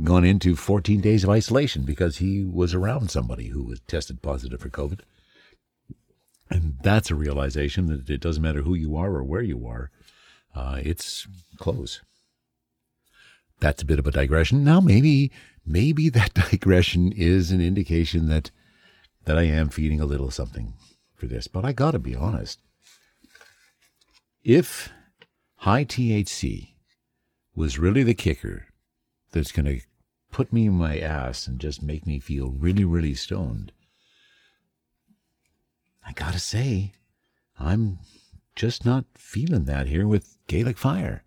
gone 0.03 0.23
into 0.23 0.55
14 0.55 1.01
days 1.01 1.23
of 1.23 1.31
isolation 1.31 1.83
because 1.83 2.17
he 2.17 2.43
was 2.43 2.75
around 2.75 3.09
somebody 3.09 3.47
who 3.47 3.63
was 3.63 3.79
tested 3.81 4.21
positive 4.21 4.61
for 4.61 4.69
COVID. 4.69 4.99
And 6.49 6.77
that's 6.83 7.09
a 7.09 7.15
realization 7.15 7.87
that 7.87 8.09
it 8.09 8.21
doesn't 8.21 8.43
matter 8.43 8.61
who 8.61 8.75
you 8.75 8.95
are 8.95 9.15
or 9.15 9.23
where 9.23 9.41
you 9.41 9.65
are, 9.67 9.89
uh, 10.57 10.79
it's 10.83 11.27
close. 11.57 12.01
That's 13.59 13.83
a 13.83 13.85
bit 13.85 13.99
of 13.99 14.07
a 14.07 14.11
digression. 14.11 14.63
Now, 14.63 14.79
maybe, 14.79 15.31
maybe 15.65 16.09
that 16.17 16.33
digression 16.33 17.11
is 17.11 17.51
an 17.51 17.61
indication 17.61 18.27
that 18.29 18.51
that 19.25 19.37
I 19.37 19.43
am 19.43 19.67
feeding 19.69 19.99
a 19.99 20.05
little 20.05 20.31
something 20.31 20.73
for 21.15 21.27
this. 21.27 21.47
But 21.47 21.65
I 21.65 21.73
got 21.73 21.91
to 21.91 21.99
be 21.99 22.15
honest 22.15 22.59
if 24.43 24.89
high 25.57 25.83
THC 25.83 26.69
was 27.53 27.77
really 27.77 28.03
the 28.03 28.13
kicker 28.13 28.67
that's 29.33 29.51
going 29.51 29.65
to 29.65 29.81
put 30.31 30.53
me 30.53 30.67
in 30.67 30.73
my 30.73 30.97
ass 30.97 31.47
and 31.47 31.59
just 31.59 31.83
make 31.83 32.07
me 32.07 32.19
feel 32.19 32.51
really, 32.51 32.85
really 32.85 33.13
stoned, 33.13 33.73
I 36.05 36.13
gotta 36.13 36.39
say, 36.39 36.93
I'm 37.59 37.99
just 38.57 38.83
not 38.83 39.05
feeling 39.13 39.65
that 39.65 39.85
here 39.85 40.07
with 40.07 40.35
Gaelic 40.47 40.79
Fire. 40.79 41.23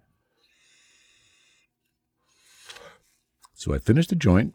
So 3.55 3.73
I 3.73 3.79
finished 3.79 4.11
the 4.11 4.17
joint. 4.17 4.53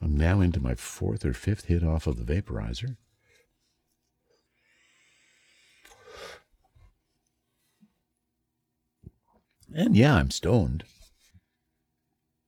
I'm 0.00 0.16
now 0.16 0.40
into 0.40 0.60
my 0.60 0.74
fourth 0.74 1.26
or 1.26 1.34
fifth 1.34 1.66
hit 1.66 1.84
off 1.84 2.06
of 2.06 2.16
the 2.16 2.24
vaporizer. 2.24 2.96
And 9.74 9.94
yeah, 9.94 10.14
I'm 10.14 10.30
stoned. 10.30 10.84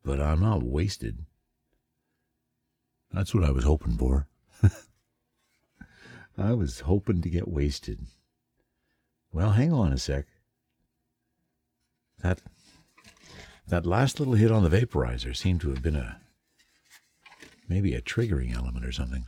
But 0.03 0.19
I'm 0.19 0.41
not 0.41 0.63
wasted. 0.63 1.27
That's 3.13 3.35
what 3.35 3.45
I 3.45 3.51
was 3.51 3.65
hoping 3.65 3.99
for. 3.99 4.29
I 6.39 6.55
was 6.55 6.81
hoping 6.81 7.21
to 7.21 7.29
get 7.29 7.49
wasted. 7.49 8.07
Well, 9.33 9.53
hang 9.53 9.73
on 9.73 9.93
a 9.93 9.99
sec. 9.99 10.27
That 12.23 12.41
that 13.69 13.87
last 13.87 14.19
little 14.19 14.35
hit 14.35 14.51
on 14.51 14.63
the 14.63 14.71
vaporizer 14.71 15.37
seemed 15.37 15.61
to 15.61 15.71
have 15.71 15.83
been 15.83 15.97
a 15.97 16.21
maybe 17.69 17.95
a 17.95 18.01
triggering 18.01 18.55
element 18.55 18.85
or 18.85 18.93
something. 18.93 19.27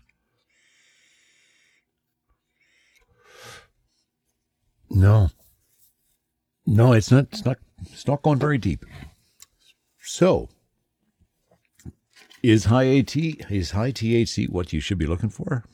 No. 4.89 5.31
No, 6.67 6.93
it's 6.93 7.11
not 7.11 7.27
it's 7.33 7.45
not 7.45 7.59
it's 7.83 8.07
not 8.07 8.23
going 8.23 8.39
very 8.39 8.59
deep. 8.59 8.85
So, 10.03 10.49
is 12.43 12.65
high 12.67 12.99
AT 12.99 13.17
is 13.17 13.73
high 13.73 13.93
THC 13.93 14.49
what 14.49 14.73
you 14.73 14.81
should 14.81 14.99
be 14.99 15.07
looking 15.07 15.31
for? 15.31 15.65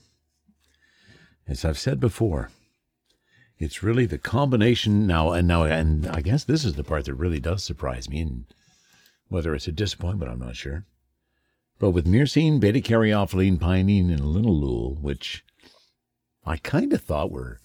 As 1.49 1.65
I've 1.65 1.79
said 1.79 2.01
before, 2.01 2.51
it's 3.59 3.83
really 3.83 4.07
the 4.07 4.19
combination 4.19 5.07
now 5.07 5.33
and 5.33 5.49
now 5.49 5.65
and 5.65 6.07
I 6.09 6.21
guess 6.21 6.45
this 6.45 6.65
is 6.65 6.75
the 6.75 6.85
part 6.85 7.07
that 7.07 7.15
really 7.15 7.41
does 7.41 7.65
surprise 7.65 8.09
me 8.09 8.21
and 8.21 8.45
whether 9.29 9.55
it's 9.55 9.69
a 9.69 9.73
disappointment 9.73 10.31
I'm 10.31 10.39
not 10.39 10.57
sure. 10.57 10.85
But 11.79 11.91
with 11.91 12.07
myrcene, 12.07 12.59
beta 12.59 12.81
caryophyllene, 12.81 13.59
pinene, 13.59 14.11
and 14.11 14.21
linalool, 14.21 15.01
which 15.01 15.45
I 16.45 16.57
kind 16.57 16.93
of 16.93 17.03
thought 17.03 17.31
were 17.31 17.61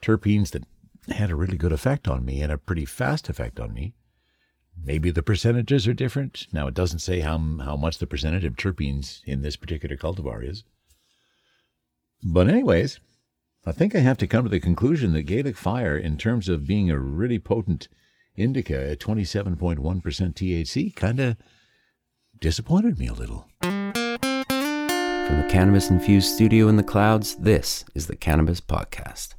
terpenes 0.00 0.50
that 0.50 0.64
had 1.12 1.30
a 1.30 1.36
really 1.36 1.56
good 1.56 1.72
effect 1.72 2.06
on 2.06 2.24
me 2.24 2.42
and 2.42 2.52
a 2.52 2.58
pretty 2.58 2.84
fast 2.84 3.28
effect 3.28 3.58
on 3.58 3.72
me. 3.74 3.94
Maybe 4.84 5.10
the 5.10 5.24
percentages 5.24 5.88
are 5.88 5.94
different. 5.94 6.46
Now, 6.52 6.68
it 6.68 6.74
doesn't 6.74 7.00
say 7.00 7.20
how, 7.20 7.38
how 7.64 7.76
much 7.76 7.98
the 7.98 8.06
percentage 8.06 8.44
of 8.44 8.54
terpenes 8.54 9.24
in 9.24 9.42
this 9.42 9.56
particular 9.56 9.96
cultivar 9.96 10.48
is. 10.48 10.62
But, 12.22 12.48
anyways, 12.48 13.00
I 13.68 13.72
think 13.72 13.94
I 13.94 13.98
have 13.98 14.16
to 14.18 14.26
come 14.26 14.44
to 14.44 14.50
the 14.50 14.60
conclusion 14.60 15.12
that 15.12 15.24
Gaelic 15.24 15.54
Fire, 15.54 15.94
in 15.94 16.16
terms 16.16 16.48
of 16.48 16.66
being 16.66 16.90
a 16.90 16.98
really 16.98 17.38
potent 17.38 17.88
indica 18.34 18.92
at 18.92 18.98
27.1% 18.98 19.78
THC, 19.82 20.96
kind 20.96 21.20
of 21.20 21.36
disappointed 22.40 22.98
me 22.98 23.08
a 23.08 23.12
little. 23.12 23.46
From 23.60 23.92
the 23.92 25.48
cannabis 25.50 25.90
infused 25.90 26.34
studio 26.34 26.68
in 26.68 26.76
the 26.76 26.82
clouds, 26.82 27.36
this 27.36 27.84
is 27.94 28.06
the 28.06 28.16
Cannabis 28.16 28.62
Podcast. 28.62 29.34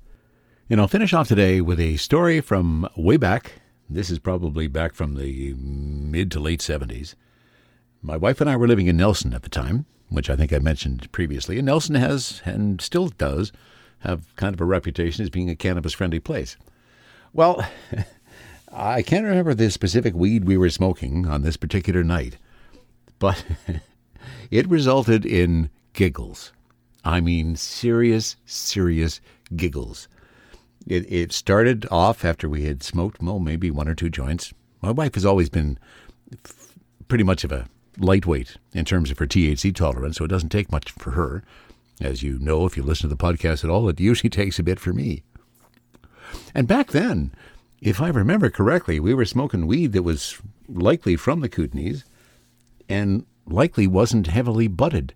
And 0.70 0.80
I'll 0.80 0.88
finish 0.88 1.12
off 1.12 1.28
today 1.28 1.60
with 1.60 1.80
a 1.80 1.98
story 1.98 2.40
from 2.40 2.88
way 2.96 3.18
back. 3.18 3.54
This 3.90 4.12
is 4.12 4.20
probably 4.20 4.68
back 4.68 4.94
from 4.94 5.16
the 5.16 5.56
mid 5.56 6.30
to 6.34 6.40
late 6.40 6.60
70s. 6.60 7.16
My 8.04 8.16
wife 8.16 8.40
and 8.42 8.50
I 8.50 8.58
were 8.58 8.68
living 8.68 8.86
in 8.86 8.98
Nelson 8.98 9.34
at 9.34 9.42
the 9.42 9.50
time, 9.50 9.88
which 10.10 10.30
I 10.30 10.36
think 10.36 10.54
I 10.54 10.60
mentioned 10.60 11.12
previously. 11.12 11.58
And 11.58 11.66
Nelson 11.66 11.96
has, 11.96 12.44
and 12.46 12.80
still 12.80 13.08
does, 13.08 13.52
have 14.00 14.36
kind 14.36 14.54
of 14.54 14.62
a 14.62 14.66
reputation 14.66 15.24
as 15.24 15.30
being 15.30 15.50
a 15.50 15.56
cannabis 15.56 15.94
friendly 15.94 16.20
place. 16.20 16.58
Well, 17.34 17.66
I 18.72 19.02
can't 19.02 19.26
remember 19.26 19.54
the 19.54 19.72
specific 19.72 20.14
weed 20.14 20.46
we 20.46 20.58
were 20.58 20.70
smoking 20.70 21.26
on 21.26 21.42
this 21.42 21.58
particular 21.58 22.04
night, 22.04 22.38
but 23.18 23.44
it 24.52 24.70
resulted 24.70 25.26
in 25.26 25.70
giggles. 25.94 26.52
I 27.04 27.22
mean, 27.22 27.56
serious, 27.56 28.36
serious 28.46 29.22
giggles. 29.56 30.08
It, 30.88 31.12
it 31.12 31.32
started 31.32 31.88
off 31.92 32.24
after 32.24 32.48
we 32.48 32.66
had 32.66 32.84
smoked, 32.84 33.22
well, 33.22 33.40
maybe 33.40 33.72
one 33.72 33.88
or 33.88 33.96
two 33.96 34.10
joints. 34.10 34.54
My 34.82 34.92
wife 34.92 35.16
has 35.16 35.26
always 35.26 35.50
been 35.50 35.78
pretty 37.08 37.24
much 37.24 37.44
of 37.44 37.52
a 37.52 37.68
lightweight 37.98 38.58
in 38.74 38.86
terms 38.86 39.12
of 39.12 39.20
her 39.20 39.28
THC 39.28 39.76
tolerance, 39.76 40.18
so 40.18 40.26
it 40.26 40.30
doesn't 40.30 40.50
take 40.50 40.72
much 40.72 40.92
for 40.92 41.12
her. 41.12 41.44
As 42.00 42.24
you 42.24 42.40
know, 42.40 42.66
if 42.66 42.78
you 42.78 42.84
listen 42.84 43.10
to 43.10 43.16
the 43.16 43.22
podcast 43.22 43.64
at 43.64 43.70
all, 43.70 43.90
it 43.90 44.00
usually 44.00 44.30
takes 44.30 44.60
a 44.60 44.64
bit 44.64 44.80
for 44.80 44.94
me. 44.94 45.24
And 46.54 46.68
back 46.68 46.92
then, 46.92 47.34
if 47.82 48.02
I 48.02 48.10
remember 48.10 48.50
correctly, 48.50 49.00
we 49.00 49.14
were 49.14 49.26
smoking 49.26 49.68
weed 49.68 49.94
that 49.94 50.04
was 50.04 50.40
likely 50.68 51.16
from 51.16 51.42
the 51.42 51.50
Kootenays 51.50 52.04
and 52.88 53.26
likely 53.46 53.88
wasn't 53.88 54.28
heavily 54.28 54.68
budded 54.68 55.14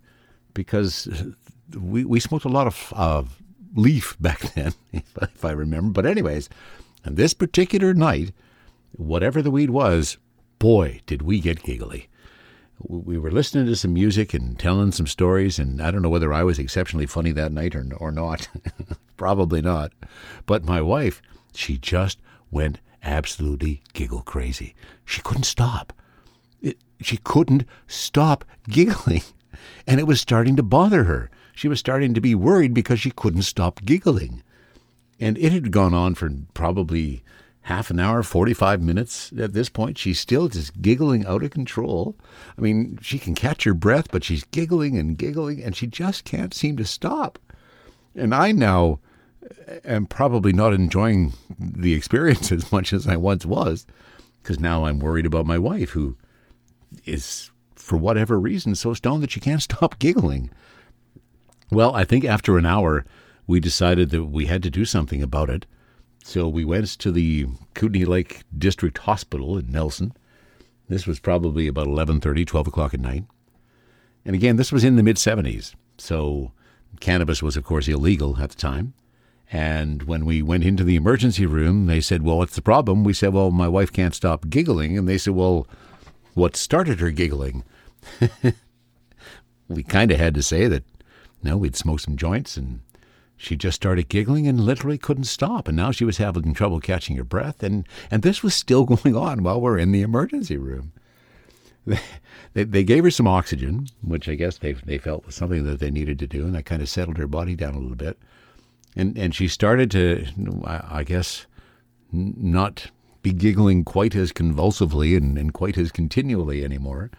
because 0.53 1.07
we, 1.77 2.05
we 2.05 2.19
smoked 2.19 2.45
a 2.45 2.49
lot 2.49 2.67
of 2.67 2.93
uh, 2.95 3.23
leaf 3.75 4.15
back 4.19 4.53
then, 4.53 4.73
if, 4.91 5.17
if 5.21 5.45
I 5.45 5.51
remember. 5.51 5.91
But, 5.91 6.05
anyways, 6.09 6.49
on 7.05 7.15
this 7.15 7.33
particular 7.33 7.93
night, 7.93 8.31
whatever 8.91 9.41
the 9.41 9.51
weed 9.51 9.69
was, 9.69 10.17
boy, 10.59 11.01
did 11.05 11.21
we 11.21 11.39
get 11.39 11.63
giggly. 11.63 12.07
We 12.79 13.17
were 13.17 13.31
listening 13.31 13.65
to 13.67 13.75
some 13.75 13.93
music 13.93 14.33
and 14.33 14.59
telling 14.59 14.91
some 14.91 15.07
stories, 15.07 15.59
and 15.59 15.81
I 15.81 15.91
don't 15.91 16.01
know 16.01 16.09
whether 16.09 16.33
I 16.33 16.43
was 16.43 16.59
exceptionally 16.59 17.05
funny 17.05 17.31
that 17.31 17.51
night 17.51 17.75
or, 17.75 17.85
or 17.97 18.11
not. 18.11 18.47
Probably 19.17 19.61
not. 19.61 19.93
But 20.45 20.65
my 20.65 20.81
wife, 20.81 21.21
she 21.53 21.77
just 21.77 22.19
went 22.51 22.79
absolutely 23.03 23.81
giggle 23.93 24.21
crazy. 24.21 24.75
She 25.05 25.21
couldn't 25.21 25.43
stop. 25.43 25.93
It, 26.61 26.77
she 27.01 27.17
couldn't 27.17 27.65
stop 27.87 28.43
giggling, 28.67 29.23
and 29.87 29.99
it 29.99 30.07
was 30.07 30.19
starting 30.19 30.55
to 30.55 30.63
bother 30.63 31.03
her. 31.05 31.29
She 31.53 31.67
was 31.67 31.79
starting 31.79 32.13
to 32.13 32.21
be 32.21 32.35
worried 32.35 32.73
because 32.73 32.99
she 32.99 33.11
couldn't 33.11 33.43
stop 33.43 33.83
giggling. 33.85 34.43
And 35.19 35.37
it 35.37 35.51
had 35.51 35.71
gone 35.71 35.93
on 35.93 36.15
for 36.15 36.29
probably 36.53 37.23
half 37.63 37.89
an 37.89 37.99
hour, 37.99 38.23
45 38.23 38.81
minutes 38.81 39.31
at 39.39 39.53
this 39.53 39.69
point. 39.69 39.97
She's 39.97 40.19
still 40.19 40.49
just 40.49 40.81
giggling 40.81 41.25
out 41.25 41.43
of 41.43 41.51
control. 41.51 42.15
I 42.57 42.61
mean, 42.61 42.99
she 43.01 43.17
can 43.17 43.35
catch 43.35 43.63
her 43.63 43.73
breath, 43.73 44.11
but 44.11 44.23
she's 44.23 44.43
giggling 44.45 44.97
and 44.97 45.17
giggling, 45.17 45.63
and 45.63 45.75
she 45.75 45.87
just 45.87 46.25
can't 46.25 46.53
seem 46.53 46.75
to 46.77 46.85
stop. 46.85 47.39
And 48.15 48.35
I 48.35 48.51
now 48.51 48.99
am 49.85 50.05
probably 50.05 50.51
not 50.51 50.73
enjoying 50.73 51.33
the 51.57 51.93
experience 51.93 52.51
as 52.51 52.71
much 52.71 52.91
as 52.91 53.07
I 53.07 53.15
once 53.15 53.45
was, 53.45 53.85
because 54.41 54.59
now 54.59 54.85
I'm 54.85 54.99
worried 54.99 55.25
about 55.25 55.45
my 55.45 55.57
wife, 55.57 55.91
who 55.91 56.17
is, 57.05 57.49
for 57.75 57.97
whatever 57.97 58.39
reason, 58.39 58.75
so 58.75 58.93
stoned 58.93 59.23
that 59.23 59.31
she 59.31 59.39
can't 59.39 59.61
stop 59.63 59.99
giggling. 59.99 60.49
Well, 61.71 61.95
I 61.95 62.03
think 62.03 62.25
after 62.25 62.57
an 62.57 62.65
hour, 62.65 63.05
we 63.47 63.61
decided 63.61 64.09
that 64.09 64.25
we 64.25 64.47
had 64.47 64.63
to 64.63 64.69
do 64.69 64.83
something 64.83 65.23
about 65.23 65.49
it. 65.49 65.65
So 66.25 66.47
we 66.47 66.63
went 66.63 66.87
to 66.99 67.11
the 67.11 67.47
Kootenay 67.73 68.05
Lake 68.05 68.43
District 68.57 68.97
Hospital 68.99 69.57
in 69.57 69.69
Nelson. 69.69 70.13
This 70.87 71.05
was 71.05 71.19
probably 71.19 71.67
about 71.67 71.87
11:30, 71.87 72.47
12 72.47 72.67
o'clock 72.67 72.93
at 72.93 73.01
night. 73.01 73.25
And 74.25 74.33
again, 74.33 74.55
this 74.55 74.71
was 74.71 74.85
in 74.85 74.95
the 74.95 75.03
mid 75.03 75.17
70s. 75.17 75.75
So 75.97 76.53
cannabis 77.01 77.43
was, 77.43 77.57
of 77.57 77.65
course, 77.65 77.89
illegal 77.89 78.37
at 78.39 78.51
the 78.51 78.55
time. 78.55 78.93
And 79.51 80.03
when 80.03 80.25
we 80.25 80.41
went 80.41 80.63
into 80.63 80.85
the 80.85 80.95
emergency 80.95 81.45
room, 81.45 81.87
they 81.87 81.99
said, 81.99 82.23
Well, 82.23 82.37
what's 82.37 82.55
the 82.55 82.61
problem? 82.61 83.03
We 83.03 83.13
said, 83.13 83.33
Well, 83.33 83.51
my 83.51 83.67
wife 83.67 83.91
can't 83.91 84.15
stop 84.15 84.49
giggling. 84.49 84.97
And 84.97 85.09
they 85.09 85.17
said, 85.17 85.33
Well, 85.33 85.67
what 86.35 86.55
started 86.55 87.01
her 87.01 87.11
giggling? 87.11 87.65
we 89.67 89.83
kind 89.83 90.09
of 90.09 90.19
had 90.19 90.35
to 90.35 90.41
say 90.41 90.67
that, 90.67 90.83
no, 91.43 91.57
we'd 91.57 91.75
smoked 91.75 92.03
some 92.03 92.15
joints 92.15 92.55
and 92.55 92.79
she 93.43 93.55
just 93.57 93.75
started 93.75 94.07
giggling 94.07 94.47
and 94.47 94.59
literally 94.59 94.97
couldn't 94.97 95.25
stop. 95.25 95.67
And 95.67 95.75
now 95.75 95.91
she 95.91 96.05
was 96.05 96.17
having 96.17 96.53
trouble 96.53 96.79
catching 96.79 97.17
her 97.17 97.23
breath. 97.23 97.61
And, 97.61 97.85
and 98.09 98.23
this 98.23 98.41
was 98.41 98.55
still 98.55 98.85
going 98.85 99.15
on 99.15 99.43
while 99.43 99.59
we're 99.59 99.77
in 99.77 99.91
the 99.91 100.01
emergency 100.01 100.57
room. 100.57 100.93
They, 102.53 102.65
they 102.65 102.83
gave 102.83 103.03
her 103.03 103.09
some 103.09 103.27
oxygen, 103.27 103.87
which 104.03 104.29
I 104.29 104.35
guess 104.35 104.59
they, 104.59 104.73
they 104.73 104.99
felt 104.99 105.25
was 105.25 105.33
something 105.33 105.63
that 105.63 105.79
they 105.79 105.89
needed 105.89 106.19
to 106.19 106.27
do. 106.27 106.45
And 106.45 106.53
that 106.53 106.65
kind 106.65 106.83
of 106.83 106.87
settled 106.87 107.17
her 107.17 107.25
body 107.25 107.55
down 107.55 107.73
a 107.73 107.79
little 107.79 107.95
bit. 107.95 108.19
And, 108.95 109.17
and 109.17 109.33
she 109.33 109.47
started 109.47 109.89
to, 109.91 110.27
I 110.63 111.03
guess, 111.03 111.47
not 112.11 112.91
be 113.23 113.33
giggling 113.33 113.83
quite 113.83 114.15
as 114.15 114.31
convulsively 114.31 115.17
and, 115.17 115.35
and 115.35 115.51
quite 115.51 115.79
as 115.79 115.91
continually 115.91 116.63
anymore. 116.63 117.09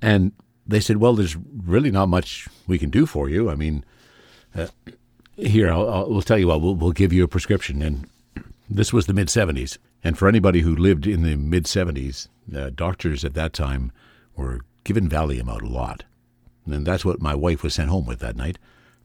And 0.00 0.32
they 0.66 0.80
said, 0.80 0.96
Well, 0.96 1.14
there's 1.14 1.36
really 1.36 1.90
not 1.90 2.08
much 2.08 2.48
we 2.66 2.78
can 2.78 2.88
do 2.88 3.04
for 3.04 3.28
you. 3.28 3.50
I 3.50 3.54
mean, 3.54 3.84
uh, 4.54 4.66
here, 5.36 5.72
I'll, 5.72 5.88
I'll, 5.88 6.10
we'll 6.10 6.22
tell 6.22 6.38
you 6.38 6.48
what, 6.48 6.60
we'll, 6.60 6.74
we'll 6.74 6.92
give 6.92 7.12
you 7.12 7.24
a 7.24 7.28
prescription. 7.28 7.82
And 7.82 8.08
this 8.68 8.92
was 8.92 9.06
the 9.06 9.14
mid 9.14 9.28
70s. 9.28 9.78
And 10.02 10.16
for 10.16 10.28
anybody 10.28 10.60
who 10.60 10.74
lived 10.74 11.06
in 11.06 11.22
the 11.22 11.36
mid 11.36 11.64
70s, 11.64 12.28
uh, 12.54 12.70
doctors 12.74 13.24
at 13.24 13.34
that 13.34 13.52
time 13.52 13.92
were 14.36 14.60
giving 14.84 15.08
Valium 15.08 15.50
out 15.50 15.62
a 15.62 15.68
lot. 15.68 16.04
And 16.66 16.86
that's 16.86 17.04
what 17.04 17.20
my 17.20 17.34
wife 17.34 17.62
was 17.62 17.74
sent 17.74 17.90
home 17.90 18.06
with 18.06 18.20
that 18.20 18.36
night 18.36 18.58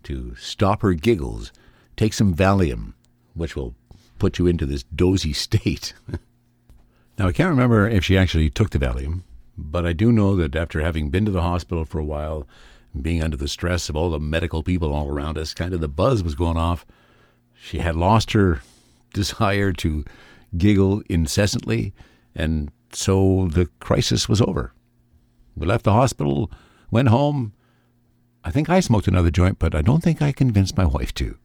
to 0.04 0.36
stop 0.36 0.82
her 0.82 0.94
giggles. 0.94 1.52
Take 1.98 2.14
some 2.14 2.36
Valium, 2.36 2.94
which 3.34 3.56
will 3.56 3.76
put 4.20 4.40
you 4.40 4.48
into 4.48 4.66
this 4.66 4.84
dozy 4.84 5.34
state. 5.34 5.94
now, 7.18 7.28
I 7.28 7.32
can't 7.32 7.50
remember 7.50 7.88
if 7.88 8.06
she 8.06 8.18
actually 8.18 8.50
took 8.50 8.70
the 8.70 8.80
Valium, 8.80 9.24
but 9.58 9.86
I 9.86 9.94
do 9.94 10.12
know 10.12 10.36
that 10.36 10.56
after 10.56 10.82
having 10.82 11.10
been 11.10 11.26
to 11.26 11.32
the 11.32 11.42
hospital 11.42 11.86
for 11.86 12.00
a 12.00 12.06
while, 12.06 12.48
being 13.02 13.24
under 13.24 13.38
the 13.38 13.48
stress 13.48 13.90
of 13.90 13.96
all 13.96 14.10
the 14.10 14.20
medical 14.20 14.64
people 14.64 14.94
all 14.94 15.10
around 15.10 15.38
us, 15.38 15.54
kind 15.54 15.74
of 15.74 15.82
the 15.82 15.88
buzz 15.88 16.24
was 16.24 16.36
going 16.36 16.58
off. 16.58 16.86
She 17.54 17.80
had 17.80 17.96
lost 17.96 18.34
her 18.34 18.62
desire 19.14 19.72
to 19.74 20.06
giggle 20.58 21.02
incessantly, 21.10 21.94
and 22.36 22.72
so 22.92 23.48
the 23.52 23.68
crisis 23.80 24.30
was 24.30 24.42
over. 24.42 24.74
We 25.56 25.66
left 25.66 25.86
the 25.86 25.94
hospital, 25.94 26.52
went 26.92 27.10
home. 27.10 27.54
I 28.44 28.52
think 28.52 28.70
I 28.70 28.80
smoked 28.80 29.08
another 29.08 29.32
joint, 29.32 29.58
but 29.60 29.74
I 29.74 29.82
don't 29.82 30.04
think 30.04 30.22
I 30.22 30.32
convinced 30.32 30.78
my 30.78 30.86
wife 30.86 31.14
to. 31.16 31.38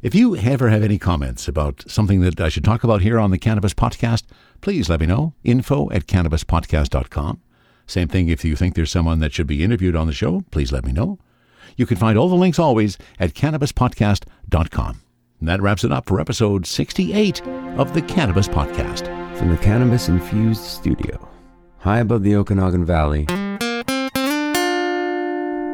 If 0.00 0.14
you 0.14 0.36
ever 0.36 0.68
have 0.68 0.82
any 0.82 0.98
comments 0.98 1.48
about 1.48 1.84
something 1.88 2.20
that 2.20 2.40
I 2.40 2.48
should 2.48 2.64
talk 2.64 2.84
about 2.84 3.02
here 3.02 3.18
on 3.18 3.30
the 3.30 3.38
Cannabis 3.38 3.74
Podcast, 3.74 4.24
please 4.60 4.88
let 4.88 5.00
me 5.00 5.06
know. 5.06 5.34
Info 5.42 5.90
at 5.90 6.06
cannabispodcast.com. 6.06 7.40
Same 7.88 8.06
thing 8.06 8.28
if 8.28 8.44
you 8.44 8.54
think 8.54 8.74
there's 8.74 8.90
someone 8.90 9.18
that 9.20 9.32
should 9.32 9.46
be 9.46 9.64
interviewed 9.64 9.96
on 9.96 10.06
the 10.06 10.12
show, 10.12 10.44
please 10.50 10.70
let 10.70 10.84
me 10.84 10.92
know. 10.92 11.18
You 11.76 11.86
can 11.86 11.96
find 11.96 12.18
all 12.18 12.28
the 12.28 12.34
links 12.34 12.58
always 12.58 12.98
at 13.18 13.32
cannabispodcast.com. 13.32 15.00
And 15.40 15.48
that 15.48 15.62
wraps 15.62 15.84
it 15.84 15.92
up 15.92 16.06
for 16.06 16.20
episode 16.20 16.66
68 16.66 17.40
of 17.78 17.94
the 17.94 18.02
Cannabis 18.02 18.46
Podcast. 18.46 19.06
From 19.38 19.50
the 19.50 19.56
Cannabis 19.56 20.08
Infused 20.08 20.64
Studio, 20.64 21.28
high 21.78 22.00
above 22.00 22.24
the 22.24 22.36
Okanagan 22.36 22.84
Valley, 22.84 23.24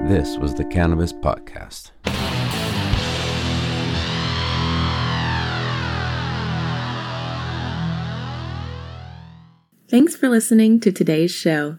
this 0.07 0.37
was 0.37 0.55
the 0.55 0.67
Cannabis 0.67 1.13
Podcast. 1.13 1.91
Thanks 9.89 10.15
for 10.15 10.29
listening 10.29 10.79
to 10.81 10.93
today's 10.93 11.31
show. 11.31 11.79